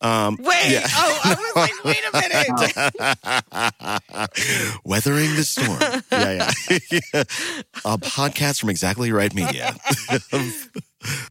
Um, 0.00 0.36
Wait. 0.40 0.70
Yeah. 0.70 0.86
Oh, 0.90 1.20
I 1.24 1.34
was 1.34 1.56
like, 1.56 1.84
wait 1.84 2.00
a 2.12 2.20
minute. 2.20 2.32
Weathering 4.84 5.34
the 5.36 5.44
Storm. 5.44 5.78
Yeah, 6.10 6.50
yeah. 6.90 7.00
A 7.84 7.98
podcast 7.98 8.60
from 8.60 8.70
Exactly 8.70 9.12
Right 9.12 9.34
Media. 9.34 9.74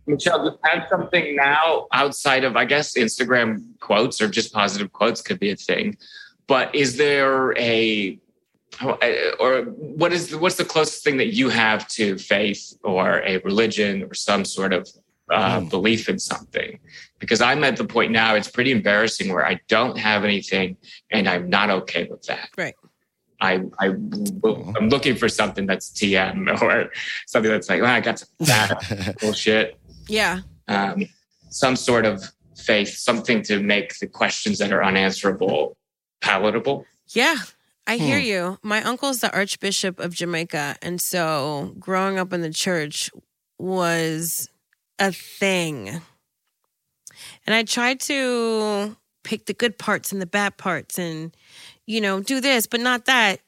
Michelle, 0.07 0.43
do 0.43 0.51
you 0.51 0.59
have 0.63 0.87
something 0.89 1.35
now 1.35 1.87
outside 1.93 2.43
of, 2.43 2.55
I 2.55 2.65
guess, 2.65 2.93
Instagram 2.97 3.63
quotes 3.79 4.21
or 4.21 4.27
just 4.29 4.53
positive 4.53 4.91
quotes 4.93 5.21
could 5.21 5.39
be 5.39 5.51
a 5.51 5.55
thing. 5.55 5.97
But 6.47 6.73
is 6.75 6.97
there 6.97 7.57
a, 7.57 8.17
or 9.39 9.61
what 9.63 10.11
is 10.13 10.35
what's 10.35 10.55
the 10.55 10.65
closest 10.65 11.03
thing 11.03 11.17
that 11.17 11.33
you 11.33 11.49
have 11.49 11.87
to 11.89 12.17
faith 12.17 12.73
or 12.83 13.21
a 13.25 13.37
religion 13.39 14.03
or 14.03 14.13
some 14.13 14.45
sort 14.45 14.73
of 14.73 14.87
uh, 15.31 15.59
Mm. 15.61 15.69
belief 15.69 16.09
in 16.09 16.19
something? 16.19 16.79
Because 17.19 17.41
I'm 17.41 17.63
at 17.63 17.77
the 17.77 17.85
point 17.85 18.11
now; 18.11 18.35
it's 18.35 18.49
pretty 18.49 18.71
embarrassing 18.71 19.31
where 19.33 19.45
I 19.47 19.59
don't 19.67 19.97
have 19.97 20.23
anything, 20.25 20.77
and 21.11 21.27
I'm 21.29 21.49
not 21.49 21.69
okay 21.69 22.07
with 22.09 22.23
that. 22.23 22.49
Right. 22.57 22.75
I, 23.39 23.63
I 23.79 23.87
I'm 23.87 24.89
looking 24.89 25.15
for 25.15 25.27
something 25.29 25.65
that's 25.65 25.89
TM 25.91 26.61
or 26.61 26.91
something 27.27 27.49
that's 27.51 27.69
like, 27.69 27.81
well, 27.81 27.91
I 27.91 27.99
got 28.01 28.19
some 28.19 28.29
that 28.41 29.15
bullshit 29.19 29.77
Yeah. 30.07 30.41
um, 30.67 31.07
some 31.49 31.75
sort 31.75 32.05
of 32.05 32.23
faith, 32.55 32.89
something 32.89 33.41
to 33.43 33.59
make 33.59 33.97
the 33.99 34.05
questions 34.07 34.59
that 34.59 34.71
are 34.71 34.83
unanswerable 34.83 35.75
palatable. 36.21 36.85
Yeah. 37.09 37.37
I 37.87 37.97
hear 37.97 38.19
Hmm. 38.19 38.25
you. 38.25 38.57
My 38.63 38.83
uncle's 38.83 39.19
the 39.19 39.33
Archbishop 39.33 39.99
of 39.99 40.13
Jamaica. 40.13 40.77
And 40.81 41.01
so 41.01 41.75
growing 41.79 42.17
up 42.19 42.31
in 42.33 42.41
the 42.41 42.53
church 42.53 43.09
was 43.59 44.49
a 44.99 45.11
thing. 45.11 46.01
And 47.45 47.55
I 47.55 47.63
tried 47.63 47.99
to 48.01 48.95
pick 49.23 49.45
the 49.45 49.53
good 49.53 49.77
parts 49.77 50.11
and 50.11 50.21
the 50.21 50.25
bad 50.27 50.57
parts 50.57 50.97
and, 50.97 51.35
you 51.85 52.01
know, 52.01 52.21
do 52.21 52.39
this, 52.39 52.67
but 52.67 52.79
not 52.79 53.05
that. 53.05 53.39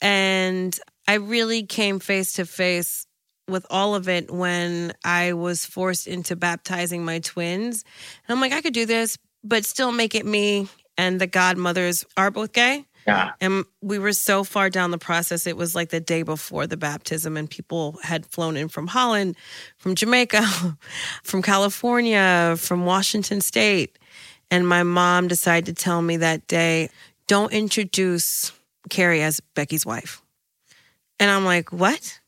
And 0.00 0.78
I 1.06 1.14
really 1.14 1.64
came 1.64 1.98
face 1.98 2.34
to 2.34 2.46
face 2.46 3.06
with 3.48 3.66
all 3.70 3.94
of 3.94 4.08
it 4.08 4.30
when 4.30 4.92
I 5.04 5.32
was 5.32 5.64
forced 5.64 6.06
into 6.06 6.36
baptizing 6.36 7.04
my 7.04 7.18
twins. 7.20 7.84
And 8.26 8.34
I'm 8.36 8.40
like, 8.40 8.52
I 8.52 8.60
could 8.60 8.74
do 8.74 8.86
this, 8.86 9.16
but 9.42 9.64
still 9.64 9.90
make 9.92 10.14
it 10.14 10.26
me 10.26 10.68
and 10.96 11.20
the 11.20 11.26
godmothers 11.26 12.04
are 12.16 12.30
both 12.30 12.52
gay. 12.52 12.84
Yeah. 13.08 13.32
And 13.40 13.64
we 13.80 13.98
were 13.98 14.12
so 14.12 14.44
far 14.44 14.68
down 14.68 14.90
the 14.90 14.98
process. 14.98 15.46
It 15.46 15.56
was 15.56 15.74
like 15.74 15.88
the 15.88 15.98
day 15.98 16.22
before 16.22 16.66
the 16.66 16.76
baptism, 16.76 17.38
and 17.38 17.48
people 17.48 17.98
had 18.02 18.26
flown 18.26 18.54
in 18.54 18.68
from 18.68 18.86
Holland, 18.86 19.34
from 19.78 19.94
Jamaica, 19.94 20.42
from 21.22 21.40
California, 21.40 22.54
from 22.58 22.84
Washington 22.84 23.40
State. 23.40 23.98
And 24.50 24.68
my 24.68 24.82
mom 24.82 25.26
decided 25.26 25.74
to 25.74 25.82
tell 25.82 26.02
me 26.02 26.18
that 26.18 26.46
day, 26.48 26.90
don't 27.26 27.50
introduce 27.50 28.52
Carrie 28.90 29.22
as 29.22 29.40
Becky's 29.54 29.86
wife. 29.86 30.20
And 31.18 31.30
I'm 31.30 31.46
like, 31.46 31.72
what? 31.72 32.20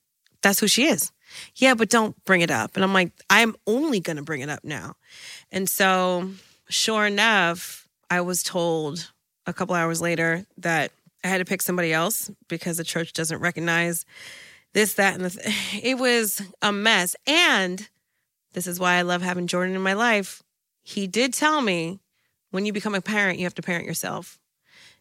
That's 0.43 0.61
who 0.61 0.67
she 0.67 0.87
is. 0.87 1.13
Yeah, 1.57 1.75
but 1.75 1.91
don't 1.91 2.17
bring 2.25 2.41
it 2.41 2.51
up. 2.51 2.75
And 2.75 2.83
I'm 2.83 2.95
like, 2.95 3.13
I'm 3.29 3.55
only 3.67 4.01
going 4.01 4.17
to 4.17 4.23
bring 4.23 4.41
it 4.41 4.49
up 4.49 4.65
now. 4.65 4.95
And 5.53 5.69
so, 5.69 6.31
sure 6.71 7.05
enough, 7.07 7.87
I 8.09 8.23
was 8.23 8.43
told 8.43 9.13
a 9.51 9.55
couple 9.55 9.75
hours 9.75 10.01
later 10.01 10.47
that 10.59 10.93
I 11.23 11.29
had 11.29 11.39
to 11.39 11.45
pick 11.45 11.61
somebody 11.61 11.93
else 11.93 12.31
because 12.49 12.79
the 12.79 12.85
church 12.85 13.13
doesn't 13.13 13.41
recognize 13.41 14.07
this, 14.73 14.95
that, 14.95 15.15
and 15.15 15.25
the. 15.25 15.31
Th- 15.31 15.75
it 15.85 15.99
was 15.99 16.41
a 16.63 16.73
mess. 16.73 17.15
And 17.27 17.87
this 18.53 18.67
is 18.67 18.81
why 18.81 18.95
I 18.95 19.03
love 19.03 19.23
having 19.23 19.47
Jordan 19.47 19.75
in 19.75 19.83
my 19.83 19.93
life. 19.93 20.43
He 20.83 21.07
did 21.07 21.35
tell 21.35 21.61
me 21.61 22.01
when 22.51 22.65
you 22.65 22.73
become 22.73 22.95
a 22.95 23.03
parent, 23.03 23.39
you 23.39 23.45
have 23.45 23.55
to 23.55 23.63
parent 23.63 23.87
yourself. 23.87 24.39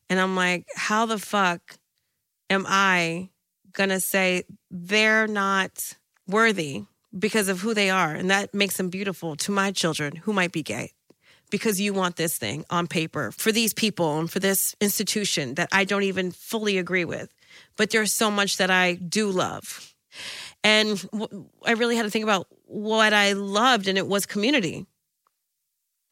And 0.10 0.20
I'm 0.20 0.36
like, 0.36 0.66
how 0.76 1.06
the 1.06 1.20
fuck 1.20 1.78
am 2.50 2.66
I 2.68 3.30
gonna 3.72 4.00
say 4.00 4.44
they're 4.72 5.28
not 5.28 5.96
worthy 6.28 6.86
because 7.18 7.48
of 7.48 7.62
who 7.62 7.74
they 7.74 7.90
are? 7.90 8.14
And 8.14 8.30
that 8.30 8.54
makes 8.54 8.78
them 8.78 8.90
beautiful 8.90 9.36
to 9.38 9.52
my 9.52 9.72
children 9.72 10.16
who 10.18 10.34
might 10.34 10.52
be 10.52 10.64
gay 10.64 10.94
because 11.50 11.82
you 11.82 11.94
want 11.94 12.16
this 12.16 12.38
thing 12.38 12.66
on 12.70 12.88
paper 12.88 13.32
for 13.32 13.52
these 13.52 13.74
people 13.74 14.20
and 14.20 14.30
for 14.30 14.40
this 14.40 14.76
institution 14.80 15.56
that 15.56 15.70
I 15.72 15.84
don't 15.84 16.04
even 16.04 16.32
fully 16.32 16.78
agree 16.78 17.06
with. 17.06 17.34
But 17.78 17.90
there's 17.90 18.14
so 18.14 18.30
much 18.30 18.58
that 18.58 18.70
I 18.70 18.94
do 18.94 19.30
love. 19.30 19.94
And 20.64 21.04
I 21.66 21.72
really 21.72 21.96
had 21.96 22.04
to 22.04 22.10
think 22.10 22.24
about 22.24 22.48
what 22.66 23.14
I 23.14 23.34
loved, 23.34 23.88
and 23.88 23.98
it 23.98 24.08
was 24.08 24.26
community. 24.26 24.86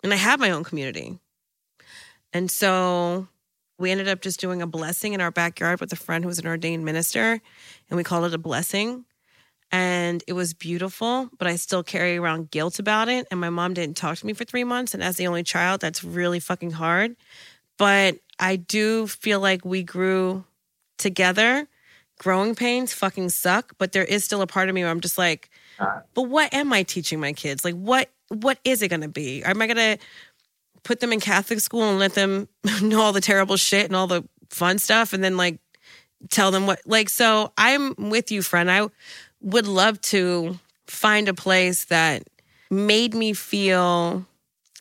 And 0.03 0.13
I 0.13 0.15
have 0.15 0.39
my 0.39 0.51
own 0.51 0.63
community. 0.63 1.19
And 2.33 2.49
so 2.49 3.27
we 3.77 3.91
ended 3.91 4.07
up 4.07 4.21
just 4.21 4.39
doing 4.39 4.61
a 4.61 4.67
blessing 4.67 5.13
in 5.13 5.21
our 5.21 5.31
backyard 5.31 5.79
with 5.79 5.91
a 5.91 5.97
friend 5.97 6.23
who 6.23 6.27
was 6.27 6.39
an 6.39 6.47
ordained 6.47 6.85
minister, 6.85 7.41
and 7.89 7.97
we 7.97 8.03
called 8.03 8.25
it 8.25 8.33
a 8.33 8.39
blessing. 8.39 9.05
And 9.71 10.23
it 10.27 10.33
was 10.33 10.53
beautiful, 10.53 11.29
but 11.37 11.47
I 11.47 11.57
still 11.57 11.83
carry 11.83 12.17
around 12.17 12.51
guilt 12.51 12.79
about 12.79 13.09
it. 13.09 13.27
And 13.29 13.39
my 13.39 13.49
mom 13.49 13.73
didn't 13.73 13.97
talk 13.97 14.17
to 14.17 14.25
me 14.25 14.33
for 14.33 14.45
three 14.45 14.63
months. 14.63 14.93
And 14.93 15.03
as 15.03 15.17
the 15.17 15.27
only 15.27 15.43
child, 15.43 15.81
that's 15.81 16.03
really 16.03 16.39
fucking 16.39 16.71
hard. 16.71 17.15
But 17.77 18.19
I 18.39 18.55
do 18.55 19.07
feel 19.07 19.39
like 19.39 19.65
we 19.65 19.83
grew 19.83 20.45
together. 20.97 21.67
Growing 22.19 22.55
pains 22.55 22.93
fucking 22.93 23.29
suck, 23.29 23.73
but 23.77 23.91
there 23.91 24.03
is 24.03 24.23
still 24.23 24.41
a 24.41 24.47
part 24.47 24.69
of 24.69 24.75
me 24.75 24.81
where 24.81 24.89
I'm 24.89 25.01
just 25.01 25.19
like, 25.19 25.51
uh. 25.79 25.99
but 26.15 26.23
what 26.23 26.51
am 26.51 26.73
I 26.73 26.81
teaching 26.81 27.19
my 27.19 27.31
kids? 27.31 27.63
Like, 27.63 27.75
what 27.75 28.09
what 28.29 28.57
is 28.63 28.81
it 28.81 28.87
going 28.87 29.01
to 29.01 29.07
be? 29.07 29.43
Am 29.43 29.61
I 29.61 29.67
going 29.67 29.97
to 29.97 30.03
put 30.83 30.99
them 30.99 31.13
in 31.13 31.19
Catholic 31.19 31.59
school 31.59 31.83
and 31.83 31.99
let 31.99 32.13
them 32.13 32.47
know 32.81 33.01
all 33.01 33.13
the 33.13 33.21
terrible 33.21 33.55
shit 33.55 33.85
and 33.85 33.95
all 33.95 34.07
the 34.07 34.23
fun 34.49 34.79
stuff, 34.79 35.13
and 35.13 35.23
then 35.23 35.37
like 35.37 35.59
tell 36.31 36.49
them 36.49 36.65
what? 36.65 36.79
Like, 36.87 37.09
so 37.09 37.53
I'm 37.55 37.93
with 37.97 38.31
you, 38.31 38.41
friend. 38.41 38.71
I 38.71 38.87
would 39.47 39.67
love 39.67 39.99
to 40.01 40.59
find 40.87 41.29
a 41.29 41.33
place 41.33 41.85
that 41.85 42.23
made 42.69 43.13
me 43.13 43.33
feel 43.33 44.25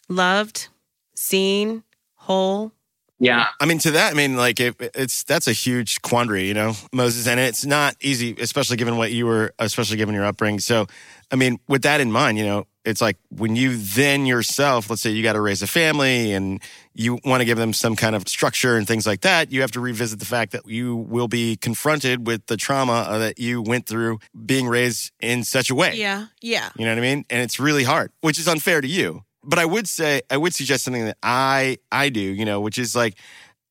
loved, 0.09 0.69
seen, 1.15 1.85
whole. 2.17 2.73
Yeah. 3.19 3.47
I 3.61 3.67
mean, 3.67 3.79
to 3.79 3.93
that, 3.93 4.13
I 4.13 4.17
mean, 4.17 4.37
like 4.37 4.61
it, 4.61 4.75
it's 4.95 5.23
that's 5.23 5.47
a 5.47 5.53
huge 5.53 6.03
quandary, 6.03 6.49
you 6.49 6.55
know, 6.55 6.75
Moses, 6.93 7.27
and 7.27 7.39
it's 7.41 7.65
not 7.65 7.97
easy, 8.01 8.37
especially 8.41 8.77
given 8.77 8.97
what 8.97 9.13
you 9.13 9.25
were, 9.27 9.55
especially 9.59 9.97
given 9.97 10.15
your 10.15 10.25
upbringing. 10.25 10.61
So, 10.61 10.87
I 11.31 11.37
mean, 11.37 11.59
with 11.69 11.83
that 11.83 12.01
in 12.01 12.11
mind, 12.11 12.37
you 12.37 12.45
know, 12.45 12.67
it's 12.85 13.01
like 13.01 13.17
when 13.31 13.57
you 13.57 13.77
then 13.77 14.27
yourself, 14.27 14.91
let's 14.91 15.01
say 15.01 15.11
you 15.11 15.23
got 15.23 15.33
to 15.33 15.41
raise 15.41 15.63
a 15.63 15.67
family 15.67 16.33
and 16.33 16.61
you 16.99 17.19
want 17.25 17.41
to 17.41 17.45
give 17.45 17.59
them 17.59 17.73
some 17.73 17.95
kind 17.95 18.17
of 18.17 18.27
structure 18.27 18.77
and 18.77 18.87
things 18.87 19.07
like 19.07 19.21
that, 19.21 19.53
you 19.53 19.61
have 19.61 19.71
to 19.73 19.81
revisit 19.81 20.19
the 20.19 20.25
fact 20.25 20.53
that 20.53 20.67
you 20.67 20.97
will 20.97 21.29
be 21.29 21.57
confronted 21.57 22.27
with 22.27 22.47
the 22.47 22.57
trauma 22.57 22.93
uh, 22.93 23.19
that 23.19 23.39
you 23.39 23.63
went 23.63 23.87
through 23.87 24.19
being 24.47 24.67
raised 24.67 25.13
in 25.21 25.45
such 25.45 25.71
a 25.71 25.75
way. 25.75 25.95
Yeah, 25.95 26.27
yeah. 26.41 26.71
You 26.77 26.85
know 26.87 26.93
what 26.93 26.99
I 26.99 27.03
mean? 27.03 27.25
And 27.31 27.43
it's 27.43 27.61
really 27.61 27.85
hard, 27.85 28.13
which 28.21 28.39
is 28.39 28.49
unfair 28.49 28.81
to 28.81 28.89
you. 28.89 29.23
But 29.45 29.59
I 29.61 29.65
would 29.65 29.89
say 29.89 30.23
I 30.29 30.37
would 30.39 30.55
suggest 30.55 30.85
something 30.85 31.05
that 31.05 31.19
I 31.23 31.79
I 31.93 32.09
do, 32.09 32.21
you 32.21 32.45
know, 32.45 32.61
which 32.61 32.79
is 32.79 32.97
like 32.97 33.17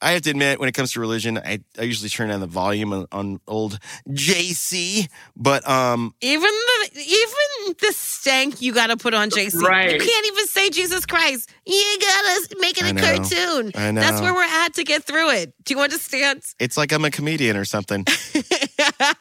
I 0.05 0.11
have 0.11 0.21
to 0.21 0.29
admit 0.29 0.59
when 0.59 0.69
it 0.69 0.73
comes 0.73 0.93
to 0.93 0.99
religion, 0.99 1.39
I, 1.39 1.61
I 1.79 1.81
usually 1.81 2.09
turn 2.09 2.29
down 2.29 2.39
the 2.39 2.45
volume 2.45 2.93
on, 2.93 3.07
on 3.11 3.39
old 3.47 3.79
JC, 4.07 5.09
but 5.35 5.67
um 5.67 6.13
Even 6.21 6.43
the 6.43 7.01
even 7.01 7.75
the 7.81 7.91
stank 7.91 8.61
you 8.61 8.71
got 8.71 8.87
to 8.87 8.97
put 8.97 9.15
on 9.15 9.31
JC. 9.31 9.59
Right. 9.59 9.93
You 9.93 9.99
can't 9.99 10.27
even 10.27 10.45
say 10.45 10.69
Jesus 10.69 11.07
Christ. 11.07 11.49
You 11.65 11.97
gotta 11.99 12.55
make 12.59 12.77
it 12.77 12.83
I 12.83 12.89
a 12.89 12.93
know. 12.93 13.01
cartoon. 13.01 13.71
I 13.73 13.89
know. 13.89 14.01
That's 14.01 14.21
where 14.21 14.35
we're 14.35 14.43
at 14.43 14.75
to 14.75 14.83
get 14.83 15.03
through 15.03 15.31
it. 15.31 15.53
Do 15.63 15.73
you 15.73 15.79
understand? 15.81 16.43
it's 16.59 16.77
like 16.77 16.91
I'm 16.91 17.03
a 17.03 17.09
comedian 17.09 17.57
or 17.57 17.65
something. 17.65 18.05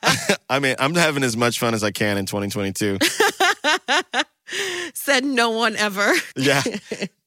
I 0.51 0.59
mean, 0.61 0.77
I'm 0.79 0.95
having 0.95 1.23
as 1.23 1.35
much 1.35 1.59
fun 1.59 1.73
as 1.73 1.83
I 1.83 1.93
can 1.93 2.19
in 2.19 2.27
2022. 2.27 2.99
Said 4.95 5.25
no 5.25 5.51
one 5.51 5.77
ever. 5.77 6.13
Yeah. 6.37 6.63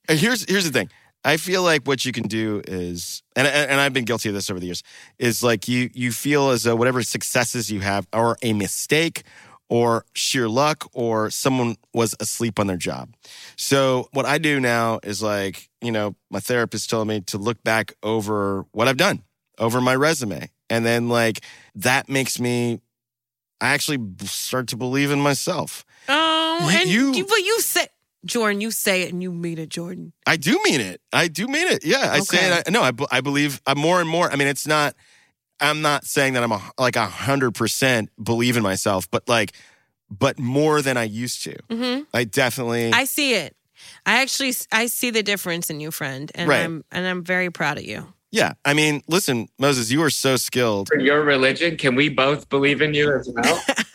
Here's 0.08 0.46
here's 0.48 0.66
the 0.66 0.72
thing. 0.72 0.90
I 1.28 1.38
feel 1.38 1.62
like 1.62 1.84
what 1.86 2.06
you 2.06 2.12
can 2.14 2.24
do 2.28 2.62
is, 2.68 3.22
and 3.36 3.46
and 3.48 3.82
I've 3.82 3.92
been 3.94 4.06
guilty 4.06 4.30
of 4.30 4.36
this 4.36 4.50
over 4.50 4.60
the 4.62 4.68
years, 4.68 4.82
is 5.20 5.44
like 5.44 5.68
you 5.68 5.90
you 5.94 6.12
feel 6.12 6.50
as 6.52 6.64
though 6.64 6.76
whatever 6.76 7.04
successes 7.04 7.70
you 7.70 7.82
have 7.82 8.08
are 8.14 8.38
a 8.42 8.54
mistake 8.54 9.24
or 9.70 10.06
sheer 10.14 10.48
luck 10.48 10.88
or 10.94 11.30
someone 11.30 11.76
was 11.94 12.16
asleep 12.22 12.60
on 12.60 12.68
their 12.68 12.78
job. 12.78 13.14
So 13.58 14.08
what 14.14 14.26
I 14.26 14.38
do 14.38 14.62
now 14.62 15.00
is 15.04 15.22
like, 15.22 15.70
you 15.82 15.92
know, 15.92 16.16
my 16.32 16.40
therapist 16.40 16.90
told 16.90 17.10
me 17.10 17.20
to 17.22 17.38
look 17.38 17.62
back 17.64 17.94
over 18.02 18.66
what 18.72 18.88
I've 18.88 18.96
done, 18.96 19.24
over 19.60 19.82
my 19.82 19.96
resume. 19.96 20.50
And 20.70 20.86
then 20.86 21.10
like 21.10 21.42
that 21.76 22.08
makes 22.08 22.40
me 22.40 22.80
I 23.60 23.74
actually 23.74 24.00
start 24.24 24.68
to 24.70 24.78
believe 24.78 25.12
in 25.12 25.20
myself. 25.20 25.84
Oh, 26.08 26.70
You- 26.72 26.78
and 26.80 26.90
you- 26.90 27.14
you, 27.16 27.26
but 27.26 27.40
you 27.44 27.60
say, 27.60 27.88
Jordan, 28.26 28.62
you 28.62 28.72
say 28.72 29.04
it 29.04 29.12
and 29.14 29.22
you 29.24 29.32
mean 29.32 29.58
it, 29.58 29.70
Jordan. 29.70 30.14
I 30.26 30.38
do 30.38 30.60
mean 30.64 30.82
it. 30.82 31.02
I 31.14 31.28
do 31.28 31.48
mean 31.48 31.68
it. 31.68 31.86
Yeah, 31.86 32.10
I 32.12 32.20
say 32.20 32.52
it. 32.52 32.64
I, 32.68 32.72
no, 32.72 32.82
I, 32.82 32.92
I 33.12 33.22
believe 33.22 33.62
I'm 33.66 33.78
more 33.80 34.02
and 34.02 34.10
more. 34.10 34.32
I 34.32 34.36
mean, 34.36 34.48
it's 34.48 34.68
not. 34.68 34.96
I'm 35.60 35.82
not 35.82 36.06
saying 36.06 36.34
that 36.34 36.44
I'm 36.44 36.52
a, 36.52 36.62
like 36.78 36.96
a 36.96 37.06
hundred 37.08 37.56
percent 37.56 38.10
believe 38.22 38.58
in 38.58 38.64
myself, 38.64 39.10
but 39.10 39.28
like, 39.28 39.54
but 40.10 40.38
more 40.40 40.82
than 40.82 40.98
I 40.98 41.04
used 41.04 41.44
to. 41.44 41.56
hmm 41.70 42.02
I 42.14 42.26
definitely. 42.26 42.92
I 42.94 43.06
see 43.06 43.34
it. 43.34 43.56
I 44.06 44.22
actually 44.22 44.54
I 44.72 44.88
see 44.88 45.10
the 45.12 45.24
difference 45.24 45.70
in 45.70 45.80
you, 45.80 45.92
friend, 45.92 46.32
and 46.36 46.50
Right. 46.50 46.62
I'm 46.64 46.84
and 46.92 47.06
I'm 47.08 47.24
very 47.24 47.50
proud 47.50 47.78
of 47.78 47.86
you. 47.86 48.14
yeah. 48.32 48.54
I 48.66 48.74
mean, 48.74 49.02
listen, 49.08 49.48
Moses, 49.58 49.90
you 49.92 50.04
are 50.04 50.10
so 50.10 50.36
skilled. 50.38 50.90
For 50.90 51.00
your 51.00 51.22
religion, 51.24 51.78
can 51.78 51.96
we 51.96 52.10
both 52.10 52.50
believe 52.50 52.82
in 52.82 52.94
you 52.94 53.14
as 53.16 53.30
well? 53.34 53.62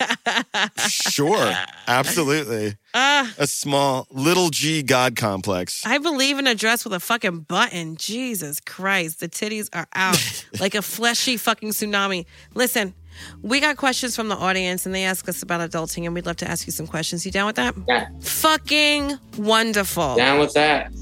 Sure, 0.89 1.53
absolutely. 1.89 2.77
Ah, 2.95 3.33
A 3.39 3.47
small 3.47 4.07
little 4.11 4.51
G 4.51 4.83
God 4.83 5.17
complex. 5.17 5.85
I 5.87 5.99
believe 5.99 6.39
in 6.39 6.47
a 6.47 6.55
dress 6.55 6.85
with 6.85 6.93
a 6.93 7.01
fucking 7.01 7.41
button. 7.41 7.97
Jesus 7.97 8.61
Christ, 8.61 9.21
the 9.21 9.29
titties 9.29 9.69
are 9.73 9.87
out 9.95 10.45
like 10.61 10.75
a 10.75 10.83
fleshy 10.83 11.37
fucking 11.37 11.71
tsunami. 11.71 12.27
Listen, 12.55 12.95
we 13.43 13.61
got 13.61 13.77
questions 13.77 14.17
from 14.17 14.29
the 14.29 14.37
audience, 14.37 14.87
and 14.87 14.95
they 14.95 15.05
ask 15.05 15.29
us 15.29 15.43
about 15.43 15.69
adulting, 15.69 16.05
and 16.07 16.15
we'd 16.15 16.27
love 16.27 16.37
to 16.37 16.51
ask 16.51 16.67
you 16.67 16.73
some 16.73 16.87
questions. 16.87 17.27
You 17.27 17.33
down 17.33 17.47
with 17.47 17.57
that? 17.57 17.75
Yeah. 17.89 18.09
Fucking 18.21 19.19
wonderful. 19.39 20.17
Down 20.17 20.39
with 20.39 20.55
that. 20.55 20.93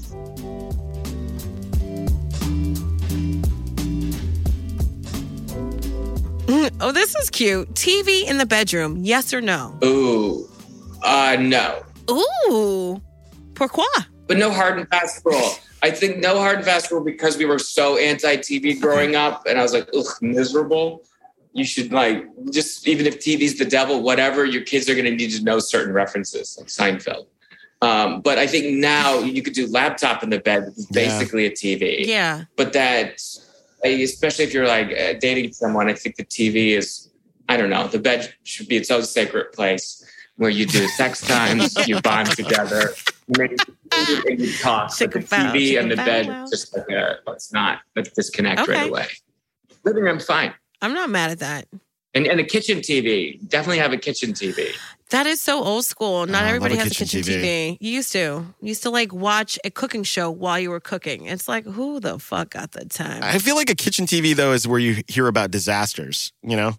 Oh, 6.79 6.91
this 6.91 7.15
is 7.15 7.29
cute. 7.29 7.73
TV 7.73 8.23
in 8.27 8.37
the 8.37 8.45
bedroom, 8.45 8.97
yes 9.03 9.33
or 9.33 9.41
no? 9.41 9.77
Ooh. 9.83 10.47
Uh 11.03 11.37
no. 11.39 11.83
Ooh, 12.09 13.01
pourquoi? 13.55 13.83
But 14.27 14.37
no 14.37 14.51
hard 14.51 14.77
and 14.77 14.87
fast 14.89 15.21
rule. 15.25 15.51
I 15.83 15.89
think 15.91 16.17
no 16.17 16.37
hard 16.37 16.57
and 16.57 16.65
fast 16.65 16.91
rule 16.91 17.03
because 17.03 17.37
we 17.37 17.45
were 17.45 17.57
so 17.59 17.97
anti 17.97 18.37
TV 18.37 18.79
growing 18.79 19.15
up, 19.15 19.45
and 19.47 19.57
I 19.57 19.63
was 19.63 19.73
like, 19.73 19.89
ugh, 19.97 20.05
miserable. 20.21 21.03
You 21.53 21.65
should 21.65 21.91
like 21.91 22.25
just 22.51 22.87
even 22.87 23.05
if 23.07 23.19
TV's 23.19 23.57
the 23.57 23.65
devil, 23.65 24.01
whatever, 24.03 24.45
your 24.45 24.61
kids 24.61 24.89
are 24.89 24.95
gonna 24.95 25.11
need 25.11 25.31
to 25.31 25.43
know 25.43 25.59
certain 25.59 25.93
references, 25.93 26.55
like 26.59 26.67
Seinfeld. 26.69 27.25
Um, 27.81 28.21
but 28.21 28.37
I 28.37 28.45
think 28.45 28.77
now 28.77 29.19
you 29.19 29.41
could 29.41 29.53
do 29.53 29.65
laptop 29.67 30.21
in 30.23 30.29
the 30.29 30.39
bed, 30.39 30.65
which 30.77 30.85
Yeah. 30.91 31.17
basically 31.17 31.45
a 31.47 31.51
TV. 31.51 32.05
Yeah. 32.07 32.43
But 32.55 32.73
that, 32.73 33.19
especially 33.83 34.45
if 34.45 34.53
you're 34.53 34.67
like 34.67 34.87
uh, 34.97 35.13
dating 35.19 35.53
someone, 35.53 35.89
I 35.89 35.93
think 35.93 36.15
the 36.15 36.25
TV 36.25 36.77
is, 36.77 37.11
I 37.49 37.57
don't 37.57 37.69
know, 37.69 37.87
the 37.87 37.99
bed 37.99 38.33
should 38.43 38.67
be 38.67 38.77
its 38.77 38.91
own 38.91 39.03
sacred 39.03 39.51
place 39.53 40.05
where 40.37 40.49
you 40.49 40.65
do 40.65 40.87
sex 40.87 41.21
times, 41.27 41.87
you 41.87 41.99
bond 42.01 42.31
together, 42.31 42.93
you 43.27 43.35
make 43.37 43.51
and 43.91 44.39
you 44.39 44.53
talk. 44.57 44.91
But 44.99 45.11
the 45.11 45.19
TV 45.19 45.79
and 45.79 45.91
the 45.91 45.95
bed, 45.95 46.25
just 46.49 46.75
like 46.75 46.89
a, 46.89 47.19
it's 47.27 47.51
not, 47.51 47.79
let's 47.95 48.11
disconnect 48.11 48.61
Okay. 48.61 48.73
right 48.73 48.89
away. 48.89 49.07
Living 49.83 50.03
room, 50.03 50.19
fine. 50.19 50.53
I'm 50.81 50.93
not 50.93 51.09
mad 51.09 51.31
at 51.31 51.39
that. 51.39 51.67
And, 52.13 52.27
and 52.27 52.39
a 52.39 52.43
kitchen 52.43 52.79
TV, 52.79 53.47
definitely 53.47 53.79
have 53.79 53.93
a 53.93 53.97
kitchen 53.97 54.33
TV. 54.33 54.73
That 55.11 55.27
is 55.27 55.39
so 55.41 55.61
old 55.63 55.85
school. 55.85 56.21
Oh, 56.21 56.25
Not 56.25 56.43
Oh, 56.43 56.45
I 56.45 56.49
everybody 56.49 56.75
a 56.75 56.77
has 56.79 56.87
a 56.87 56.95
kitchen 56.95 57.21
kitchen 57.21 57.41
TV. 57.41 57.43
TV. 57.43 57.77
You 57.79 57.91
used 57.91 58.11
to. 58.13 58.19
You 58.19 58.45
used 58.61 58.83
to 58.83 58.89
like 58.89 59.13
watch 59.13 59.59
a 59.63 59.69
cooking 59.69 60.03
show 60.03 60.29
while 60.31 60.59
you 60.59 60.69
were 60.69 60.79
cooking. 60.79 61.25
It's 61.25 61.47
like, 61.47 61.65
who 61.65 61.99
the 61.99 62.17
fuck 62.19 62.51
got 62.51 62.71
the 62.71 62.85
time? 62.85 63.21
I 63.23 63.37
feel 63.39 63.55
like 63.55 63.69
a 63.69 63.75
kitchen 63.75 64.05
TV 64.05 64.35
though 64.35 64.53
is 64.53 64.67
where 64.67 64.79
you 64.79 65.03
hear 65.07 65.27
about 65.27 65.51
disasters. 65.51 66.31
You 66.43 66.55
know, 66.55 66.73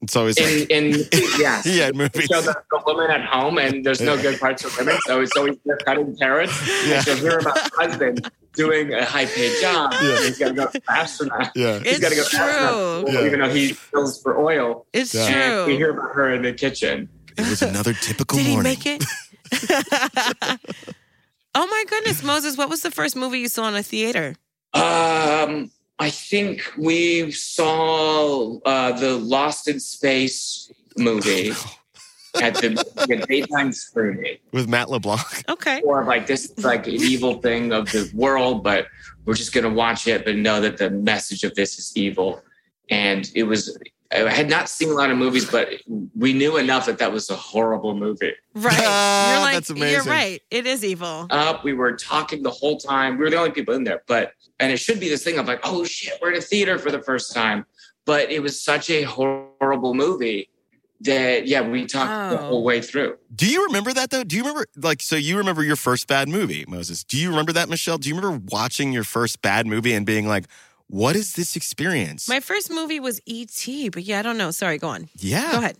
it's 0.00 0.14
always 0.16 0.36
In, 0.38 0.60
like 0.60 0.70
in 0.70 1.04
yeah. 1.40 1.62
yeah, 1.64 1.88
in 1.88 1.96
movies. 1.96 2.26
show 2.26 2.40
the, 2.40 2.54
the 2.70 2.82
woman 2.86 3.10
at 3.10 3.24
home 3.24 3.58
and 3.58 3.84
there's 3.84 4.00
no 4.00 4.20
good 4.20 4.38
parts 4.40 4.62
for 4.62 4.70
women. 4.84 4.98
So 5.06 5.20
it's 5.20 5.36
always 5.36 5.56
they're 5.64 5.76
cutting 5.78 6.16
carrots. 6.16 6.52
Yeah. 6.86 6.94
And 6.96 7.04
she'll 7.04 7.16
hear 7.16 7.38
about 7.38 7.58
husband 7.74 8.30
doing 8.54 8.92
a 8.94 9.04
high 9.04 9.26
paid 9.26 9.60
job. 9.60 9.92
Yeah. 9.94 10.18
He's 10.18 10.38
got 10.38 10.48
to 10.48 10.54
go 10.54 10.66
fast 10.86 11.20
enough. 11.22 11.50
Yeah, 11.56 11.78
He's 11.80 11.98
got 11.98 12.10
to 12.10 12.14
go 12.14 12.20
It's 12.20 12.30
fast 12.32 12.58
enough, 12.60 13.04
true. 13.06 13.12
Yeah. 13.20 13.26
even 13.26 13.40
though 13.40 13.48
he 13.52 13.76
bills 13.92 14.20
for 14.22 14.38
oil. 14.38 14.86
It's 14.92 15.12
Yeah. 15.14 15.62
And 15.62 15.66
we 15.66 15.76
hear 15.76 15.90
about 15.90 16.14
her 16.14 16.32
in 16.34 16.42
the 16.42 16.52
kitchen. 16.52 17.08
It 17.36 17.48
was 17.48 17.62
another 17.62 17.94
typical 17.94 18.38
Did 18.38 18.46
he 18.46 18.56
make 18.58 18.86
it? 18.86 19.04
oh 21.54 21.66
my 21.66 21.84
goodness, 21.88 22.22
Moses, 22.22 22.56
what 22.56 22.68
was 22.68 22.82
the 22.82 22.90
first 22.90 23.16
movie 23.16 23.40
you 23.40 23.48
saw 23.48 23.68
in 23.68 23.74
a 23.74 23.82
theater? 23.82 24.36
Um, 24.74 25.70
I 25.98 26.10
think 26.10 26.72
we 26.78 27.30
saw 27.32 28.58
uh, 28.60 28.92
the 28.98 29.16
Lost 29.16 29.68
in 29.68 29.78
Space 29.78 30.70
movie 30.96 31.52
at 32.40 32.54
the, 32.60 32.70
the 33.08 33.24
daytime 33.28 33.72
screening. 33.72 34.38
with 34.52 34.68
Matt 34.68 34.90
LeBlanc. 34.90 35.44
Okay. 35.48 35.80
Or 35.82 36.04
like 36.04 36.26
this 36.26 36.46
is 36.46 36.64
like 36.64 36.86
an 36.86 36.94
evil 36.94 37.40
thing 37.40 37.72
of 37.72 37.86
the 37.86 38.10
world, 38.14 38.62
but 38.62 38.86
we're 39.24 39.34
just 39.34 39.52
gonna 39.52 39.70
watch 39.70 40.06
it, 40.06 40.24
but 40.24 40.36
know 40.36 40.60
that 40.60 40.78
the 40.78 40.90
message 40.90 41.44
of 41.44 41.54
this 41.54 41.78
is 41.78 41.92
evil. 41.94 42.42
And 42.90 43.30
it 43.34 43.44
was 43.44 43.78
I 44.14 44.30
had 44.30 44.48
not 44.48 44.68
seen 44.68 44.90
a 44.90 44.92
lot 44.92 45.10
of 45.10 45.16
movies, 45.16 45.50
but 45.50 45.68
we 46.14 46.32
knew 46.32 46.56
enough 46.58 46.86
that 46.86 46.98
that 46.98 47.12
was 47.12 47.30
a 47.30 47.36
horrible 47.36 47.94
movie. 47.96 48.32
Right. 48.54 48.72
You're 48.76 48.82
ah, 48.86 49.40
like, 49.42 49.54
That's 49.54 49.70
you're 49.70 50.02
right. 50.02 50.40
It 50.50 50.66
is 50.66 50.84
evil. 50.84 51.26
Up, 51.30 51.64
we 51.64 51.72
were 51.72 51.92
talking 51.96 52.42
the 52.42 52.50
whole 52.50 52.76
time. 52.76 53.16
We 53.16 53.24
were 53.24 53.30
the 53.30 53.36
only 53.38 53.52
people 53.52 53.74
in 53.74 53.84
there, 53.84 54.02
but 54.06 54.32
and 54.60 54.70
it 54.70 54.76
should 54.76 55.00
be 55.00 55.08
this 55.08 55.24
thing 55.24 55.38
of 55.38 55.46
like, 55.46 55.60
oh 55.64 55.84
shit, 55.84 56.14
we're 56.20 56.32
in 56.32 56.38
a 56.38 56.42
theater 56.42 56.78
for 56.78 56.90
the 56.90 57.00
first 57.00 57.34
time. 57.34 57.64
But 58.04 58.30
it 58.30 58.40
was 58.42 58.62
such 58.62 58.90
a 58.90 59.02
horrible 59.02 59.94
movie 59.94 60.50
that 61.00 61.46
yeah, 61.48 61.60
we 61.62 61.86
talked 61.86 62.30
the 62.30 62.40
Oh. 62.40 62.48
whole 62.48 62.64
way 62.64 62.80
through. 62.80 63.16
Do 63.34 63.48
you 63.48 63.64
remember 63.66 63.92
that 63.92 64.10
though? 64.10 64.24
Do 64.24 64.36
you 64.36 64.42
remember 64.42 64.66
like 64.76 65.02
so 65.02 65.16
you 65.16 65.36
remember 65.38 65.64
your 65.64 65.76
first 65.76 66.06
bad 66.06 66.28
movie, 66.28 66.64
Moses? 66.68 67.02
Do 67.02 67.18
you 67.18 67.30
remember 67.30 67.52
that, 67.52 67.68
Michelle? 67.68 67.98
Do 67.98 68.08
you 68.08 68.14
remember 68.14 68.44
watching 68.50 68.92
your 68.92 69.04
first 69.04 69.42
bad 69.42 69.66
movie 69.66 69.94
and 69.94 70.04
being 70.06 70.28
like, 70.28 70.44
"What 70.92 71.16
is 71.16 71.32
this 71.32 71.56
experience?" 71.56 72.28
My 72.28 72.40
first 72.40 72.70
movie 72.70 73.00
was 73.00 73.20
E.T., 73.26 73.88
but 73.88 74.02
yeah, 74.04 74.18
I 74.18 74.22
don't 74.22 74.36
know. 74.36 74.50
Sorry, 74.50 74.78
go 74.78 74.88
on. 74.88 75.08
yeah. 75.18 75.52
Go 75.52 75.58
ahead. 75.58 75.76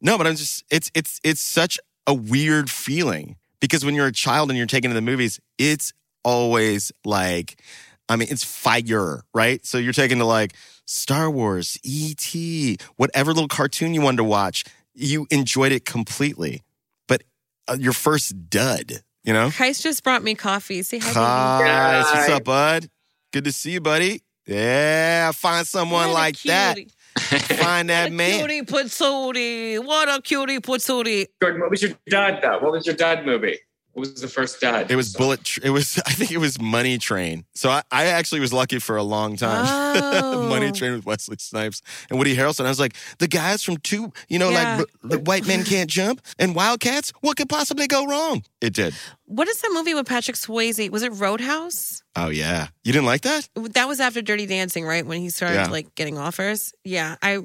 No, 0.00 0.18
but 0.18 0.26
I'm 0.26 0.36
just 0.36 0.64
it's 0.70 0.90
it's 0.94 1.20
it's 1.22 1.40
such 1.40 1.78
a 2.06 2.14
weird 2.14 2.70
feeling 2.70 3.36
because 3.60 3.84
when 3.84 3.94
you're 3.94 4.06
a 4.06 4.12
child 4.12 4.50
and 4.50 4.58
you're 4.58 4.66
taken 4.66 4.90
to 4.90 4.94
the 4.94 5.02
movies, 5.02 5.40
it's 5.58 5.92
always 6.24 6.92
like 7.04 7.60
I 8.08 8.16
mean, 8.16 8.28
it's 8.30 8.44
fire, 8.44 9.22
right? 9.34 9.64
So 9.66 9.78
you're 9.78 9.92
taken 9.92 10.18
to 10.18 10.24
like 10.24 10.54
Star 10.86 11.30
Wars, 11.30 11.78
E.T., 11.82 12.78
whatever 12.96 13.32
little 13.32 13.48
cartoon 13.48 13.92
you 13.94 14.00
wanted 14.00 14.18
to 14.18 14.24
watch, 14.24 14.64
you 14.94 15.26
enjoyed 15.30 15.72
it 15.72 15.84
completely. 15.84 16.62
But 17.06 17.22
uh, 17.68 17.76
your 17.78 17.92
first 17.92 18.48
dud, 18.48 19.02
you 19.24 19.32
know? 19.34 19.50
Christ 19.50 19.82
just 19.82 20.02
brought 20.02 20.22
me 20.22 20.34
coffee. 20.34 20.82
Say 20.82 20.98
hi, 20.98 21.12
Hi, 21.12 21.98
what's 22.00 22.30
up, 22.30 22.44
bud? 22.44 22.88
Good 23.32 23.44
to 23.44 23.52
see 23.52 23.72
you, 23.72 23.80
buddy. 23.82 24.22
Yeah, 24.48 25.32
find 25.32 25.66
someone 25.66 26.08
What 26.08 26.14
like 26.14 26.42
that. 26.42 26.78
Find 27.18 27.90
that 27.90 28.04
What 28.04 28.12
a 28.12 28.14
man. 28.14 28.38
Cutie 28.38 28.62
patootie. 28.62 29.84
What 29.84 30.08
a 30.08 30.22
cutie 30.22 30.58
patootie. 30.58 31.26
Jordan, 31.42 31.60
what 31.60 31.70
was 31.70 31.82
your 31.82 31.92
dad 32.08 32.40
though? 32.42 32.58
What 32.60 32.72
was 32.72 32.86
your 32.86 32.96
dad 32.96 33.26
movie? 33.26 33.58
What 33.98 34.12
was 34.12 34.20
the 34.20 34.28
first 34.28 34.60
dad? 34.60 34.90
It 34.90 34.96
was 34.96 35.12
Bullet. 35.12 35.42
Tr- 35.42 35.60
It 35.64 35.70
was. 35.70 35.98
I 36.06 36.12
think 36.12 36.30
it 36.30 36.38
was 36.38 36.60
Money 36.60 36.98
Train. 36.98 37.44
So 37.54 37.68
I, 37.68 37.82
I 37.90 38.06
actually 38.06 38.40
was 38.40 38.52
lucky 38.52 38.78
for 38.78 38.96
a 38.96 39.02
long 39.02 39.36
time. 39.36 39.66
Oh. 40.18 40.48
Money 40.48 40.70
Train 40.72 40.92
with 40.92 41.04
Wesley 41.04 41.36
Snipes 41.38 41.82
and 42.08 42.18
Woody 42.18 42.36
Harrelson. 42.36 42.64
I 42.64 42.68
was 42.68 42.78
like, 42.78 42.94
the 43.18 43.26
guys 43.26 43.62
from 43.62 43.78
two, 43.78 44.12
you 44.28 44.38
know, 44.38 44.50
Yeah. 44.50 44.76
like 44.78 44.86
the 45.02 45.18
White 45.18 45.46
Men 45.46 45.64
Can't 45.64 45.90
Jump 45.90 46.20
and 46.38 46.54
Wildcats. 46.54 47.12
What 47.20 47.36
could 47.36 47.48
possibly 47.48 47.86
go 47.86 48.06
wrong? 48.06 48.42
It 48.60 48.72
did. 48.74 48.94
What 49.24 49.48
is 49.48 49.60
that 49.60 49.70
movie 49.72 49.94
with 49.94 50.06
Patrick 50.06 50.36
Swayze? 50.36 50.88
Was 50.90 51.02
it 51.02 51.12
Roadhouse? 51.12 52.02
Oh 52.16 52.28
yeah, 52.28 52.68
you 52.84 52.92
didn't 52.92 53.06
like 53.06 53.22
that? 53.22 53.48
That 53.54 53.88
was 53.88 54.00
after 54.00 54.22
Dirty 54.22 54.46
Dancing, 54.46 54.84
right? 54.84 55.04
When 55.04 55.20
he 55.20 55.30
started 55.30 55.54
Yeah. 55.56 55.66
like 55.68 55.94
getting 55.94 56.16
offers. 56.18 56.72
Yeah, 56.84 57.16
I 57.22 57.36
uh, 57.38 57.42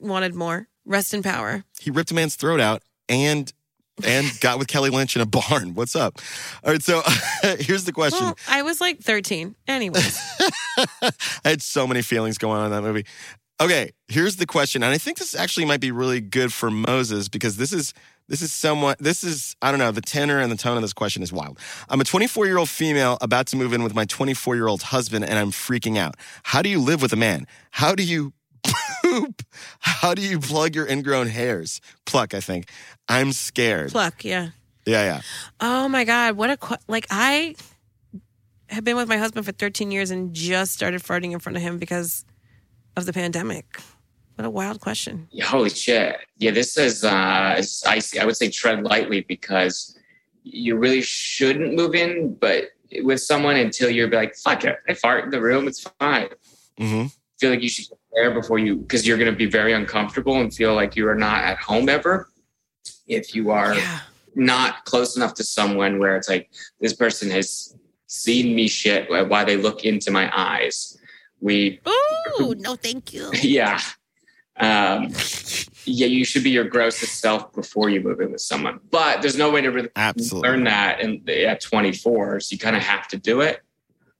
wanted 0.00 0.34
more. 0.34 0.68
Rest 0.84 1.14
in 1.14 1.22
power. 1.22 1.64
He 1.80 1.90
ripped 1.90 2.10
a 2.10 2.14
man's 2.14 2.36
throat 2.36 2.60
out 2.60 2.82
and 3.08 3.52
and 4.02 4.26
got 4.40 4.58
with 4.58 4.68
Kelly 4.68 4.90
Lynch 4.90 5.16
in 5.16 5.22
a 5.22 5.26
barn. 5.26 5.74
What's 5.74 5.94
up? 5.94 6.18
All 6.64 6.72
right, 6.72 6.82
so 6.82 7.02
here's 7.58 7.84
the 7.84 7.92
question. 7.92 8.24
Well, 8.24 8.36
I 8.48 8.62
was 8.62 8.80
like 8.80 9.00
13. 9.00 9.54
Anyways, 9.68 10.20
I 11.00 11.12
had 11.44 11.62
so 11.62 11.86
many 11.86 12.02
feelings 12.02 12.38
going 12.38 12.58
on 12.58 12.66
in 12.66 12.72
that 12.72 12.82
movie. 12.82 13.06
Okay, 13.60 13.92
here's 14.08 14.36
the 14.36 14.46
question, 14.46 14.82
and 14.82 14.92
I 14.92 14.98
think 14.98 15.18
this 15.18 15.34
actually 15.34 15.66
might 15.66 15.80
be 15.80 15.92
really 15.92 16.20
good 16.20 16.52
for 16.52 16.72
Moses 16.72 17.28
because 17.28 17.56
this 17.56 17.72
is 17.72 17.94
this 18.26 18.42
is 18.42 18.52
somewhat 18.52 18.98
this 18.98 19.22
is 19.22 19.54
I 19.62 19.70
don't 19.70 19.78
know 19.78 19.92
the 19.92 20.00
tenor 20.00 20.40
and 20.40 20.50
the 20.50 20.56
tone 20.56 20.76
of 20.76 20.82
this 20.82 20.92
question 20.92 21.22
is 21.22 21.32
wild. 21.32 21.60
I'm 21.88 22.00
a 22.00 22.04
24 22.04 22.46
year 22.46 22.58
old 22.58 22.68
female 22.68 23.16
about 23.20 23.46
to 23.48 23.56
move 23.56 23.72
in 23.72 23.84
with 23.84 23.94
my 23.94 24.06
24 24.06 24.56
year 24.56 24.66
old 24.66 24.82
husband, 24.82 25.24
and 25.24 25.38
I'm 25.38 25.52
freaking 25.52 25.96
out. 25.96 26.16
How 26.42 26.62
do 26.62 26.68
you 26.68 26.80
live 26.80 27.00
with 27.00 27.12
a 27.12 27.16
man? 27.16 27.46
How 27.70 27.94
do 27.94 28.02
you 28.02 28.32
poop? 29.20 29.42
How 29.80 30.14
do 30.14 30.22
you 30.22 30.38
plug 30.38 30.74
your 30.74 30.86
ingrown 30.88 31.28
hairs? 31.28 31.80
Pluck, 32.06 32.34
I 32.34 32.40
think. 32.40 32.68
I'm 33.08 33.32
scared. 33.32 33.90
pluck. 33.92 34.24
Yeah. 34.24 34.48
Yeah, 34.86 35.04
yeah. 35.04 35.20
Oh 35.60 35.88
my 35.88 36.04
God. 36.04 36.36
What 36.36 36.50
a, 36.50 36.56
que- 36.56 36.76
like, 36.88 37.06
I 37.10 37.54
have 38.68 38.84
been 38.84 38.96
with 38.96 39.08
my 39.08 39.16
husband 39.16 39.46
for 39.46 39.52
13 39.52 39.90
years 39.90 40.10
and 40.10 40.34
just 40.34 40.72
started 40.72 41.02
farting 41.02 41.32
in 41.32 41.38
front 41.38 41.56
of 41.56 41.62
him 41.62 41.78
because 41.78 42.24
of 42.96 43.06
the 43.06 43.12
pandemic. 43.12 43.80
What 44.36 44.44
a 44.44 44.50
wild 44.50 44.80
question. 44.80 45.28
Holy 45.44 45.70
shit. 45.70 46.16
Yeah, 46.38 46.50
this 46.50 46.76
is 46.76 47.04
uh 47.04 47.54
it's 47.56 47.86
icy. 47.86 48.18
I 48.18 48.24
would 48.24 48.36
say 48.36 48.50
tread 48.50 48.82
lightly 48.82 49.20
because 49.20 49.96
you 50.42 50.76
really 50.76 51.02
shouldn't 51.02 51.74
move 51.74 51.94
in, 51.94 52.34
but 52.34 52.70
with 53.02 53.20
someone 53.20 53.56
until 53.56 53.88
you're 53.90 54.10
like, 54.10 54.34
fuck 54.36 54.64
it. 54.64 54.76
I 54.88 54.94
fart 54.94 55.24
in 55.24 55.30
the 55.30 55.40
room, 55.40 55.68
it's 55.68 55.86
fine. 56.00 56.28
hmm 56.78 57.06
feel 57.40 57.50
like 57.50 57.62
you 57.62 57.68
should 57.68 57.88
get 57.88 57.98
there 58.14 58.30
before 58.32 58.58
you 58.58 58.76
because 58.76 59.06
you're 59.06 59.18
gonna 59.18 59.32
be 59.32 59.46
very 59.46 59.72
uncomfortable 59.72 60.40
and 60.40 60.52
feel 60.54 60.74
like 60.74 60.96
you 60.96 61.08
are 61.08 61.14
not 61.14 61.42
at 61.44 61.58
home 61.58 61.88
ever 61.88 62.28
if 63.06 63.34
you 63.34 63.50
are 63.50 63.74
Yeah. 63.74 64.00
not 64.34 64.84
close 64.84 65.16
enough 65.16 65.34
to 65.34 65.44
someone 65.44 65.98
where 65.98 66.16
it's 66.16 66.28
like 66.28 66.50
this 66.80 66.92
person 66.94 67.30
has 67.30 67.76
seen 68.06 68.54
me 68.54 68.68
shit 68.68 69.10
why 69.10 69.44
they 69.44 69.56
look 69.56 69.84
into 69.84 70.10
my 70.10 70.30
eyes. 70.36 70.96
We 71.40 71.80
Ooh, 72.40 72.54
no, 72.54 72.76
thank 72.76 73.12
you. 73.12 73.30
yeah. 73.42 73.80
Um, 74.56 75.10
yeah, 75.84 76.06
you 76.06 76.24
should 76.24 76.44
be 76.44 76.50
your 76.50 76.64
grossest 76.64 77.20
self 77.20 77.52
before 77.52 77.90
you 77.90 78.00
move 78.00 78.20
in 78.20 78.30
with 78.32 78.40
someone. 78.40 78.78
But 78.90 79.20
there's 79.20 79.36
no 79.36 79.50
way 79.50 79.60
to 79.62 79.68
really 79.68 79.88
Absolutely. 79.96 80.48
learn 80.48 80.64
that 80.64 81.00
in, 81.00 81.28
at 81.28 81.60
24. 81.60 82.40
So 82.40 82.52
you 82.52 82.58
kind 82.58 82.76
of 82.76 82.82
have 82.82 83.08
to 83.08 83.16
do 83.18 83.40
it. 83.40 83.62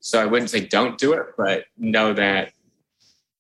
So 0.01 0.21
I 0.21 0.27
wouldn't 0.27 0.51
say 0.51 0.67
don't 0.67 0.99
do 0.99 1.13
it, 1.13 1.27
but 1.39 1.65
know 1.79 2.13
that, 2.15 2.53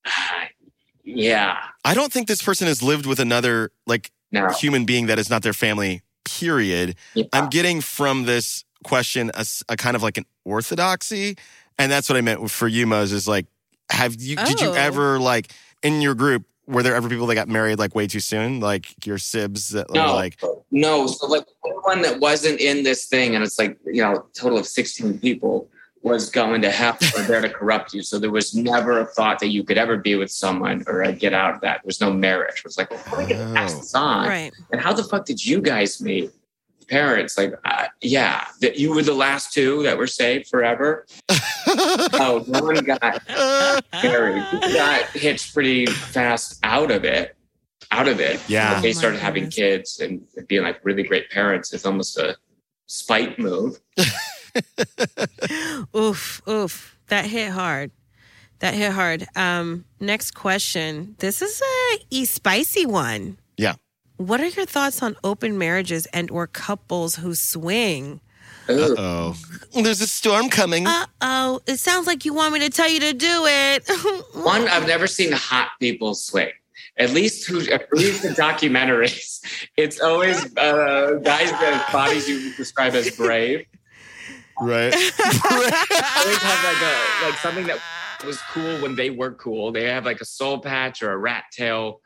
yeah, 1.04 1.58
I 1.84 1.94
don't 1.94 2.12
think 2.12 2.28
this 2.28 2.42
person 2.42 2.66
has 2.66 2.82
lived 2.82 3.06
with 3.06 3.20
another 3.20 3.70
like 3.86 4.10
no. 4.32 4.48
human 4.50 4.84
being 4.84 5.06
that 5.06 5.18
is 5.18 5.30
not 5.30 5.42
their 5.42 5.52
family, 5.52 6.02
period. 6.24 6.96
Yeah. 7.14 7.24
I'm 7.32 7.48
getting 7.48 7.80
from 7.80 8.24
this 8.24 8.64
question 8.84 9.30
a 9.68 9.76
kind 9.76 9.96
of 9.96 10.02
like 10.02 10.18
an 10.18 10.26
orthodoxy. 10.44 11.36
And 11.78 11.90
that's 11.90 12.08
what 12.08 12.16
I 12.16 12.20
meant 12.20 12.48
for 12.50 12.68
you, 12.68 12.86
Moses. 12.86 13.26
Like, 13.26 13.46
have 13.90 14.14
you, 14.14 14.36
did 14.36 14.60
you 14.60 14.68
Oh. 14.68 14.74
ever, 14.74 15.18
like, 15.18 15.50
in 15.82 16.00
your 16.00 16.14
group, 16.14 16.44
were 16.66 16.82
there 16.82 16.94
ever 16.94 17.08
people 17.08 17.26
that 17.26 17.34
got 17.34 17.48
married 17.48 17.78
like 17.78 17.94
way 17.94 18.06
too 18.06 18.20
soon? 18.20 18.60
Like 18.60 18.86
your 19.04 19.18
sibs 19.18 19.70
that 19.70 19.88
were 19.88 19.96
no, 19.96 20.14
like, 20.14 20.40
no. 20.70 21.06
So 21.06 21.26
like 21.26 21.44
one 21.82 22.00
that 22.02 22.20
wasn't 22.20 22.58
in 22.58 22.84
this 22.84 23.04
thing, 23.06 23.34
and 23.34 23.44
it's 23.44 23.58
like 23.58 23.76
you 23.84 24.00
know, 24.00 24.24
total 24.32 24.58
of 24.58 24.66
sixteen 24.66 25.18
people 25.18 25.68
was 26.04 26.28
going 26.30 26.60
to 26.62 26.70
hell 26.70 26.96
or 27.16 27.22
there 27.22 27.40
to 27.40 27.48
corrupt 27.48 27.94
you. 27.94 28.02
So 28.02 28.18
there 28.18 28.30
was 28.30 28.54
never 28.54 29.00
a 29.00 29.06
thought 29.06 29.38
that 29.40 29.48
you 29.48 29.64
could 29.64 29.78
ever 29.78 29.96
be 29.96 30.14
with 30.16 30.30
someone 30.30 30.84
or 30.86 31.02
uh, 31.02 31.10
get 31.12 31.32
out 31.32 31.54
of 31.54 31.60
that. 31.62 31.76
There 31.82 31.86
was 31.86 32.00
no 32.00 32.12
marriage. 32.12 32.58
It 32.58 32.64
was 32.64 32.76
like, 32.76 32.90
well, 32.90 33.02
how 33.06 33.16
are 33.16 33.22
we 33.22 33.26
gonna 33.32 33.54
pass 33.54 33.74
Oh. 33.74 33.78
this 33.78 33.94
on? 33.94 34.28
Right. 34.28 34.52
And 34.70 34.80
how 34.80 34.92
the 34.92 35.02
fuck 35.02 35.24
did 35.24 35.44
you 35.44 35.60
guys 35.62 36.00
meet? 36.02 36.30
Parents, 36.90 37.38
like, 37.38 37.54
uh, 37.64 37.86
yeah, 38.02 38.44
that 38.60 38.78
you 38.78 38.94
were 38.94 39.02
the 39.02 39.14
last 39.14 39.54
two 39.54 39.82
that 39.84 39.96
were 39.96 40.06
saved 40.06 40.48
forever. 40.48 41.06
oh, 41.68 42.44
no 42.46 42.62
one 42.62 42.74
got 42.84 43.00
married. 44.02 44.44
People 44.50 44.72
got 44.74 45.04
hitched 45.10 45.54
pretty 45.54 45.86
fast 45.86 46.58
out 46.62 46.90
of 46.90 47.04
it. 47.04 47.34
Out 47.90 48.06
of 48.08 48.20
it. 48.20 48.38
Yeah. 48.48 48.74
They 48.82 48.88
Oh, 48.88 48.90
my 48.90 48.92
started 48.92 49.20
having 49.20 49.48
kids 49.48 50.00
and 50.00 50.26
being 50.48 50.62
like 50.62 50.80
really 50.84 51.02
great 51.04 51.30
parents. 51.30 51.72
It's 51.72 51.86
almost 51.86 52.18
a 52.18 52.36
spite 52.86 53.38
move. 53.38 53.80
oof, 55.96 56.42
oof. 56.48 56.98
That 57.08 57.26
hit 57.26 57.50
hard. 57.50 57.90
That 58.60 58.74
hit 58.74 58.92
hard. 58.92 59.26
Um, 59.36 59.84
next 60.00 60.32
question. 60.32 61.16
This 61.18 61.42
is 61.42 61.60
a 61.60 61.98
e 62.10 62.24
spicy 62.24 62.86
one. 62.86 63.38
Yeah. 63.56 63.74
What 64.16 64.40
are 64.40 64.46
your 64.46 64.66
thoughts 64.66 65.02
on 65.02 65.16
open 65.24 65.58
marriages 65.58 66.06
and 66.06 66.30
or 66.30 66.46
couples 66.46 67.16
who 67.16 67.34
swing? 67.34 68.20
Ugh. 68.68 68.94
oh, 68.96 69.36
there's 69.74 70.00
a 70.00 70.06
storm 70.06 70.48
coming. 70.48 70.86
Uh 70.86 71.06
oh. 71.20 71.60
It 71.66 71.78
sounds 71.78 72.06
like 72.06 72.24
you 72.24 72.32
want 72.32 72.54
me 72.54 72.60
to 72.60 72.70
tell 72.70 72.88
you 72.88 73.00
to 73.00 73.12
do 73.12 73.44
it. 73.46 73.90
One, 74.34 74.68
I've 74.68 74.86
never 74.86 75.06
seen 75.06 75.32
hot 75.32 75.70
people 75.80 76.14
swing. 76.14 76.50
At 76.96 77.10
least 77.10 77.46
who, 77.46 77.60
at 77.70 77.92
least 77.92 78.22
the 78.22 78.28
documentaries, 78.28 79.40
it's 79.76 80.00
always 80.00 80.56
uh, 80.56 81.18
guys 81.22 81.50
that 81.50 81.88
bodies 81.92 82.28
you 82.28 82.54
describe 82.54 82.94
as 82.94 83.10
brave. 83.16 83.66
Right. 84.60 84.92
always 84.94 85.12
have 85.12 86.64
like 86.64 86.82
a 86.82 87.26
like 87.26 87.38
something 87.38 87.66
that 87.66 87.78
was 88.24 88.40
cool 88.52 88.80
when 88.80 88.94
they 88.94 89.10
were 89.10 89.32
cool. 89.32 89.72
They 89.72 89.84
have 89.84 90.04
like 90.04 90.20
a 90.20 90.24
soul 90.24 90.58
patch 90.58 91.02
or 91.02 91.12
a 91.12 91.16
rat 91.16 91.44
tail, 91.52 92.00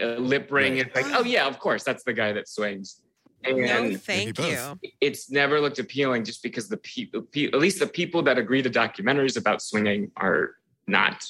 uh, 0.00 0.14
lip 0.14 0.50
ring. 0.50 0.78
It's 0.78 0.94
like, 0.94 1.06
oh 1.08 1.24
yeah, 1.24 1.46
of 1.46 1.58
course, 1.58 1.84
that's 1.84 2.04
the 2.04 2.12
guy 2.12 2.32
that 2.32 2.48
swings. 2.48 3.00
no, 3.44 3.96
thank 3.96 4.38
you. 4.38 4.78
it's 5.00 5.30
never 5.30 5.60
looked 5.60 5.78
appealing 5.78 6.24
just 6.24 6.42
because 6.42 6.68
the 6.68 6.76
people, 6.76 7.22
pe- 7.22 7.48
at 7.48 7.58
least 7.58 7.80
the 7.80 7.86
people 7.86 8.22
that 8.22 8.38
agree 8.38 8.62
to 8.62 8.70
documentaries 8.70 9.36
about 9.36 9.60
swinging, 9.60 10.10
are 10.16 10.52
not 10.86 11.26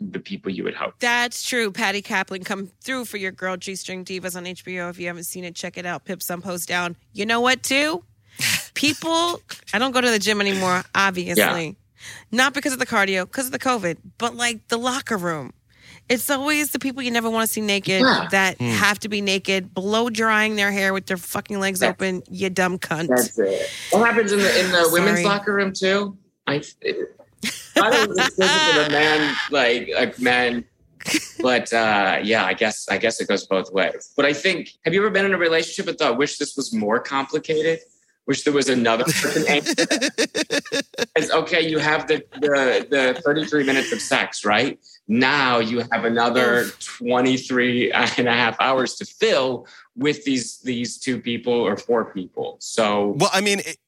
the 0.00 0.18
people 0.18 0.50
you 0.50 0.64
would 0.64 0.74
hope. 0.74 0.94
That's 0.98 1.46
true. 1.46 1.70
Patti 1.70 2.02
Kaplan, 2.02 2.44
come 2.44 2.70
through 2.80 3.04
for 3.04 3.18
your 3.18 3.32
girl 3.32 3.56
G 3.56 3.74
String 3.74 4.04
Divas 4.04 4.36
on 4.36 4.44
HBO. 4.44 4.88
If 4.90 4.98
you 4.98 5.06
haven't 5.08 5.24
seen 5.24 5.44
it, 5.44 5.54
check 5.54 5.76
it 5.76 5.84
out. 5.84 6.04
Pip 6.04 6.22
some 6.22 6.40
post 6.40 6.68
down. 6.68 6.96
You 7.12 7.26
know 7.26 7.40
what, 7.40 7.62
too? 7.62 8.04
People, 8.80 9.42
I 9.74 9.78
don't 9.78 9.92
go 9.92 10.00
to 10.00 10.10
the 10.10 10.18
gym 10.18 10.40
anymore, 10.40 10.82
obviously. 10.94 11.76
Not 12.32 12.54
because 12.54 12.72
of 12.72 12.78
the 12.78 12.86
cardio, 12.86 13.26
because 13.26 13.44
of 13.44 13.52
the 13.52 13.58
COVID, 13.58 13.98
but 14.16 14.34
like 14.34 14.68
the 14.68 14.78
locker 14.78 15.18
room. 15.18 15.52
It's 16.08 16.30
always 16.30 16.70
the 16.70 16.78
people 16.78 17.02
you 17.02 17.10
never 17.10 17.28
want 17.28 17.46
to 17.46 17.52
see 17.52 17.60
naked 17.60 18.00
Yeah. 18.00 18.26
that 18.30 18.56
Hmm. 18.56 18.70
have 18.70 18.98
to 19.00 19.10
be 19.10 19.20
naked, 19.20 19.74
blow 19.74 20.08
drying 20.08 20.56
their 20.56 20.72
hair 20.72 20.94
with 20.94 21.04
their 21.06 21.18
fucking 21.18 21.60
legs 21.60 21.82
Yeah. 21.82 21.90
open. 21.90 22.22
You 22.30 22.48
dumb 22.48 22.78
cunt. 22.78 23.08
That's 23.08 23.38
it. 23.38 23.68
What 23.90 24.06
happens 24.06 24.32
in 24.32 24.38
the 24.38 24.60
in 24.60 24.72
the 24.72 24.88
women's 24.90 25.24
locker 25.24 25.52
room 25.54 25.74
too? 25.74 26.16
I 26.46 26.54
I 27.76 27.90
don't 27.90 28.16
think 28.16 28.28
it's 28.38 28.38
a 28.38 28.90
man 28.90 29.36
like 29.50 29.90
a 29.94 30.12
man, 30.18 30.64
but 31.40 31.70
uh, 31.72 32.20
yeah, 32.24 32.46
I 32.46 32.54
guess 32.54 32.88
I 32.88 32.96
guess 32.96 33.20
it 33.20 33.28
goes 33.28 33.46
both 33.46 33.70
ways. 33.72 34.10
But 34.16 34.24
I 34.24 34.32
think 34.32 34.70
have 34.86 34.94
you 34.94 35.00
ever 35.02 35.10
been 35.10 35.26
in 35.26 35.34
a 35.34 35.38
relationship 35.38 35.86
and 35.86 35.98
thought, 35.98 36.16
wish 36.16 36.38
this 36.38 36.56
was 36.56 36.72
more 36.72 36.98
complicated? 36.98 37.80
Wish 38.30 38.44
there 38.44 38.52
was 38.52 38.68
another 38.68 39.02
person. 39.08 39.42
It's 41.16 41.32
okay, 41.32 41.68
you 41.68 41.80
have 41.80 42.06
the, 42.06 42.22
the 42.34 42.86
the 42.88 43.20
33 43.24 43.64
minutes 43.64 43.90
of 43.90 44.00
sex, 44.00 44.44
right? 44.44 44.78
Now 45.08 45.58
you 45.58 45.80
have 45.90 46.04
another 46.04 46.66
23 46.78 47.90
and 47.90 48.28
a 48.28 48.32
half 48.32 48.54
hours 48.60 48.94
to 48.98 49.04
fill 49.04 49.66
with 49.96 50.24
these 50.24 50.60
these 50.60 50.96
two 50.96 51.20
people 51.20 51.52
or 51.52 51.76
four 51.76 52.04
people. 52.04 52.56
So 52.60 53.16
Well, 53.18 53.30
I 53.32 53.40
mean, 53.40 53.58
it, 53.66 53.78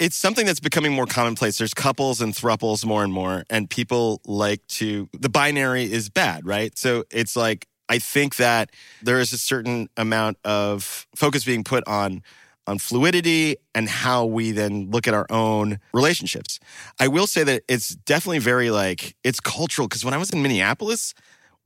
it's 0.00 0.16
something 0.16 0.46
that's 0.46 0.58
becoming 0.58 0.92
more 0.92 1.06
commonplace. 1.06 1.56
There's 1.56 1.72
couples 1.72 2.20
and 2.20 2.34
throuples 2.34 2.84
more 2.84 3.04
and 3.04 3.12
more, 3.12 3.44
and 3.48 3.70
people 3.70 4.20
like 4.26 4.66
to. 4.80 5.08
The 5.12 5.28
binary 5.28 5.84
is 5.84 6.08
bad, 6.08 6.44
right? 6.44 6.76
So 6.76 7.04
it's 7.12 7.36
like 7.36 7.68
I 7.88 8.00
think 8.00 8.34
that 8.34 8.72
there 9.00 9.20
is 9.20 9.32
a 9.32 9.38
certain 9.38 9.90
amount 9.96 10.38
of 10.44 11.06
focus 11.14 11.44
being 11.44 11.62
put 11.62 11.86
on 11.86 12.24
on 12.66 12.78
fluidity 12.78 13.56
and 13.74 13.88
how 13.88 14.24
we 14.24 14.50
then 14.52 14.90
look 14.90 15.06
at 15.08 15.14
our 15.14 15.26
own 15.30 15.78
relationships. 15.92 16.58
I 16.98 17.08
will 17.08 17.26
say 17.26 17.44
that 17.44 17.62
it's 17.68 17.90
definitely 17.90 18.38
very 18.40 18.70
like 18.70 19.14
it's 19.24 19.40
cultural 19.40 19.88
because 19.88 20.04
when 20.04 20.14
I 20.14 20.18
was 20.18 20.30
in 20.30 20.42
Minneapolis, 20.42 21.14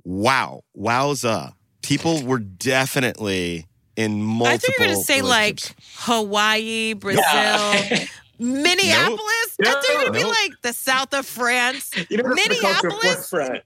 wow, 0.05 0.63
wowza, 0.77 1.53
people 1.83 2.23
were 2.23 2.39
definitely 2.39 3.67
in 3.97 4.23
multiple. 4.23 4.47
I 4.47 4.57
thought 4.59 4.69
you 4.69 4.75
were 4.79 4.87
going 4.87 4.99
to 4.99 5.05
say 5.05 5.23
like. 5.23 5.61
Hawaii, 5.97 6.95
Brazil, 6.95 7.23
Yeah. 7.23 8.05
Minneapolis. 8.39 9.57
I 9.63 9.65
thought 9.65 9.85
you 9.89 9.95
were 9.95 10.01
going 10.01 10.07
to 10.07 10.13
be 10.13 10.23
Nope. 10.23 10.29
like 10.43 10.53
the 10.63 10.73
south 10.73 11.13
of 11.15 11.27
France, 11.27 11.91
You 12.09 12.17
know, 12.17 12.35
that's 12.35 12.49
the 12.49 12.55
culture 12.61 12.89
Minneapolis, 12.89 13.29
forefront. 13.31 13.63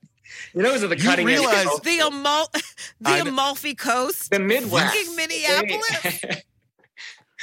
You 0.52 0.62
know, 0.62 0.70
it 0.70 0.72
was 0.72 0.82
at 0.84 0.90
the 0.90 0.96
cutting 0.96 1.28
edge. 1.28 1.40
the 1.84 2.00
Amal- 2.06 2.50
the 3.00 3.20
Amalfi 3.28 3.74
Coast. 3.76 4.30
the 4.30 4.40
Midwest. 4.40 4.94
Fucking 4.96 5.16
Minneapolis. 5.16 6.42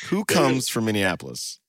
Who 0.09 0.25
comes 0.25 0.67
from 0.67 0.85
Minneapolis? 0.85 1.59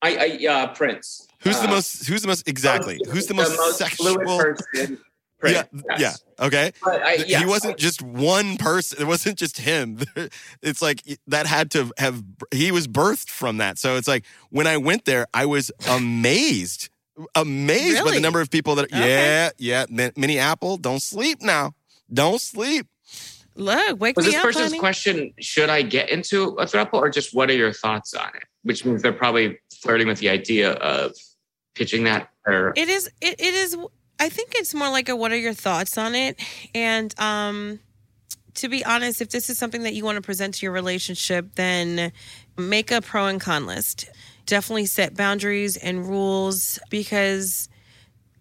I, 0.00 0.38
I 0.42 0.46
uh, 0.46 0.66
Prince. 0.74 1.26
Who's 1.40 1.58
the 1.60 1.68
Uh, 1.68 1.72
most? 1.72 2.06
Who's 2.08 2.22
the 2.22 2.28
most? 2.28 2.48
Exactly. 2.48 3.00
Who's 3.10 3.26
the 3.26 3.34
most, 3.34 3.56
most, 3.56 3.78
sexual? 3.78 4.14
fluid 4.14 4.26
person? 4.26 4.98
yeah, 5.44 5.62
Prince, 5.62 5.84
yeah. 5.88 5.96
yes. 5.98 6.24
Okay. 6.40 6.72
I, 6.84 7.24
yeah, 7.26 7.38
He 7.40 7.46
wasn't 7.46 7.76
just 7.76 8.02
one 8.02 8.56
person. 8.56 9.00
It 9.00 9.06
wasn't 9.06 9.38
just 9.38 9.58
him. 9.58 9.98
It's 10.62 10.82
like 10.82 11.02
that 11.28 11.46
had 11.46 11.70
to 11.72 11.92
have. 11.98 12.22
He 12.52 12.70
was 12.72 12.86
birthed 12.88 13.28
from 13.28 13.58
that. 13.58 13.78
So 13.78 13.96
it's 13.96 14.08
like 14.08 14.24
when 14.50 14.66
I 14.66 14.76
went 14.76 15.04
there, 15.04 15.26
I 15.34 15.46
was 15.46 15.70
amazed, 15.88 16.88
amazed 17.34 18.04
by 18.04 18.12
the 18.12 18.20
number 18.20 18.40
of 18.40 18.50
people 18.50 18.76
that. 18.76 18.86
Okay. 18.86 19.50
Yeah, 19.58 19.86
yeah. 19.88 20.10
Minneapolis, 20.16 20.78
don't 20.80 21.02
sleep 21.02 21.42
now. 21.42 21.74
Don't 22.12 22.40
sleep. 22.40 22.86
Look, 23.54 24.00
wake 24.00 24.16
Was 24.16 24.26
me 24.26 24.32
this 24.32 24.38
up, 24.38 24.44
person's 24.44 24.66
honey. 24.68 24.78
question? 24.78 25.32
Should 25.40 25.68
I 25.70 25.82
get 25.82 26.10
into 26.10 26.50
a 26.58 26.64
throuple, 26.64 26.94
or 26.94 27.10
just 27.10 27.34
what 27.34 27.50
are 27.50 27.54
your 27.54 27.72
thoughts 27.72 28.14
on 28.14 28.28
it? 28.34 28.44
Which 28.62 28.84
means 28.84 29.02
they're 29.02 29.12
probably 29.12 29.58
flirting 29.82 30.06
with 30.08 30.18
the 30.18 30.28
idea 30.28 30.72
of 30.72 31.12
pitching 31.74 32.04
that. 32.04 32.28
Or 32.46 32.72
It 32.76 32.88
is. 32.88 33.08
It, 33.20 33.40
it 33.40 33.54
is. 33.54 33.76
I 34.18 34.28
think 34.28 34.52
it's 34.54 34.74
more 34.74 34.88
like 34.88 35.08
a. 35.08 35.16
What 35.16 35.32
are 35.32 35.36
your 35.38 35.54
thoughts 35.54 35.98
on 35.98 36.14
it? 36.14 36.40
And 36.74 37.14
um, 37.20 37.80
to 38.54 38.68
be 38.68 38.84
honest, 38.84 39.20
if 39.20 39.30
this 39.30 39.50
is 39.50 39.58
something 39.58 39.82
that 39.82 39.94
you 39.94 40.04
want 40.04 40.16
to 40.16 40.22
present 40.22 40.54
to 40.54 40.66
your 40.66 40.72
relationship, 40.72 41.54
then 41.54 42.12
make 42.56 42.90
a 42.90 43.00
pro 43.00 43.26
and 43.26 43.40
con 43.40 43.66
list. 43.66 44.08
Definitely 44.46 44.86
set 44.86 45.16
boundaries 45.16 45.76
and 45.76 46.06
rules 46.06 46.78
because 46.90 47.68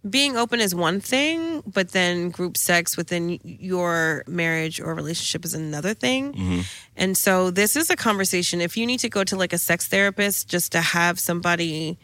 being 0.09 0.35
open 0.35 0.59
is 0.59 0.73
one 0.73 0.99
thing, 0.99 1.61
but 1.67 1.89
then 1.91 2.29
group 2.31 2.57
sex 2.57 2.97
within 2.97 3.39
your 3.43 4.23
marriage 4.27 4.79
or 4.79 4.95
relationship 4.95 5.45
is 5.45 5.53
another 5.53 5.93
thing. 5.93 6.33
Mm-hmm. 6.33 6.59
And 6.97 7.15
so 7.15 7.51
this 7.51 7.75
is 7.75 7.89
a 7.91 7.95
conversation. 7.95 8.61
If 8.61 8.77
you 8.77 8.87
need 8.87 8.99
to 9.01 9.09
go 9.09 9.23
to 9.23 9.35
like 9.35 9.53
a 9.53 9.59
sex 9.59 9.87
therapist 9.87 10.49
just 10.49 10.71
to 10.71 10.81
have 10.81 11.19
somebody 11.19 11.99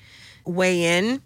weigh 0.45 0.97
in, 0.97 1.21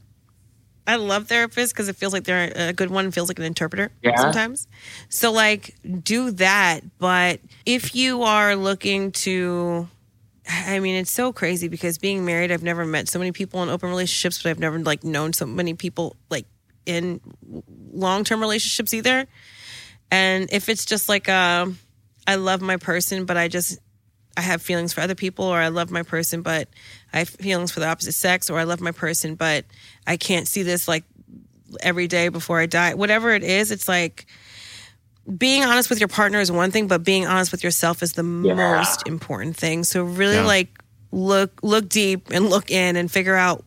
I 0.88 0.96
love 0.96 1.28
therapists 1.28 1.70
because 1.70 1.90
it 1.90 1.96
feels 1.96 2.14
like 2.14 2.24
they're 2.24 2.52
a 2.56 2.74
good 2.74 2.90
one, 2.90 3.12
feels 3.12 3.28
like 3.30 3.38
an 3.38 3.46
interpreter 3.46 3.92
Yeah. 4.02 4.16
sometimes. 4.16 4.68
So, 5.10 5.32
like, 5.32 5.76
do 6.04 6.32
that. 6.32 6.82
But 6.98 7.40
if 7.66 7.94
you 7.96 8.24
are 8.24 8.56
looking 8.56 9.12
to, 9.12 9.88
I 10.50 10.80
mean, 10.80 10.96
it's 10.96 11.12
so 11.12 11.32
crazy 11.34 11.68
because 11.68 11.98
being 12.00 12.26
married, 12.26 12.52
I've 12.52 12.64
never 12.64 12.84
met 12.86 13.08
so 13.10 13.20
many 13.20 13.32
people 13.32 13.62
in 13.62 13.70
open 13.70 13.90
relationships, 13.90 14.42
but 14.42 14.50
I've 14.50 14.60
never 14.60 14.80
like 14.80 15.04
known 15.04 15.34
so 15.34 15.46
many 15.46 15.76
people 15.76 16.16
like 16.30 16.46
in 16.86 17.22
long 17.92 18.24
term 18.24 18.40
relationships 18.40 18.94
either. 18.94 19.28
And 20.10 20.50
if 20.52 20.68
it's 20.70 20.86
just 20.86 21.08
like, 21.08 21.30
um, 21.30 21.78
I 22.28 22.36
love 22.36 22.62
my 22.62 22.78
person, 22.78 23.26
but 23.26 23.38
I 23.38 23.48
just 23.48 23.80
I 24.38 24.42
have 24.42 24.62
feelings 24.62 24.94
for 24.94 25.02
other 25.02 25.16
people, 25.16 25.46
or 25.46 25.58
I 25.58 25.68
love 25.68 25.92
my 25.92 26.04
person, 26.04 26.42
but 26.42 26.70
I 27.14 27.20
have 27.20 27.30
feelings 27.30 27.72
for 27.72 27.80
the 27.82 27.88
opposite 27.88 28.14
sex, 28.14 28.50
or 28.50 28.58
I 28.60 28.64
love 28.64 28.80
my 28.80 28.92
person, 28.92 29.36
but 29.36 29.66
I 30.08 30.16
can't 30.18 30.48
see 30.48 30.64
this 30.64 30.88
like 30.88 31.04
every 31.82 32.08
day 32.08 32.30
before 32.30 32.60
I 32.60 32.66
die. 32.66 32.94
Whatever 32.94 33.32
it 33.32 33.44
is, 33.44 33.72
it's 33.72 33.88
like 33.88 34.26
being 35.38 35.64
honest 35.64 35.90
with 35.90 36.00
your 36.00 36.08
partner 36.08 36.40
is 36.40 36.52
one 36.52 36.72
thing, 36.72 36.88
but 36.88 37.04
being 37.04 37.28
honest 37.28 37.52
with 37.52 37.64
yourself 37.64 38.02
is 38.04 38.14
the 38.14 38.24
Yeah. 38.24 38.54
most 38.54 39.06
important 39.08 39.56
thing. 39.58 39.84
So 39.84 40.04
really 40.04 40.36
Yeah. 40.38 40.46
like 40.46 40.70
look 41.12 41.60
look 41.62 41.90
deep 41.90 42.30
and 42.32 42.50
look 42.50 42.72
in 42.72 42.96
and 42.96 43.12
figure 43.12 43.36
out 43.36 43.64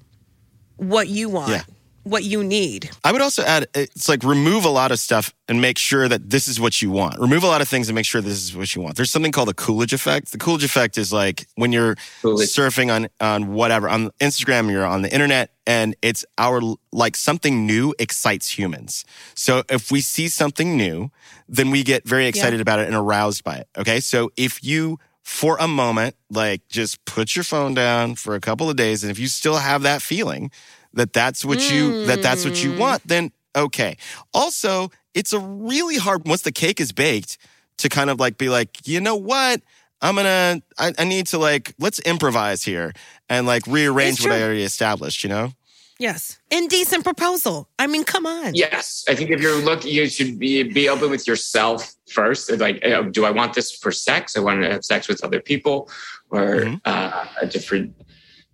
what 0.77 1.09
you 1.09 1.29
want, 1.29 1.51
Yeah. 1.51 1.63
What 2.05 2.23
you 2.23 2.45
need. 2.45 2.91
I 3.03 3.13
would 3.13 3.21
also 3.21 3.43
add 3.43 3.67
it's 3.75 4.09
like 4.09 4.23
remove 4.23 4.65
a 4.65 4.71
lot 4.71 4.93
of 4.93 4.99
stuff 4.99 5.35
and 5.49 5.61
make 5.61 5.79
sure 5.79 6.09
that 6.09 6.31
this 6.31 6.49
is 6.49 6.61
what 6.61 6.81
you 6.81 6.91
want. 6.91 7.19
Remove 7.19 7.43
a 7.43 7.47
lot 7.47 7.61
of 7.61 7.69
things 7.69 7.89
and 7.89 7.95
make 7.95 8.07
sure 8.07 8.21
this 8.21 8.43
is 8.43 8.57
what 8.57 8.75
you 8.75 8.83
want. 8.83 8.97
There's 8.97 9.11
something 9.11 9.33
called 9.33 9.49
the 9.49 9.55
Coolidge 9.55 9.93
effect. 9.93 10.33
The 10.33 10.39
Coolidge 10.39 10.65
effect 10.65 10.97
is 10.99 11.13
like 11.13 11.47
when 11.57 11.73
you're 11.73 11.97
Coolidge. 12.23 12.49
surfing 12.49 12.95
on 12.95 13.09
on 13.21 13.53
whatever 13.55 13.89
on 13.89 14.11
Instagram, 14.21 14.71
you're 14.71 14.87
on 14.87 15.03
the 15.03 15.13
internet, 15.13 15.51
and 15.67 15.97
it's 16.03 16.25
our 16.39 16.61
like 16.93 17.17
something 17.17 17.67
new 17.67 17.95
excites 17.99 18.59
humans. 18.59 19.05
So 19.35 19.65
if 19.69 19.91
we 19.91 20.01
see 20.01 20.29
something 20.29 20.77
new, 20.77 21.11
then 21.49 21.71
we 21.71 21.83
get 21.83 22.07
very 22.07 22.27
excited 22.27 22.61
about 22.61 22.79
it 22.79 22.87
and 22.87 22.95
aroused 22.95 23.45
by 23.45 23.57
it. 23.57 23.69
Okay, 23.77 24.01
so 24.01 24.31
if 24.37 24.63
you 24.63 24.99
for 25.23 25.57
a 25.59 25.67
moment 25.67 26.15
like 26.29 26.69
just 26.69 27.03
put 27.07 27.35
your 27.35 27.45
phone 27.45 27.73
down 27.73 28.15
for 28.15 28.35
a 28.35 28.41
couple 28.41 28.69
of 28.69 28.77
days, 28.77 29.03
and 29.03 29.11
if 29.11 29.19
you 29.19 29.27
still 29.27 29.57
have 29.57 29.83
that 29.83 30.03
feeling 30.03 30.51
that 30.95 31.13
that's 31.13 31.45
what 31.45 31.71
you 31.71 32.07
that 32.07 32.23
that's 32.23 32.45
what 32.45 32.63
you 32.63 32.77
want, 32.77 33.07
then 33.07 33.31
okay. 33.55 33.97
Also, 34.33 34.91
it's 35.15 35.33
a 35.33 35.39
really 35.39 35.97
hard 35.97 36.27
once 36.27 36.43
the 36.43 36.53
cake 36.53 36.81
is 36.81 36.93
baked 36.93 37.39
to 37.79 37.89
kind 37.89 38.11
of 38.11 38.19
like 38.21 38.39
be 38.39 38.49
like, 38.49 38.87
you 38.87 39.01
know 39.01 39.17
what? 39.17 39.61
I'm 40.01 40.17
gonna 40.17 40.61
I, 40.79 40.93
I 40.99 41.05
need 41.05 41.27
to 41.29 41.39
like 41.39 41.75
let's 41.79 41.99
improvise 42.01 42.63
here 42.63 42.93
and 43.29 43.47
like 43.47 43.67
rearrange 43.67 44.23
what 44.23 44.33
I 44.33 44.43
already 44.43 44.63
established, 44.63 45.23
you 45.23 45.31
know? 45.31 45.53
Yes. 45.99 46.39
Indecent 46.51 47.05
proposal. 47.05 47.69
I 47.79 47.87
mean, 47.87 48.03
come 48.05 48.27
on. 48.27 48.55
Yes, 48.55 49.05
I 49.09 49.15
think 49.15 49.31
if 49.31 49.41
you're 49.41 49.63
looking, 49.63 49.93
you 49.93 50.09
should 50.09 50.39
be 50.39 50.65
be 50.65 50.89
open 50.89 51.09
with 51.11 51.27
yourself 51.27 51.95
first. 52.11 52.51
Like, 52.51 52.85
uh, 52.85 53.03
do 53.03 53.25
I 53.25 53.31
want 53.31 53.55
this 53.55 53.71
for 53.73 53.93
sex? 53.93 54.37
I 54.37 54.41
want 54.41 54.61
to 54.63 54.71
have 54.71 54.85
sex 54.85 55.07
with 55.07 55.23
other 55.25 55.41
people, 55.41 55.89
or 56.31 56.63
Mhm. 56.63 56.81
uh, 56.85 57.27
a 57.41 57.47
different 57.47 57.95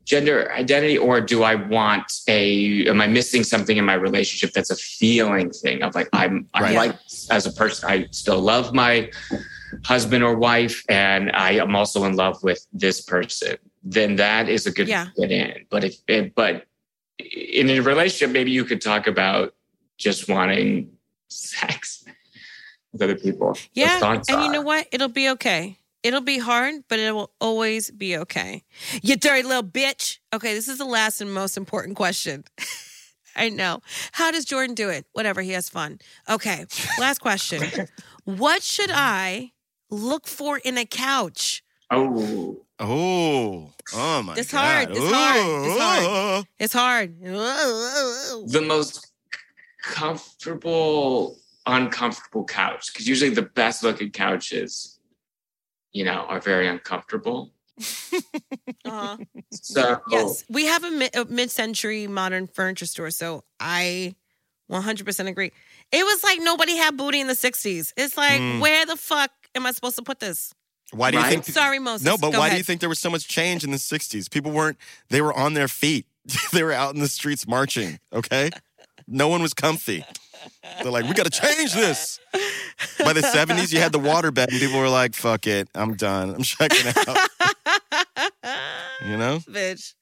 gender 0.04 0.50
identity, 0.52 0.98
or 0.98 1.20
do 1.20 1.42
I 1.42 1.54
want 1.54 2.10
a? 2.28 2.86
Am 2.88 3.00
I 3.00 3.06
missing 3.06 3.44
something 3.44 3.76
in 3.76 3.84
my 3.84 3.94
relationship 3.94 4.52
that's 4.52 4.70
a 4.70 4.76
feeling 4.76 5.50
thing 5.50 5.82
of 5.82 5.94
like 5.94 6.08
I'm 6.12 6.46
I 6.54 6.62
Right. 6.62 6.76
like 6.76 6.96
as 7.30 7.46
a 7.46 7.52
person 7.52 7.88
I 7.90 8.06
still 8.10 8.40
love 8.40 8.74
my 8.74 9.10
husband 9.84 10.24
or 10.24 10.36
wife, 10.36 10.84
and 10.88 11.30
I 11.32 11.52
am 11.52 11.76
also 11.76 12.04
in 12.04 12.16
love 12.16 12.42
with 12.42 12.66
this 12.72 13.00
person. 13.00 13.56
Then 13.82 14.16
that 14.16 14.48
is 14.48 14.66
a 14.66 14.72
good 14.72 14.88
Yeah. 14.88 15.08
fit 15.16 15.30
in. 15.30 15.66
But 15.70 15.84
if 15.84 15.94
it, 16.08 16.34
but 16.34 16.66
in 17.18 17.70
a 17.70 17.80
relationship, 17.80 18.30
maybe 18.32 18.50
you 18.50 18.64
could 18.64 18.80
talk 18.80 19.06
about 19.06 19.54
just 19.98 20.28
wanting 20.28 20.90
sex 21.28 22.04
with 22.92 23.02
other 23.02 23.14
people. 23.14 23.56
Yeah. 23.74 24.00
And 24.28 24.42
you 24.44 24.50
know 24.50 24.62
what? 24.62 24.88
It'll 24.90 25.08
be 25.08 25.28
okay. 25.30 25.76
It'll 26.02 26.20
be 26.22 26.38
hard, 26.38 26.84
but 26.88 26.98
it 26.98 27.14
will 27.14 27.30
always 27.40 27.90
be 27.90 28.16
okay. 28.16 28.64
You 29.02 29.16
dirty 29.16 29.42
little 29.42 29.62
bitch. 29.62 30.18
Okay, 30.32 30.54
this 30.54 30.68
is 30.68 30.78
the 30.78 30.84
last 30.86 31.20
and 31.20 31.32
most 31.32 31.56
important 31.56 31.96
question. 31.96 32.44
I 33.36 33.48
know. 33.48 33.80
How 34.12 34.30
does 34.30 34.44
Jordan 34.44 34.74
do 34.74 34.88
it? 34.88 35.06
Whatever, 35.12 35.40
he 35.42 35.50
has 35.52 35.68
fun. 35.68 35.98
Okay, 36.28 36.64
last 36.98 37.18
question. 37.20 37.62
what 38.24 38.62
should 38.62 38.90
I 38.92 39.52
look 39.90 40.26
for 40.26 40.58
in 40.58 40.78
a 40.78 40.84
couch? 40.84 41.62
Oh, 41.90 42.64
Oh, 42.82 43.70
oh 43.92 44.22
my 44.22 44.34
It's 44.38 44.52
god. 44.52 44.88
hard. 44.88 44.96
It's 44.96 45.12
hard. 45.12 46.46
It's 46.58 46.72
hard. 46.72 47.16
It's 47.20 47.28
hard. 47.28 48.50
the 48.50 48.62
most 48.66 49.12
comfortable 49.82 51.36
uncomfortable 51.66 52.44
couch 52.44 52.90
because 52.92 53.06
usually 53.06 53.30
the 53.34 53.42
best 53.42 53.82
looking 53.82 54.10
couches, 54.10 54.98
you 55.92 56.04
know, 56.04 56.24
are 56.28 56.40
very 56.40 56.66
uncomfortable. 56.68 57.52
Uh-huh. 58.84 59.16
So 59.52 60.00
Yes, 60.10 60.44
we 60.48 60.64
have 60.66 60.82
a, 60.84 60.90
mi- 60.90 61.10
a 61.14 61.24
mid-century 61.26 62.06
modern 62.06 62.46
furniture 62.46 62.86
store, 62.86 63.10
so 63.10 63.44
I 63.60 64.14
100% 64.70 65.28
agree. 65.28 65.52
It 65.92 66.04
was 66.04 66.24
like 66.24 66.38
nobody 66.40 66.76
had 66.76 66.96
booty 66.96 67.20
in 67.20 67.26
the 67.26 67.34
60s. 67.34 67.92
It's 67.96 68.16
like, 68.16 68.40
Mm. 68.40 68.60
where 68.60 68.86
the 68.86 68.96
fuck 68.96 69.30
am 69.54 69.66
I 69.66 69.72
supposed 69.72 69.96
to 69.96 70.02
put 70.02 70.18
this? 70.18 70.52
Why 70.92 71.10
do 71.10 71.18
you 71.18 71.22
Right. 71.22 71.30
think? 71.30 71.44
Sorry, 71.44 71.78
Moses. 71.78 72.04
No, 72.04 72.16
but 72.16 72.32
Go 72.32 72.38
why 72.40 72.50
do 72.50 72.56
you 72.56 72.62
think 72.64 72.80
there 72.80 72.88
was 72.88 72.98
so 72.98 73.10
much 73.10 73.28
change 73.28 73.62
in 73.64 73.70
the 73.70 73.76
'60s? 73.78 74.28
People 74.30 74.50
weren't. 74.50 74.76
They 75.10 75.20
were 75.20 75.32
on 75.32 75.54
their 75.54 75.68
feet. 75.68 76.06
they 76.52 76.62
were 76.64 76.72
out 76.72 76.94
in 76.94 77.00
the 77.00 77.06
streets 77.08 77.46
marching. 77.46 78.00
Okay, 78.12 78.50
no 79.10 79.28
one 79.28 79.42
was 79.42 79.52
comfy. 79.54 80.04
They're 80.82 80.90
like, 80.90 81.04
we 81.04 81.12
got 81.12 81.26
to 81.26 81.30
change 81.30 81.74
this. 81.74 82.18
By 82.98 83.12
the 83.12 83.20
'70s, 83.20 83.72
you 83.72 83.80
had 83.80 83.92
the 83.92 83.98
waterbed, 83.98 84.48
and 84.48 84.58
people 84.58 84.78
were 84.78 84.88
like, 84.88 85.14
"Fuck 85.14 85.46
it, 85.46 85.68
I'm 85.74 85.94
done. 85.94 86.34
I'm 86.34 86.42
checking 86.42 86.92
out." 87.06 87.28
You 89.06 89.16
know? 89.16 89.38
Bitch. 89.48 89.94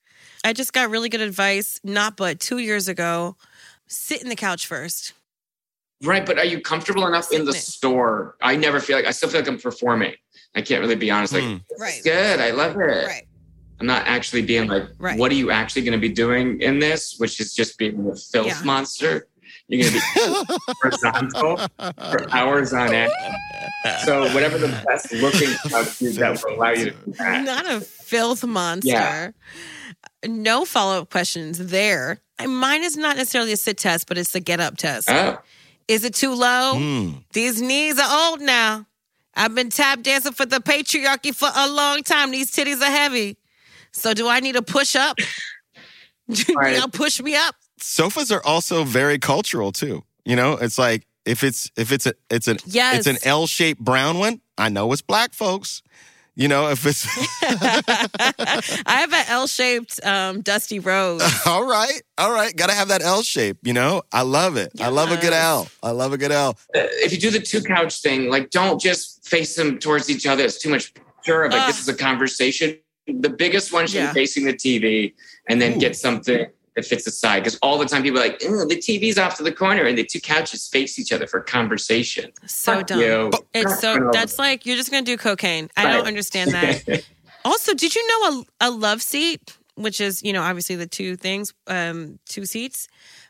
I 0.44 0.52
just 0.52 0.72
got 0.72 0.90
really 0.90 1.09
good 1.09 1.20
advice, 1.20 1.80
not 1.82 2.16
but 2.16 2.40
two 2.40 2.59
years 2.59 2.88
ago. 2.88 3.36
Sit 3.86 4.22
in 4.22 4.28
the 4.28 4.36
couch 4.36 4.66
first. 4.66 5.14
Right, 6.02 6.24
but 6.24 6.38
are 6.38 6.44
you 6.44 6.61
comfortable 6.61 7.06
enough 7.06 7.32
in 7.32 7.44
the 7.44 7.50
it. 7.50 7.56
store? 7.56 8.36
I 8.40 8.54
never 8.56 8.80
feel 8.80 8.96
like 8.96 9.06
I 9.06 9.11
still 9.11 9.28
feel 9.28 9.40
like 9.40 9.48
I'm 9.48 9.59
performing. 9.59 10.14
I 10.54 10.62
can't 10.62 10.80
really 10.80 10.94
be 10.94 11.11
honest. 11.11 11.32
Like, 11.32 11.42
hmm. 11.42 11.56
this 11.68 11.80
Right. 11.80 12.00
good. 12.04 12.40
I 12.40 12.50
love 12.50 12.76
it. 12.76 13.06
Right. 13.06 13.28
I'm 13.81 13.87
not 13.87 14.07
actually 14.07 14.43
being 14.43 14.68
like, 14.68 14.85
Right. 14.99 15.18
what 15.18 15.31
are 15.31 15.37
you 15.37 15.51
actually 15.51 15.83
going 15.83 15.93
to 15.93 15.99
be 16.09 16.12
doing 16.12 16.61
in 16.61 16.79
this? 16.79 17.14
Which 17.18 17.41
is 17.41 17.55
just 17.55 17.79
being 17.79 18.09
a 18.11 18.16
filth 18.16 18.47
Yeah. 18.49 18.61
monster. 18.64 19.29
You're 19.68 19.83
going 19.89 19.93
to 19.93 20.47
be 20.49 20.55
horizontal 20.83 21.59
for 21.79 22.31
hours 22.31 22.72
on 22.72 22.93
end. 22.93 23.12
So 24.05 24.22
whatever 24.35 24.59
the 24.59 24.68
best 24.87 25.12
looking 25.12 25.51
couch 25.68 26.03
is 26.03 26.16
that 26.16 26.43
will 26.43 26.55
allow 26.57 26.70
you 26.70 26.87
to 26.87 26.91
do 26.91 27.12
that. 27.18 27.45
Not 27.45 27.66
a 27.66 27.81
filth 27.81 28.45
monster. 28.45 28.89
Yeah. 28.91 29.31
No 30.26 30.64
follow 30.64 31.03
up 31.03 31.11
questions 31.11 31.59
there. 31.59 32.20
Mine 32.45 32.83
is 32.83 32.97
not 32.97 33.16
necessarily 33.16 33.53
a 33.53 33.57
sit 33.57 33.79
test, 33.79 34.09
but 34.09 34.18
it's 34.18 34.35
a 34.35 34.41
get 34.41 34.59
up 34.61 34.76
test. 34.76 35.09
Oh, 35.11 35.39
Is 35.87 36.05
it 36.05 36.14
too 36.14 36.35
low? 36.35 36.74
Mm. 36.76 37.24
These 37.33 37.61
knees 37.62 37.99
are 37.99 38.31
old 38.31 38.41
now. 38.41 38.87
I've 39.35 39.55
been 39.55 39.70
tap 39.70 40.03
dancing 40.03 40.33
for 40.33 40.45
the 40.47 40.59
patriarchy 40.59 41.35
for 41.35 41.49
a 41.55 41.68
long 41.70 42.03
time. 42.03 42.31
These 42.33 42.51
titties 42.51 42.81
are 42.83 42.91
heavy. 42.91 43.37
So 43.99 44.14
do 44.14 44.28
I 44.28 44.40
need 44.40 44.53
to 44.55 44.62
push 44.62 44.96
up? 44.96 45.18
Right. 46.55 46.76
Y'all 46.76 46.88
push 46.88 47.22
me 47.22 47.34
up. 47.34 47.55
Sofas 47.78 48.30
are 48.30 48.42
also 48.44 48.84
very 48.84 49.18
cultural 49.18 49.72
too. 49.72 50.05
You 50.26 50.36
know, 50.36 50.59
it's 50.59 50.76
like 50.76 51.07
if 51.24 51.42
it's 51.42 51.70
if 51.74 51.90
it's 51.90 52.05
a 52.05 52.12
it's 52.28 52.49
an 52.49 52.59
Yes. 52.66 52.99
it's 52.99 53.07
an 53.07 53.16
L-shaped 53.26 53.80
brown 53.82 54.18
one. 54.18 54.42
I 54.59 54.68
know 54.68 54.92
it's 54.92 55.01
black 55.01 55.32
folks. 55.32 55.82
You 56.34 56.46
know, 56.46 56.68
if 56.68 56.84
it's 56.84 57.07
I 57.42 58.84
have 58.86 59.12
an 59.14 59.24
L 59.28 59.46
shaped 59.46 60.05
um, 60.05 60.42
dusty 60.42 60.78
rose. 60.80 61.22
all 61.46 61.66
right, 61.66 62.03
all 62.18 62.30
right, 62.30 62.55
gotta 62.55 62.74
have 62.74 62.88
that 62.88 63.01
L 63.01 63.22
shape. 63.22 63.57
You 63.62 63.72
know, 63.72 64.03
I 64.12 64.20
love 64.20 64.57
it. 64.59 64.72
I 64.80 64.88
love 64.88 65.11
a 65.11 65.16
good 65.16 65.32
L. 65.32 65.66
I 65.82 65.92
love 65.92 66.12
a 66.12 66.18
good 66.18 66.30
L. 66.30 66.51
Uh, 66.74 66.86
if 67.03 67.11
you 67.11 67.18
do 67.18 67.30
the 67.30 67.40
two 67.40 67.62
couch 67.62 68.03
thing, 68.03 68.28
like 68.28 68.51
don't 68.51 68.78
just 68.80 69.26
face 69.26 69.57
them 69.57 69.78
towards 69.78 70.11
each 70.11 70.26
other. 70.26 70.44
It's 70.44 70.59
too 70.59 70.68
much 70.68 70.92
pressure. 71.24 71.51
Like 71.51 71.66
this 71.68 71.80
is 71.80 71.88
a 71.88 71.94
conversation. 71.96 72.78
The 73.09 73.30
biggest 73.30 73.72
one 73.72 73.86
should 73.86 73.96
Yeah. 73.96 74.12
be 74.12 74.20
facing 74.20 74.44
the 74.44 74.52
TV, 74.52 75.14
and 75.48 75.61
then 75.62 75.74
Ooh. 75.76 75.80
get 75.80 75.96
something 75.96 76.46
that 76.76 76.84
fits 76.84 77.04
the 77.04 77.11
side. 77.11 77.42
Because 77.42 77.59
all 77.62 77.78
the 77.78 77.86
time 77.86 78.02
people 78.02 78.20
are 78.20 78.28
like, 78.28 78.42
"Ew, 78.42 78.66
the 78.68 78.76
TV's 78.76 79.18
off 79.18 79.36
to 79.38 79.42
the 79.42 79.52
corner, 79.52 79.84
and 79.84 79.96
the 79.96 80.04
two 80.04 80.20
couches 80.20 80.68
face 80.68 80.98
each 80.98 81.12
other 81.12 81.26
for 81.26 81.40
conversation. 81.40 82.30
So 82.46 82.74
Fuck 82.76 82.86
dumb. 82.88 83.00
you. 83.00 83.30
It's 83.54 83.80
so 83.80 84.11
that's 84.12 84.38
like 84.38 84.66
you're 84.66 84.76
just 84.76 84.90
gonna 84.90 85.02
do 85.04 85.16
cocaine. 85.16 85.70
I 85.76 85.84
Right. 85.84 85.92
don't 85.94 86.06
understand 86.06 86.52
that. 86.52 87.02
also, 87.44 87.74
did 87.74 87.94
you 87.94 88.06
know 88.09 88.44
a, 88.61 88.68
a 88.68 88.70
love 88.70 89.00
seat, 89.02 89.56
which 89.74 90.00
is 90.00 90.22
you 90.22 90.32
know 90.32 90.42
obviously 90.42 90.76
the 90.76 90.86
two 90.86 91.16
things, 91.16 91.52
um, 91.66 92.18
two 92.28 92.44
seats, 92.44 92.86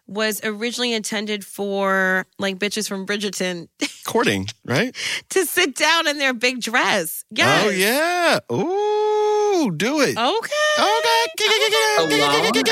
was 0.06 0.40
originally 0.42 0.92
intended 0.94 1.44
for 1.44 2.26
like 2.38 2.58
bitches 2.58 2.88
from 2.88 3.06
Bridgerton 3.06 3.68
Courting, 4.06 4.48
right? 4.64 4.94
To 5.30 5.44
sit 5.44 5.74
down 5.74 6.08
in 6.08 6.16
their 6.18 6.32
big 6.34 6.60
dress. 6.62 7.24
Yes. 7.30 7.64
Oh 7.64 7.68
yeah. 7.70 8.38
Ooh, 8.50 9.07
do 9.70 10.00
it. 10.00 10.16
alone 10.16 10.36
Okay. 10.38 10.52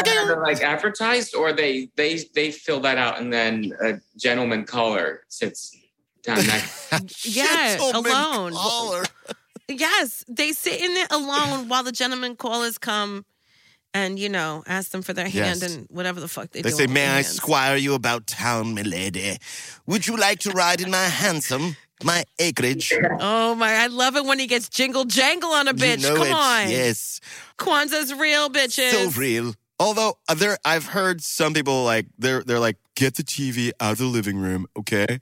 they're 0.05 0.41
like 0.43 0.63
advertised 0.63 1.35
or 1.35 1.53
they 1.53 1.89
they 1.97 2.19
they 2.35 2.51
fill 2.51 2.81
that 2.81 2.99
out 2.99 3.21
and 3.21 3.33
then 3.33 3.73
a 3.83 3.95
gentleman 4.17 4.65
caller 4.65 5.23
sits 5.29 5.77
down 6.23 6.39
next 6.47 6.91
Gentleman 7.23 8.13
alone. 8.13 8.53
caller. 8.53 9.05
Yes, 9.69 10.25
they 10.29 10.53
sit 10.53 10.81
in 10.81 10.95
there 10.95 11.07
alone 11.11 11.69
while 11.69 11.83
the 11.83 11.93
gentlemen 11.93 12.37
callers 12.37 12.79
come. 12.79 13.25
And 13.95 14.19
you 14.19 14.29
know, 14.29 14.63
ask 14.67 14.91
them 14.91 15.01
for 15.01 15.15
their 15.15 15.25
hand 15.29 15.63
Yes. 15.63 15.75
and 15.75 15.87
whatever 15.89 16.21
the 16.21 16.29
fuck 16.29 16.51
they, 16.51 16.61
They 16.61 16.69
do. 16.71 16.77
They 16.77 16.87
say, 16.87 16.93
"May 16.93 17.05
I 17.07 17.23
hands." 17.23 17.29
squire 17.35 17.77
you 17.77 17.95
about 17.95 18.27
town, 18.27 18.75
milady? 18.75 19.39
Would 19.87 20.07
you 20.07 20.19
like 20.19 20.41
to 20.41 20.51
ride 20.51 20.83
in 20.83 20.91
my 20.91 21.07
hansom, 21.23 21.77
my 22.05 22.25
acreage?" 22.39 22.93
Oh 23.21 23.55
my! 23.55 23.73
I 23.75 23.87
love 23.89 24.17
it 24.17 24.25
when 24.25 24.39
he 24.39 24.47
gets 24.47 24.69
jingle 24.69 25.05
jangle 25.05 25.51
on 25.51 25.69
a 25.69 25.75
bitch. 25.75 26.03
You 26.03 26.11
know 26.11 26.17
Come 26.17 26.27
it. 26.29 26.33
on, 26.33 26.71
Yes. 26.71 27.21
Kwanzaa's 27.59 28.13
real, 28.15 28.49
bitches. 28.51 28.91
so 28.91 29.11
real. 29.21 29.55
Although 29.79 30.19
uh, 30.29 30.35
there, 30.35 30.57
I've 30.65 30.87
heard 30.87 31.21
some 31.23 31.53
people 31.53 31.85
like 31.85 32.07
they're 32.19 32.43
they're 32.43 32.59
like 32.61 32.77
get 32.95 33.17
the 33.17 33.23
TV 33.23 33.73
out 33.81 33.93
of 33.93 33.99
the 33.99 34.07
living 34.07 34.39
room, 34.39 34.67
okay? 34.79 35.21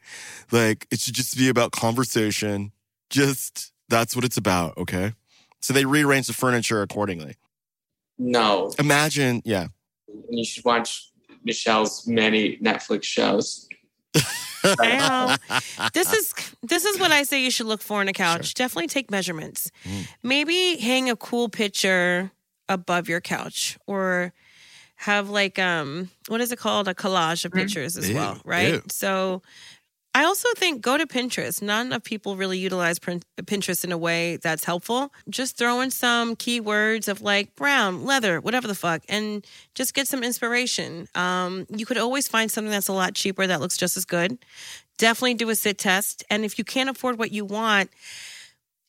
Like 0.53 0.87
it 0.93 1.01
should 1.01 1.15
just 1.15 1.37
be 1.37 1.49
about 1.49 1.73
conversation. 1.73 2.71
Just 3.11 3.73
that's 3.89 4.15
what 4.15 4.25
it's 4.25 4.37
about, 4.37 4.79
okay? 4.79 5.13
So 5.61 5.73
they 5.73 5.85
rearrange 5.85 6.27
the 6.29 6.33
furniture 6.35 6.83
accordingly. 6.83 7.35
no 8.19 8.71
Imagine, 8.79 9.43
yeah. 9.45 9.69
you 10.31 10.45
should 10.45 10.65
watch 10.65 11.11
michelle's 11.45 12.07
many 12.07 12.57
netflix 12.59 13.05
shows 13.05 13.69
Ow. 14.65 15.37
this 15.93 16.13
is 16.13 16.35
this 16.63 16.85
is 16.85 16.99
what 16.99 17.13
I 17.13 17.23
say 17.23 17.43
you 17.43 17.51
should 17.51 17.67
look 17.67 17.83
for 17.83 18.01
in 18.03 18.09
a 18.09 18.13
couch. 18.13 18.55
Definitely 18.55 18.89
take 18.89 19.11
measurements. 19.11 19.71
Mm. 19.85 20.09
Maybe 20.23 20.77
hang 20.77 21.11
a 21.11 21.17
cool 21.17 21.49
picture 21.49 22.31
above 22.69 23.09
your 23.09 23.21
couch, 23.21 23.79
or 23.87 24.33
have 24.97 25.29
like 25.29 25.59
um 25.59 26.11
what 26.29 26.41
is 26.41 26.53
it 26.53 26.59
called 26.59 26.89
a 26.89 26.95
collage 26.95 27.45
of 27.45 27.53
pictures 27.53 27.97
as 27.97 28.09
Ew, 28.09 28.17
well, 28.17 28.41
right? 28.45 28.75
ew. 28.75 28.83
So. 28.89 29.43
I 30.17 30.25
also 30.25 30.49
think 30.57 30.81
go 30.81 30.97
to 30.97 31.07
Pinterest. 31.07 31.61
Not 31.61 31.87
enough 31.87 32.05
people 32.05 32.37
really 32.37 32.57
utilize 32.57 33.01
Pinterest 33.01 33.85
in 33.85 33.91
a 33.91 33.99
way 33.99 34.37
that's 34.37 34.65
helpful. 34.65 35.13
Just 35.29 35.57
throw 35.57 35.81
in 35.81 35.91
some 35.91 36.37
keywords 36.37 37.09
of 37.09 37.21
like 37.21 37.57
brown, 37.57 38.05
leather, 38.05 38.41
whatever 38.41 38.69
the 38.69 38.77
fuck, 38.77 39.03
and 39.09 39.45
just 39.75 39.93
get 39.93 40.07
some 40.07 40.23
inspiration. 40.23 41.09
Um, 41.17 41.67
you 41.69 41.85
could 41.85 41.99
always 41.99 42.29
find 42.29 42.49
something 42.49 42.71
that's 42.71 42.87
a 42.87 42.93
lot 42.93 43.15
cheaper 43.15 43.47
that 43.49 43.61
looks 43.61 43.77
just 43.77 43.97
as 43.97 44.05
good. 44.05 44.39
Definitely 44.99 45.35
do 45.35 45.51
a 45.51 45.57
sit 45.57 45.79
test. 45.79 46.23
And 46.31 46.45
if 46.45 46.59
you 46.59 46.65
can't 46.65 46.89
afford 46.89 47.19
what 47.19 47.33
you 47.33 47.45
want, 47.45 47.91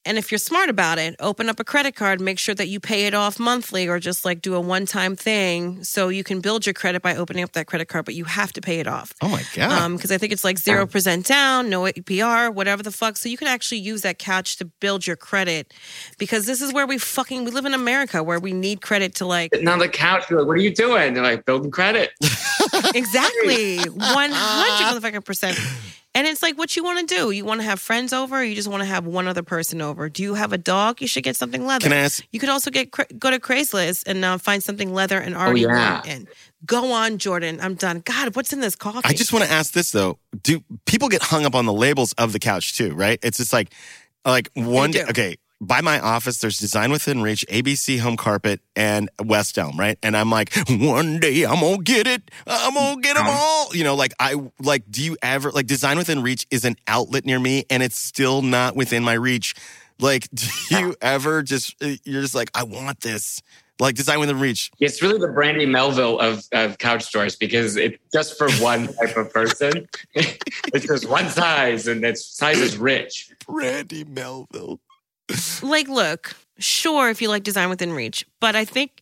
and 0.05 0.17
if 0.17 0.31
you're 0.31 0.37
smart 0.37 0.69
about 0.69 0.97
it, 0.99 1.15
open 1.19 1.49
up 1.49 1.59
a 1.59 1.63
credit 1.63 1.95
card, 1.95 2.21
make 2.21 2.37
sure 2.39 2.53
that 2.55 2.67
you 2.67 2.79
pay 2.79 3.07
it 3.07 3.13
off 3.13 3.39
monthly 3.39 3.87
or 3.87 3.99
just 3.99 4.23
like 4.23 4.41
do 4.41 4.53
a 4.55 4.61
one 4.61 4.85
time 4.85 5.15
thing 5.15 5.83
so 5.83 6.09
you 6.09 6.23
can 6.23 6.41
build 6.41 6.65
your 6.65 6.73
credit 6.73 7.01
by 7.01 7.15
opening 7.15 7.43
up 7.43 7.53
that 7.53 7.67
credit 7.67 7.87
card, 7.87 8.05
but 8.05 8.13
you 8.13 8.25
have 8.25 8.53
to 8.53 8.61
pay 8.61 8.79
it 8.79 8.87
off. 8.87 9.13
Oh 9.21 9.29
my 9.29 9.43
god. 9.55 9.71
Um, 9.71 9.95
because 9.95 10.11
I 10.11 10.17
think 10.17 10.31
it's 10.31 10.43
like 10.43 10.59
zero 10.59 10.85
percent 10.85 11.25
down, 11.25 11.69
no 11.69 11.83
APR, 11.83 12.53
whatever 12.53 12.83
the 12.83 12.91
fuck. 12.91 13.17
So 13.17 13.29
you 13.29 13.37
can 13.37 13.47
actually 13.47 13.79
use 13.79 14.01
that 14.01 14.19
couch 14.19 14.57
to 14.57 14.65
build 14.65 15.07
your 15.07 15.15
credit, 15.15 15.73
because 16.17 16.45
this 16.45 16.61
is 16.61 16.71
where 16.71 16.85
we 16.85 16.97
fucking 16.97 17.43
we 17.43 17.51
live 17.51 17.65
in 17.65 17.73
America 17.73 18.23
where 18.23 18.39
we 18.39 18.53
need 18.53 18.81
credit 18.81 19.15
to 19.15 19.25
like 19.25 19.53
Sitting 19.53 19.67
on 19.67 19.79
the 19.79 19.89
couch, 19.89 20.29
you're 20.29 20.39
like, 20.39 20.47
what 20.47 20.57
are 20.57 20.61
you 20.61 20.73
doing? 20.73 21.13
They're 21.13 21.23
like, 21.23 21.45
building 21.45 21.71
credit. 21.71 22.11
exactly 22.93 23.77
one 23.89 24.31
hundred 24.31 25.01
motherfucking 25.01 25.25
percent. 25.25 25.57
And 26.16 26.26
it's 26.26 26.41
like 26.41 26.57
what 26.57 26.78
you 26.78 26.84
want 26.84 27.07
to 27.07 27.13
do. 27.13 27.32
You 27.32 27.43
want 27.43 27.59
to 27.59 27.66
have 27.66 27.80
friends 27.80 28.13
over, 28.13 28.38
or 28.38 28.43
you 28.43 28.55
just 28.55 28.70
want 28.70 28.82
to 28.82 28.86
have 28.86 29.05
one 29.05 29.28
other 29.28 29.43
person 29.43 29.82
over. 29.82 30.07
Do 30.07 30.24
you 30.24 30.36
have 30.36 30.53
a 30.53 30.57
dog? 30.57 31.01
You 31.01 31.07
should 31.07 31.24
get 31.24 31.36
something 31.36 31.66
leather. 31.66 31.84
Can 31.84 31.91
I 31.91 31.97
ask? 31.97 32.24
You 32.32 32.39
could 32.39 32.47
also 32.47 32.72
get 32.72 32.89
go 33.20 33.30
to 33.30 33.38
Craigslist 33.38 34.07
and 34.07 34.24
uh, 34.24 34.38
find 34.38 34.63
something 34.63 34.93
leather 34.93 35.20
and 35.20 35.36
already 35.36 35.61
yeah. 35.61 35.95
want 35.95 36.07
and 36.07 36.28
go 36.66 36.93
on, 36.93 37.18
Jordan. 37.18 37.59
I'm 37.61 37.76
done. 37.76 37.99
God, 37.99 38.34
what's 38.36 38.53
in 38.53 38.61
this 38.61 38.76
coffee? 38.76 39.01
I 39.03 39.11
just 39.11 39.34
want 39.34 39.43
to 39.43 39.51
ask 39.51 39.74
this 39.74 39.91
though: 39.91 40.18
Do 40.41 40.63
people 40.86 41.09
get 41.09 41.22
hung 41.22 41.45
up 41.45 41.53
on 41.53 41.66
the 41.66 41.74
labels 41.74 42.13
of 42.13 42.32
the 42.32 42.39
couch 42.39 42.78
too? 42.78 42.93
Right? 42.95 43.20
It's 43.22 43.38
just 43.38 43.51
like, 43.51 43.74
like 44.24 44.49
one 44.53 44.91
day. 44.91 45.03
Okay, 45.09 45.36
by 45.61 45.81
my 45.81 45.99
office, 45.99 46.39
there's 46.39 46.59
Design 46.59 46.91
Within 46.91 47.21
Reach, 47.21 47.45
ABC 47.49 47.99
Home 47.99 48.17
Carpet, 48.17 48.61
and 48.75 49.09
West 49.23 49.57
Elm. 49.57 49.79
Right? 49.79 49.97
And 50.03 50.15
I'm 50.15 50.29
like, 50.29 50.53
one 50.69 51.19
day 51.19 51.43
I'm 51.43 51.59
gonna 51.59 51.81
get 51.81 52.07
it. 52.07 52.31
I'm 52.45 52.73
gonna 52.73 53.01
get 53.01 53.15
them 53.15 53.27
all. 53.27 53.75
You 53.75 53.83
know, 53.83 53.95
like 53.95 54.13
I 54.19 54.35
like. 54.59 54.83
Do 54.89 55.03
you 55.03 55.17
ever 55.21 55.51
like 55.51 55.67
Design 55.67 55.97
Within 55.97 56.21
Reach 56.21 56.45
is 56.51 56.65
an 56.65 56.75
outlet 56.87 57.25
near 57.25 57.39
me, 57.39 57.65
and 57.69 57.81
it's 57.81 57.97
still 57.97 58.41
not 58.41 58.75
within 58.75 59.03
my 59.03 59.13
reach. 59.13 59.55
Like, 59.99 60.27
do 60.33 60.47
you 60.71 60.91
ah. 61.01 61.05
ever 61.05 61.41
just 61.41 61.81
uh, 61.81 61.95
you're 62.03 62.21
just 62.21 62.35
like, 62.35 62.51
I 62.53 62.63
want 62.63 63.01
this, 63.01 63.41
like 63.79 63.95
design 63.95 64.19
within 64.19 64.39
reach. 64.39 64.71
It's 64.79 65.01
really 65.01 65.19
the 65.19 65.27
Brandy 65.27 65.65
Melville 65.65 66.19
of, 66.19 66.43
of 66.51 66.77
couch 66.77 67.03
stores 67.03 67.35
because 67.35 67.75
it's 67.75 67.97
just 68.13 68.37
for 68.37 68.49
one 68.53 68.87
type 68.93 69.17
of 69.17 69.31
person. 69.31 69.87
it's 70.13 70.85
just 70.85 71.09
one 71.09 71.29
size, 71.29 71.87
and 71.87 72.03
its 72.03 72.25
size 72.25 72.59
is 72.59 72.77
rich. 72.77 73.31
Brandy 73.47 74.03
Melville. 74.03 74.79
Like 75.63 75.88
look 75.88 76.36
sure 76.57 77.09
if 77.09 77.21
you 77.21 77.30
like 77.30 77.43
design 77.43 77.69
within 77.69 77.91
reach 77.91 78.26
but 78.39 78.55
i 78.55 78.63
think 78.63 79.01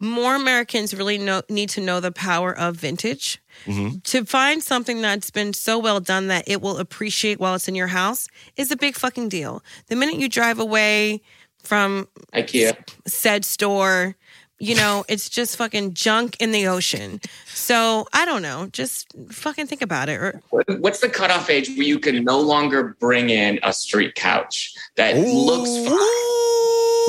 more 0.00 0.34
americans 0.34 0.94
really 0.94 1.18
know, 1.18 1.42
need 1.48 1.68
to 1.68 1.80
know 1.80 2.00
the 2.00 2.12
power 2.12 2.56
of 2.56 2.76
vintage 2.76 3.38
Mhm. 3.66 4.02
to 4.04 4.24
find 4.24 4.62
something 4.62 5.00
that's 5.02 5.30
been 5.30 5.52
so 5.52 5.78
well 5.78 5.98
done 6.00 6.28
that 6.28 6.44
it 6.46 6.62
will 6.62 6.78
appreciate 6.78 7.40
while 7.40 7.54
it's 7.56 7.66
in 7.68 7.74
your 7.74 7.88
house 7.88 8.28
is 8.56 8.70
a 8.70 8.76
big 8.76 8.94
fucking 8.94 9.28
deal 9.28 9.62
the 9.88 9.96
minute 9.96 10.16
you 10.16 10.28
drive 10.28 10.58
away 10.60 11.20
from 11.62 12.06
IKEA. 12.32 12.76
said 13.06 13.44
store 13.44 14.16
you 14.60 14.74
know 14.74 15.04
it's 15.08 15.28
just 15.28 15.56
fucking 15.56 15.94
junk 15.94 16.36
in 16.40 16.50
the 16.50 16.66
ocean 16.66 17.20
so 17.46 18.06
i 18.12 18.24
don't 18.24 18.42
know 18.42 18.66
just 18.72 19.06
fucking 19.30 19.66
think 19.66 19.82
about 19.82 20.08
it 20.08 20.14
or 20.20 20.42
What's 20.80 21.00
the 21.00 21.08
cutoff 21.08 21.48
age 21.50 21.68
where 21.70 21.82
you 21.86 21.98
can 21.98 22.24
no 22.24 22.40
longer 22.40 22.96
bring 23.00 23.30
in 23.30 23.58
a 23.62 23.72
street 23.72 24.14
couch 24.16 24.74
that 24.96 25.16
looks 25.16 25.70
fine? 25.86 25.96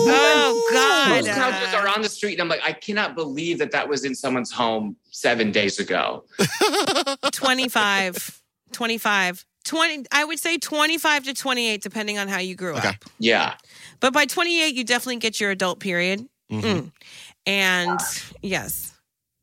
Oh, 0.01 0.69
God. 0.71 1.09
Most 1.25 1.29
couches 1.35 1.73
are 1.73 1.87
on 1.89 2.01
the 2.01 2.07
street, 2.09 2.33
and 2.33 2.41
I'm 2.41 2.47
like, 2.47 2.61
I 2.63 2.71
cannot 2.71 3.15
believe 3.15 3.57
that 3.59 3.71
that 3.71 3.89
was 3.89 4.05
in 4.05 4.15
someone's 4.15 4.49
home 4.51 4.95
seven 5.11 5.51
days 5.51 5.77
ago. 5.79 6.23
25 7.31 8.41
25 8.71 9.45
20 9.65 10.05
i 10.11 10.23
would 10.23 10.39
say 10.39 10.57
25 10.57 11.23
to 11.25 11.33
28 11.33 11.81
depending 11.81 12.17
on 12.17 12.27
how 12.27 12.39
you 12.39 12.55
grew 12.55 12.75
Okay. 12.75 12.89
up 12.89 12.95
Yeah, 13.19 13.55
but 13.99 14.13
by 14.13 14.25
28 14.25 14.73
you 14.75 14.83
definitely 14.83 15.17
get 15.17 15.39
your 15.39 15.51
adult 15.51 15.79
period 15.79 16.27
Mhm. 16.51 16.61
Mm. 16.61 16.91
And 17.49 17.99
yes 18.41 18.93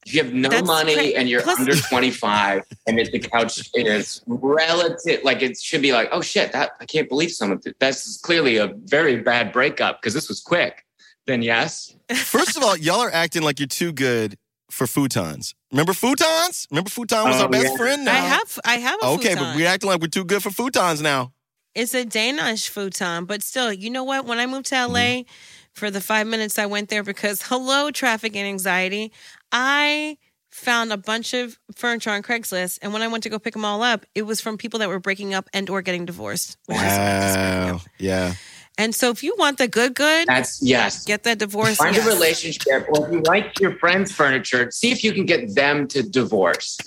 if 0.06 0.14
you 0.14 0.22
have 0.22 0.32
no 0.32 0.48
That's 0.48 0.64
money 0.66 0.94
great. 0.94 1.14
and 1.16 1.28
you're 1.28 1.42
Plus- 1.42 1.58
under 1.58 1.74
25, 1.74 2.62
and 2.86 3.00
if 3.00 3.10
the 3.10 3.18
couch 3.18 3.58
is 3.74 4.22
relative, 4.28 5.24
like 5.24 5.42
it 5.42 5.58
should 5.58 5.82
be 5.82 5.92
like, 5.92 6.08
oh 6.12 6.20
shit, 6.20 6.52
that 6.52 6.70
I 6.80 6.84
can't 6.84 7.08
believe 7.08 7.32
someone. 7.32 7.58
Did. 7.58 7.74
That's 7.80 8.16
clearly 8.18 8.56
a 8.58 8.68
very 8.84 9.16
bad 9.16 9.50
breakup 9.52 10.00
because 10.00 10.14
this 10.14 10.28
was 10.28 10.40
quick. 10.40 10.84
Then 11.26 11.42
yes, 11.42 11.92
First 12.14 12.56
of 12.56 12.62
all, 12.62 12.76
y'all 12.76 13.00
are 13.00 13.10
acting 13.10 13.42
like 13.42 13.58
you're 13.58 13.66
too 13.66 13.92
good 13.92 14.36
for 14.70 14.86
futons. 14.86 15.54
Remember 15.72 15.92
futons? 15.92 16.68
Remember 16.70 16.88
futon 16.90 17.24
was 17.24 17.40
Oh, 17.40 17.42
our 17.42 17.48
best 17.48 17.70
yeah. 17.72 17.76
friend. 17.76 18.04
Now. 18.04 18.12
i 18.12 18.18
have 18.18 18.58
i 18.64 18.74
have 18.76 19.00
a 19.02 19.06
Okay, 19.06 19.30
futon. 19.30 19.38
but 19.42 19.56
we're 19.56 19.66
acting 19.66 19.90
like 19.90 20.00
we're 20.00 20.06
too 20.06 20.24
good 20.24 20.40
for 20.40 20.50
futons 20.50 21.02
now. 21.02 21.32
it's 21.74 21.94
a 21.94 22.04
danish 22.04 22.68
futon 22.68 23.24
but 23.24 23.42
still 23.42 23.72
you 23.72 23.90
know 23.90 24.04
what 24.04 24.24
when 24.24 24.38
i 24.38 24.46
moved 24.46 24.66
to 24.66 24.86
la 24.86 25.00
Mm-hmm. 25.00 25.30
For 25.76 25.90
the 25.90 26.00
five 26.00 26.26
minutes 26.26 26.58
i 26.58 26.66
went 26.66 26.88
there 26.88 27.02
because 27.02 27.42
hello 27.42 27.90
traffic 27.90 28.34
and 28.34 28.46
anxiety 28.46 29.12
i 29.52 30.16
found 30.50 30.90
a 30.90 30.96
bunch 30.96 31.34
of 31.34 31.58
furniture 31.74 32.10
on 32.10 32.22
craigslist 32.22 32.78
and 32.82 32.92
when 32.92 33.02
i 33.02 33.08
went 33.08 33.22
to 33.22 33.28
go 33.28 33.38
pick 33.38 33.52
them 33.52 33.64
all 33.64 33.82
up 33.82 34.06
it 34.14 34.22
was 34.22 34.40
from 34.40 34.56
people 34.56 34.80
that 34.80 34.88
were 34.88 34.98
breaking 34.98 35.34
up 35.34 35.48
and 35.52 35.68
or 35.68 35.82
getting 35.82 36.06
divorced 36.06 36.56
which 36.66 36.78
is 36.78 36.82
disappointing. 36.82 37.74
Wow. 37.74 37.80
Yeah. 37.98 38.34
And 38.78 38.94
so 38.94 39.10
if 39.10 39.22
you 39.22 39.34
want 39.38 39.56
the 39.56 39.68
good 39.68 39.94
good, 39.94 40.28
that's 40.28 40.62
yes. 40.62 41.04
get 41.06 41.22
that 41.22 41.38
divorce. 41.38 41.76
Find 41.76 41.96
yes. 41.96 42.06
a 42.06 42.10
relationship, 42.10 42.86
or 42.90 43.06
if 43.06 43.12
you 43.12 43.22
like 43.22 43.58
your 43.58 43.74
friend's 43.78 44.12
furniture, 44.12 44.70
see 44.70 44.92
if 44.92 45.02
you 45.02 45.14
can 45.14 45.24
get 45.24 45.54
them 45.54 45.88
to 45.88 46.02
divorce. 46.02 46.78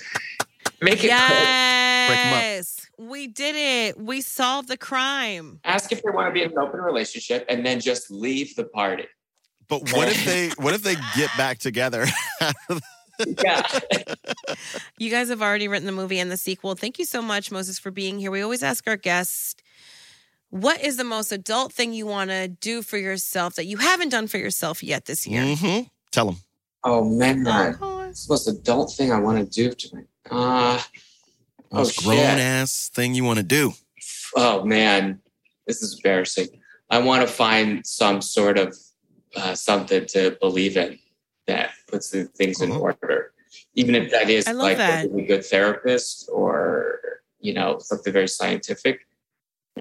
Make 0.82 1.04
it 1.04 1.10
quick. 1.10 1.10
Yes. 1.10 2.79
We 3.00 3.28
did 3.28 3.56
it. 3.56 3.98
We 3.98 4.20
solved 4.20 4.68
the 4.68 4.78
crime. 4.78 5.62
Ask 5.64 5.94
if 5.94 6.04
they 6.04 6.12
want 6.12 6.28
to 6.28 6.34
be 6.34 6.44
in 6.44 6.52
an 6.52 6.58
open 6.58 6.82
relationship, 6.82 7.46
and 7.48 7.66
then 7.66 7.80
just 7.80 8.12
leave 8.12 8.56
the 8.58 8.66
party. 8.66 9.06
But 9.70 9.94
what 9.94 10.10
if 10.10 10.26
they 10.26 10.50
what 10.62 10.74
if 10.74 10.84
they 10.84 10.96
get 11.16 11.30
back 11.38 11.60
together? 11.60 12.06
Yeah. 13.44 13.66
You 14.98 15.10
guys 15.10 15.30
have 15.30 15.42
already 15.42 15.68
written 15.68 15.86
the 15.86 15.92
movie 15.92 16.20
and 16.20 16.32
the 16.32 16.38
sequel. 16.38 16.76
Thank 16.76 17.00
you 17.00 17.06
so 17.06 17.22
much, 17.22 17.52
Moses, 17.52 17.80
for 17.80 17.92
being 17.92 18.20
here. 18.20 18.32
We 18.32 18.42
always 18.42 18.64
ask 18.64 18.86
our 18.88 18.98
guests, 18.98 19.56
what 20.50 20.82
is 20.82 20.98
the 20.98 21.04
most 21.04 21.32
adult 21.32 21.72
thing 21.74 21.94
you 21.94 22.06
want 22.06 22.30
to 22.32 22.48
do 22.48 22.82
for 22.82 22.98
yourself 22.98 23.56
that 23.56 23.66
you 23.66 23.78
haven't 23.78 24.10
done 24.10 24.28
for 24.28 24.38
yourself 24.38 24.84
yet 24.84 25.06
this 25.06 25.26
year? 25.28 25.44
mm-hmm. 25.44 25.88
Tell 26.12 26.26
them. 26.26 26.38
oh 26.84 27.04
man, 27.04 27.46
Oh, 27.82 28.02
it's 28.10 28.26
the 28.26 28.34
most 28.34 28.48
adult 28.48 28.94
thing 28.94 29.12
I 29.12 29.20
want 29.20 29.38
to 29.38 29.46
do 29.46 29.72
to 29.72 29.96
me. 29.96 30.04
Uh, 30.30 30.82
oh 31.72 31.78
Most 31.80 32.04
grown 32.04 32.18
ass 32.20 32.90
thing 32.94 33.14
you 33.14 33.24
want 33.24 33.38
to 33.38 33.44
do. 33.44 33.74
Oh 34.36 34.64
man, 34.66 35.20
this 35.68 35.82
is 35.82 35.96
embarrassing. 35.96 36.48
I 36.90 37.00
want 37.00 37.22
to 37.28 37.34
find 37.34 37.86
some 37.86 38.22
sort 38.22 38.58
of 38.58 38.76
uh, 39.36 39.54
something 39.56 40.06
to 40.08 40.38
believe 40.42 40.76
in 40.78 40.98
that 41.48 41.72
puts 41.88 42.10
the 42.10 42.26
things 42.26 42.62
in 42.62 42.72
Uh-huh. 42.72 42.80
order, 42.80 43.34
even 43.76 43.96
if 43.96 44.12
that 44.12 44.30
is 44.30 44.48
like 44.48 44.78
that. 44.78 45.06
a 45.06 45.10
really 45.10 45.26
good 45.26 45.46
therapist 45.46 46.30
or 46.32 47.00
you 47.40 47.54
know 47.54 47.78
something 47.80 48.12
very 48.14 48.28
scientific. 48.28 49.02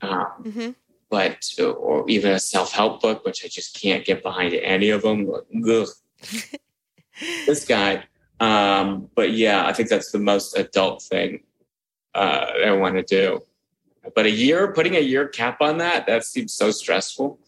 Um, 0.03 0.27
mhm. 0.45 0.75
but 1.11 1.43
or 1.59 2.09
even 2.09 2.33
a 2.33 2.39
self-help 2.39 3.01
book, 3.03 3.25
which 3.25 3.45
I 3.45 3.49
just 3.49 3.75
can't 3.81 4.05
get 4.05 4.23
behind 4.23 4.55
any 4.55 4.91
of 4.91 5.03
them. 5.03 5.27
Like, 5.27 5.45
ugh. 5.69 5.89
this 7.47 7.65
guy. 7.65 8.05
Um, 8.41 9.09
but 9.17 9.33
yeah, 9.33 9.67
I 9.67 9.73
think 9.73 9.89
that's 9.89 10.13
the 10.13 10.21
most 10.21 10.57
adult 10.57 11.03
thing 11.03 11.41
uh, 12.15 12.47
I 12.67 12.73
want 12.73 12.97
to 12.97 13.03
do. 13.03 13.43
But 14.15 14.27
a 14.27 14.31
year, 14.31 14.73
putting 14.73 14.97
a 14.97 15.01
year 15.01 15.29
cap 15.29 15.61
on 15.61 15.79
that, 15.79 16.07
that 16.07 16.25
seems 16.25 16.55
so 16.55 16.71
stressful. 16.71 17.39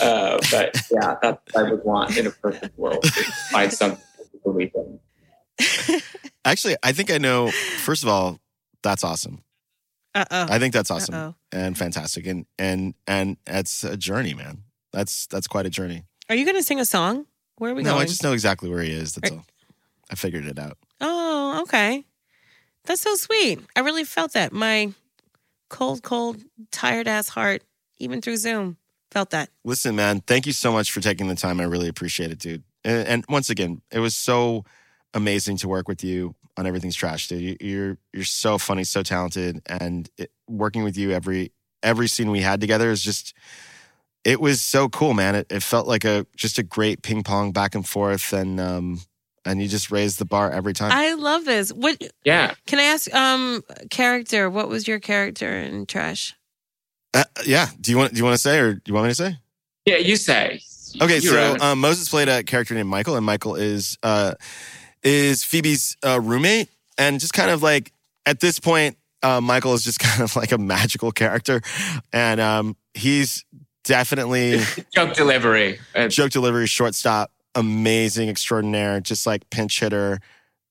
Uh, 0.00 0.38
but 0.50 0.76
yeah, 0.92 1.16
that's 1.20 1.40
what 1.52 1.66
I 1.66 1.70
would 1.70 1.84
want 1.84 2.16
in 2.16 2.26
a 2.26 2.30
perfect 2.30 2.78
world. 2.78 3.02
to 3.02 3.10
Find 3.50 3.72
something 3.72 4.02
to 4.32 4.38
believe 4.44 4.70
in. 4.74 5.00
Actually, 6.44 6.76
I 6.82 6.92
think 6.92 7.10
I 7.10 7.18
know. 7.18 7.50
First 7.50 8.02
of 8.02 8.08
all, 8.08 8.38
that's 8.82 9.02
awesome. 9.02 9.42
Uh-oh. 10.14 10.46
I 10.50 10.58
think 10.58 10.72
that's 10.72 10.90
awesome 10.90 11.14
Uh-oh. 11.14 11.34
and 11.52 11.76
fantastic, 11.76 12.26
and 12.26 12.46
and 12.58 12.94
and 13.06 13.36
that's 13.44 13.84
a 13.84 13.96
journey, 13.96 14.34
man. 14.34 14.62
That's 14.92 15.26
that's 15.26 15.46
quite 15.46 15.66
a 15.66 15.70
journey. 15.70 16.04
Are 16.28 16.34
you 16.34 16.44
going 16.44 16.56
to 16.56 16.62
sing 16.62 16.80
a 16.80 16.84
song? 16.86 17.26
Where 17.58 17.72
are 17.72 17.74
we 17.74 17.82
no, 17.82 17.90
going? 17.90 17.98
No, 17.98 18.02
I 18.02 18.06
just 18.06 18.22
know 18.22 18.32
exactly 18.32 18.68
where 18.70 18.82
he 18.82 18.90
is. 18.92 19.14
That's 19.14 19.30
Right. 19.30 19.38
all. 19.38 19.46
I 20.10 20.14
figured 20.14 20.46
it 20.46 20.58
out. 20.58 20.78
Oh, 21.00 21.60
okay. 21.62 22.04
That's 22.88 23.02
so 23.02 23.14
sweet. 23.16 23.60
I 23.76 23.80
really 23.80 24.04
felt 24.04 24.32
that. 24.32 24.50
My 24.50 24.94
cold, 25.68 26.02
cold, 26.02 26.42
tired 26.70 27.06
ass 27.06 27.28
heart, 27.28 27.62
even 27.98 28.22
through 28.22 28.38
Zoom, 28.38 28.78
felt 29.10 29.28
that. 29.30 29.50
Listen, 29.62 29.94
man, 29.94 30.22
thank 30.22 30.46
you 30.46 30.54
so 30.54 30.72
much 30.72 30.90
for 30.90 31.00
taking 31.00 31.28
the 31.28 31.34
time. 31.34 31.60
I 31.60 31.64
really 31.64 31.88
appreciate 31.88 32.30
it, 32.30 32.38
dude. 32.38 32.62
And, 32.84 33.26
once 33.28 33.50
again, 33.50 33.82
it 33.92 33.98
was 33.98 34.16
so 34.16 34.64
amazing 35.12 35.58
to 35.58 35.68
work 35.68 35.86
with 35.86 36.02
you 36.02 36.34
on 36.56 36.66
Everything's 36.66 36.96
Trash, 36.96 37.28
dude. 37.28 37.42
You, 37.42 37.56
you're 37.60 37.98
you're 38.14 38.24
so 38.24 38.56
funny, 38.56 38.84
so 38.84 39.02
talented, 39.02 39.60
and 39.66 40.08
it, 40.16 40.30
working 40.48 40.82
with 40.82 40.96
you 40.96 41.10
every 41.10 41.52
every 41.82 42.08
scene 42.08 42.30
we 42.30 42.40
had 42.40 42.58
together 42.58 42.90
is 42.90 43.02
just 43.02 43.34
it 44.24 44.40
was 44.40 44.62
so 44.62 44.88
cool, 44.88 45.12
man. 45.12 45.34
It, 45.34 45.46
it 45.50 45.62
felt 45.62 45.86
like 45.86 46.06
a 46.06 46.26
just 46.36 46.58
a 46.58 46.62
great 46.62 47.02
ping 47.02 47.22
pong 47.22 47.52
back 47.52 47.74
and 47.74 47.86
forth, 47.86 48.32
and 48.32 48.58
um 48.58 49.00
and 49.48 49.60
you 49.62 49.68
just 49.68 49.90
raise 49.90 50.16
the 50.16 50.24
bar 50.24 50.50
every 50.50 50.72
time. 50.74 50.92
I 50.92 51.14
love 51.14 51.44
this. 51.44 51.72
What 51.72 52.00
Yeah. 52.24 52.54
can 52.66 52.78
I 52.78 52.82
ask? 52.84 53.12
Um, 53.14 53.62
character. 53.90 54.48
What 54.50 54.68
was 54.68 54.86
your 54.86 55.00
character 55.00 55.56
in 55.58 55.86
Trash? 55.86 56.34
Uh, 57.14 57.24
yeah. 57.46 57.68
Do 57.80 57.90
you 57.90 57.96
want 57.98 58.12
do 58.12 58.18
you 58.18 58.24
want 58.24 58.34
to 58.34 58.38
say 58.38 58.58
or 58.58 58.74
do 58.74 58.82
you 58.86 58.94
want 58.94 59.06
me 59.06 59.10
to 59.10 59.14
say? 59.14 59.38
Yeah, 59.86 59.96
you 59.96 60.16
say. 60.16 60.60
Okay, 61.00 61.16
You 61.16 61.20
so 61.20 61.56
um, 61.60 61.80
Moses 61.80 62.08
played 62.08 62.28
a 62.28 62.42
character 62.42 62.74
named 62.74 62.88
Michael, 62.88 63.16
and 63.16 63.24
Michael 63.24 63.56
is 63.56 63.98
uh, 64.02 64.34
is 65.02 65.44
Phoebe's 65.44 65.96
uh, 66.04 66.20
roommate, 66.20 66.68
and 66.96 67.20
just 67.20 67.32
kind 67.32 67.50
of 67.50 67.62
like 67.62 67.92
at 68.26 68.40
this 68.40 68.58
point, 68.58 68.96
uh, 69.22 69.40
Michael 69.40 69.74
is 69.74 69.84
just 69.84 69.98
kind 70.08 70.22
of 70.22 70.34
like 70.36 70.52
a 70.52 70.58
magical 70.58 71.12
character, 71.12 71.60
and 72.12 72.40
um, 72.40 72.76
he's 72.94 73.44
definitely 73.84 74.60
joke 74.94 75.14
delivery. 75.14 75.78
Joke 76.08 76.30
delivery, 76.30 76.66
shortstop, 76.66 77.30
amazing, 77.58 78.28
extraordinaire, 78.28 79.00
just 79.00 79.26
like 79.26 79.48
pinch 79.50 79.80
hitter, 79.80 80.20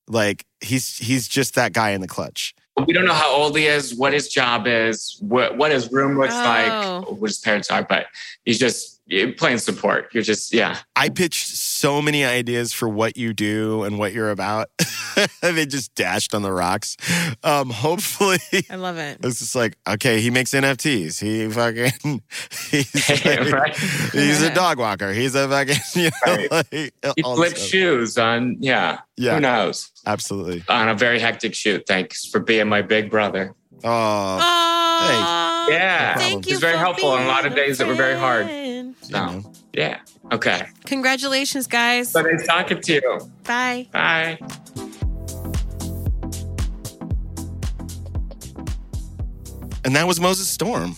like 0.07 0.45
he's 0.61 0.97
he's 0.97 1.27
just 1.27 1.55
that 1.55 1.73
guy 1.73 1.91
in 1.91 2.01
the 2.01 2.07
clutch. 2.07 2.55
we 2.85 2.93
don't 2.93 3.05
know 3.05 3.13
how 3.13 3.29
old 3.31 3.57
he 3.57 3.65
is, 3.67 3.93
what 3.95 4.13
his 4.13 4.29
job 4.29 4.65
is, 4.67 5.17
what 5.21 5.57
what 5.57 5.71
his 5.71 5.91
room 5.91 6.17
looks 6.17 6.33
Oh. 6.33 6.37
like, 6.37 7.11
what 7.19 7.27
his 7.29 7.39
parents 7.39 7.69
are, 7.69 7.83
but 7.83 8.05
he's 8.45 8.57
just 8.59 8.93
you're 8.95 8.96
playing 9.37 9.57
support. 9.59 10.09
You're 10.13 10.23
just 10.23 10.53
yeah. 10.53 10.77
I 10.95 11.09
pitched 11.09 11.47
so 11.47 12.01
many 12.01 12.25
ideas 12.25 12.73
for 12.73 12.89
what 12.89 13.17
you 13.17 13.33
do 13.33 13.83
and 13.83 13.97
what 13.99 14.13
you're 14.13 14.29
about. 14.31 14.69
they 15.41 15.65
just 15.65 15.93
dashed 15.95 16.33
on 16.33 16.41
the 16.41 16.51
rocks. 16.51 16.97
Um, 17.43 17.69
hopefully, 17.69 18.39
I 18.69 18.75
love 18.75 18.97
it. 18.97 19.19
it's 19.23 19.39
just 19.39 19.55
like, 19.55 19.77
okay, 19.87 20.19
he 20.21 20.29
makes 20.29 20.51
NFTs. 20.51 21.19
He 21.21 21.49
fucking, 21.49 22.21
he's, 22.69 23.25
like- 23.25 23.51
Right. 23.51 23.75
he's 24.11 24.41
a 24.41 24.53
dog 24.53 24.77
walker. 24.79 25.13
He's 25.13 25.35
a 25.35 25.47
fucking, 25.47 25.75
you 25.95 26.09
know, 26.25 26.35
Right. 26.35 26.51
like, 26.51 27.13
He 27.15 27.21
flips 27.23 27.63
shoes 27.63 28.17
on 28.17 28.57
yeah. 28.59 28.99
yeah. 29.15 29.35
Who 29.35 29.41
knows? 29.41 29.91
absolutely. 30.05 30.63
On 30.69 30.89
a 30.89 30.95
very 30.95 31.19
hectic 31.19 31.53
shoot. 31.55 31.83
Thanks 31.87 32.25
for 32.25 32.39
being 32.39 32.67
my 32.67 32.81
big 32.81 33.09
brother. 33.09 33.53
Oh, 33.83 34.39
Oh, 34.41 35.56
Yeah. 35.67 36.17
Thank 36.17 36.47
It's 36.47 36.59
very 36.59 36.73
for 36.73 36.79
helpful 36.79 37.09
on 37.09 37.23
a 37.23 37.27
lot 37.27 37.45
of 37.45 37.55
days 37.55 37.77
that 37.77 37.87
were 37.87 37.95
very 37.95 38.17
hard. 38.17 38.45
friend. 38.45 38.95
So, 39.01 39.51
yeah. 39.73 39.99
Okay. 40.31 40.67
Congratulations, 40.85 41.67
guys. 41.67 42.11
But 42.13 42.25
nice 42.25 42.45
talking 42.45 42.81
to 42.81 42.93
you. 42.93 43.19
Bye. 43.43 43.87
Bye. 43.91 44.39
And 49.85 49.95
that 49.95 50.05
was 50.07 50.19
Moses 50.19 50.49
Storm. 50.49 50.95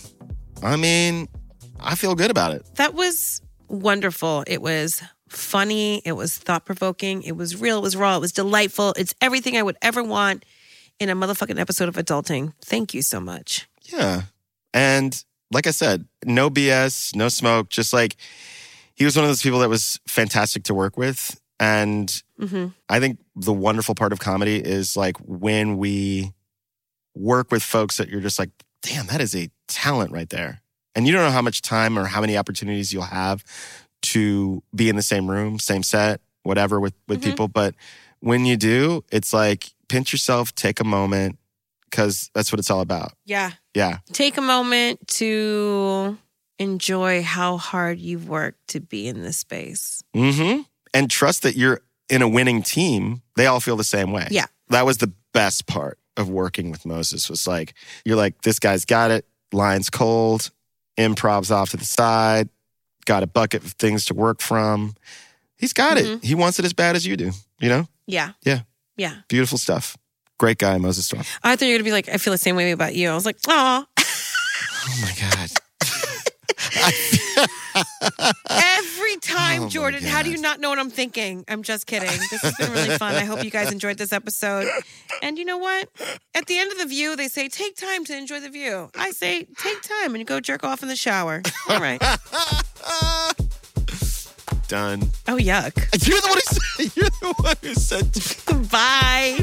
I 0.63 0.76
mean, 0.76 1.28
I 1.80 1.95
feel 1.95 2.15
good 2.15 2.32
about 2.32 2.53
it. 2.53 2.65
That 2.76 2.93
was 2.95 3.41
wonderful. 3.67 4.43
It 4.47 4.61
was 4.61 5.01
funny. 5.30 6.01
It 6.05 6.13
was 6.13 6.36
thought 6.38 6.65
provoking. 6.65 7.22
It 7.22 7.34
was 7.34 7.59
real. 7.59 7.78
It 7.78 7.82
was 7.82 7.95
raw. 7.95 8.17
It 8.17 8.22
was 8.22 8.32
delightful. 8.32 8.93
It's 8.97 9.13
everything 9.22 9.57
I 9.57 9.63
would 9.63 9.78
ever 9.82 10.03
want 10.03 10.43
in 10.99 11.09
a 11.09 11.15
motherfucking 11.15 11.59
episode 11.59 11.88
of 11.88 11.95
Adulting. 11.95 12.53
Thank 12.63 12.93
you 12.93 13.01
so 13.03 13.20
much. 13.20 13.67
Yeah. 13.84 14.24
And 14.74 15.24
like 15.51 15.67
I 15.67 15.72
said, 15.72 16.05
no 16.26 16.49
BS, 16.49 17.15
no 17.15 17.30
smoke. 17.30 17.70
Just 17.70 17.93
like 17.93 18.15
he 18.95 19.05
was 19.05 19.15
one 19.15 19.24
of 19.26 19.30
those 19.30 19.41
people 19.41 19.59
that 19.59 19.70
was 19.70 19.99
fantastic 20.07 20.63
to 20.65 20.74
work 20.74 20.97
with. 20.97 21.39
And 21.59 22.22
hmm 22.39 22.67
I 22.88 22.99
think 22.99 23.20
the 23.36 23.53
wonderful 23.53 23.93
part 23.95 24.13
of 24.13 24.20
comedy 24.20 24.57
is 24.57 24.95
like 24.97 25.17
when 25.17 25.78
we 25.78 26.32
work 27.15 27.51
with 27.51 27.61
folks 27.63 27.97
that 27.97 28.09
you're 28.09 28.22
just 28.22 28.39
like, 28.39 28.49
damn, 28.82 29.07
that 29.07 29.20
is 29.22 29.36
a 29.36 29.49
talent 29.67 30.11
right 30.11 30.30
there. 30.30 30.61
And 30.95 31.05
you 31.05 31.13
don't 31.13 31.24
know 31.24 31.32
how 31.32 31.41
much 31.41 31.61
time 31.61 31.97
or 31.99 32.05
how 32.05 32.22
many 32.22 32.38
opportunities 32.38 32.93
you'll 32.93 33.03
have 33.03 33.43
to 34.03 34.63
be 34.74 34.89
in 34.89 34.95
the 34.95 35.01
same 35.01 35.30
room, 35.30 35.59
same 35.59 35.84
set, 35.84 36.22
whatever 36.43 36.80
with, 36.80 36.93
with 37.07 37.20
Mhm. 37.20 37.24
people. 37.24 37.47
But 37.47 37.76
when 38.22 38.45
you 38.45 38.55
do, 38.57 39.03
it's 39.11 39.34
like 39.34 39.72
pinch 39.89 40.11
yourself, 40.13 40.55
take 40.55 40.80
a 40.80 40.84
moment, 40.86 41.38
because 41.89 42.30
that's 42.34 42.51
what 42.51 42.59
it's 42.59 42.70
all 42.70 42.82
about. 42.82 43.13
Yeah. 43.26 43.51
Yeah. 43.80 43.99
Take 44.13 44.38
a 44.38 44.41
moment 44.41 45.07
to 45.19 46.17
enjoy 46.59 47.23
how 47.23 47.57
hard 47.57 47.99
you've 47.99 48.27
worked 48.27 48.67
to 48.69 48.80
be 48.82 49.07
in 49.07 49.21
this 49.23 49.38
space. 49.38 50.03
hmm 50.13 50.61
And 50.93 51.09
trust 51.09 51.43
that 51.43 51.55
you're 51.55 51.82
in 52.09 52.21
a 52.21 52.27
winning 52.27 52.61
team. 52.63 53.21
They 53.36 53.45
all 53.45 53.59
feel 53.59 53.77
the 53.77 53.84
same 53.84 54.11
way. 54.11 54.27
Yeah. 54.32 54.45
That 54.69 54.86
was 54.86 54.97
the 54.97 55.13
best 55.34 55.65
part 55.67 55.97
of 56.17 56.30
working 56.30 56.71
with 56.71 56.86
Moses 56.86 57.30
was 57.30 57.47
like, 57.47 57.73
you're 58.03 58.17
like, 58.17 58.41
this 58.41 58.59
guy's 58.59 58.84
got 58.86 59.11
it. 59.11 59.25
Line's 59.53 59.89
cold. 59.89 60.51
Improv's 60.97 61.49
off 61.51 61.69
to 61.69 61.77
the 61.77 61.86
side. 61.86 62.49
Got 63.05 63.23
a 63.23 63.27
bucket 63.27 63.63
of 63.63 63.71
things 63.73 64.05
to 64.05 64.13
work 64.13 64.41
from. 64.41 64.95
He's 65.57 65.71
got 65.73 65.97
Mm-hmm. 65.97 66.13
it. 66.17 66.23
He 66.25 66.36
wants 66.36 66.59
it 66.59 66.65
as 66.65 66.73
bad 66.73 66.95
as 66.97 67.05
you 67.05 67.15
do. 67.15 67.32
You 67.61 67.69
know? 67.69 67.88
Yeah. 68.05 68.32
Yeah. 68.43 68.61
Yeah. 68.97 69.15
Beautiful 69.30 69.57
stuff. 69.57 69.95
Great 70.39 70.57
guy, 70.57 70.77
Moses 70.79 71.05
Storm. 71.05 71.23
I 71.43 71.55
thought 71.55 71.65
you 71.65 71.73
were 71.73 71.77
going 71.77 71.79
to 71.79 71.83
be 71.83 71.91
like, 71.91 72.09
I 72.09 72.17
feel 72.17 72.31
the 72.31 72.37
same 72.37 72.55
way 72.55 72.71
about 72.71 72.95
you. 72.95 73.09
I 73.09 73.13
was 73.13 73.25
like, 73.25 73.37
oh, 73.47 73.85
Oh 73.97 74.99
my 75.01 75.13
God. 75.19 75.49
every 78.49 79.17
time, 79.17 79.61
Oh 79.61 79.65
my 79.65 79.69
Jordan. 79.69 80.03
How 80.03 80.21
do 80.23 80.29
God. 80.29 80.35
you 80.37 80.41
not 80.41 80.59
know 80.59 80.69
what 80.69 80.79
I'm 80.79 80.89
thinking? 80.89 81.43
I'm 81.47 81.61
just 81.63 81.85
kidding. 81.87 82.09
This 82.09 82.41
has 82.41 82.55
been 82.57 82.71
really 82.71 82.97
fun. 82.97 83.15
I 83.15 83.25
hope 83.25 83.43
you 83.43 83.51
guys 83.51 83.71
enjoyed 83.71 83.97
this 83.97 84.13
episode. 84.13 84.67
And 85.21 85.37
you 85.37 85.43
know 85.45 85.57
what? 85.57 85.89
At 86.33 86.45
the 86.47 86.57
end 86.57 86.71
of 86.71 86.77
the 86.77 86.85
view, 86.85 87.15
they 87.15 87.27
say, 87.27 87.49
take 87.49 87.75
time 87.75 88.05
to 88.05 88.17
enjoy 88.17 88.39
the 88.39 88.49
view. 88.49 88.89
I 88.95 89.11
say, 89.11 89.45
take 89.57 89.81
time 89.81 90.15
and 90.15 90.25
go 90.25 90.39
jerk 90.39 90.63
off 90.63 90.81
in 90.81 90.87
the 90.89 90.95
shower. 90.95 91.41
All 91.69 91.79
right. 91.81 91.99
Done. 94.67 95.01
Oh, 95.27 95.35
yuck. 95.35 95.75
You're 96.07 96.21
the 96.21 96.27
one 96.27 96.37
who 96.37 96.41
said, 96.45 96.95
you're 96.95 97.09
the 97.21 97.33
one 97.41 97.55
who 97.61 97.73
said 97.73 98.69
Bye. 98.71 99.39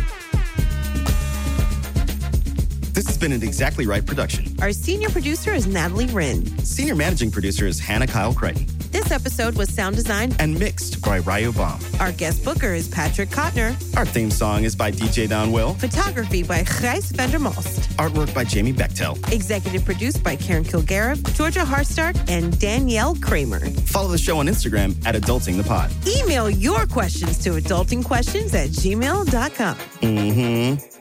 This 2.96 3.06
has 3.08 3.18
been 3.18 3.32
an 3.32 3.42
Exactly 3.42 3.86
Right 3.86 4.04
production. 4.06 4.46
Our 4.62 4.72
senior 4.72 5.10
producer 5.10 5.52
is 5.52 5.66
Natalie 5.66 6.06
Wren. 6.06 6.46
Senior 6.64 6.94
managing 6.94 7.30
producer 7.30 7.66
is 7.66 7.78
Hannah 7.78 8.06
Kyle 8.06 8.32
Creighton 8.32 8.64
This 8.90 9.10
episode 9.10 9.54
was 9.54 9.68
sound 9.70 9.96
designed. 9.96 10.34
and 10.40 10.58
mixed 10.58 11.02
by 11.02 11.18
Ryo 11.18 11.52
Baum. 11.52 11.78
Our 12.00 12.10
guest 12.12 12.42
booker 12.42 12.72
is 12.72 12.88
Patrick 12.88 13.28
Kotner. 13.28 13.76
Our 13.98 14.06
theme 14.06 14.30
song 14.30 14.64
is 14.64 14.74
by 14.74 14.90
DJ 14.90 15.28
Don 15.28 15.52
Will. 15.52 15.74
Photography 15.74 16.42
by 16.42 16.62
Gijs 16.62 17.12
Vandermost. 17.14 17.80
Artwork 17.98 18.32
by 18.34 18.44
Jamie 18.44 18.72
Bechtel. 18.72 19.18
Executive 19.30 19.84
produced 19.84 20.24
by 20.24 20.34
Karen 20.34 20.64
Kilgariff, 20.64 21.22
Georgia 21.36 21.64
Hardstark, 21.66 22.16
and 22.30 22.58
Danielle 22.58 23.14
Kramer. 23.16 23.60
Follow 23.84 24.08
the 24.08 24.16
show 24.16 24.38
on 24.38 24.46
Instagram 24.46 24.96
at 25.04 25.14
Adulting 25.14 25.58
the 25.58 25.64
Pod. 25.64 25.90
Email 26.06 26.48
your 26.48 26.86
questions 26.86 27.36
to 27.40 27.50
adultingquestions 27.60 28.54
at 28.54 28.70
gmail.com. 28.70 29.76
Mm-hmm. 30.00 30.92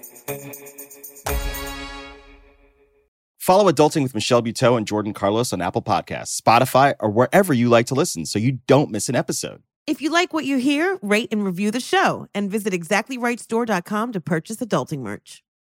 Follow 3.45 3.71
Adulting 3.71 4.01
with 4.01 4.15
Michelle 4.15 4.41
Buteau 4.41 4.75
and 4.75 4.87
Jordan 4.87 5.13
Carlos 5.13 5.53
on 5.53 5.61
Apple 5.61 5.83
Podcasts, 5.83 6.41
Spotify, 6.41 6.95
or 6.99 7.11
wherever 7.11 7.53
you 7.53 7.69
like 7.69 7.85
to 7.85 7.93
listen 7.93 8.25
so 8.25 8.39
you 8.39 8.53
don't 8.65 8.89
miss 8.89 9.07
an 9.07 9.15
episode. 9.15 9.61
If 9.85 10.01
you 10.01 10.09
like 10.09 10.33
what 10.33 10.45
you 10.45 10.57
hear, 10.57 10.97
rate 11.03 11.29
and 11.31 11.45
review 11.45 11.69
the 11.69 11.79
show 11.79 12.25
and 12.33 12.49
visit 12.49 12.73
exactlyrightstore.com 12.73 14.13
to 14.13 14.19
purchase 14.19 14.57
adulting 14.57 15.01
merch. 15.01 15.43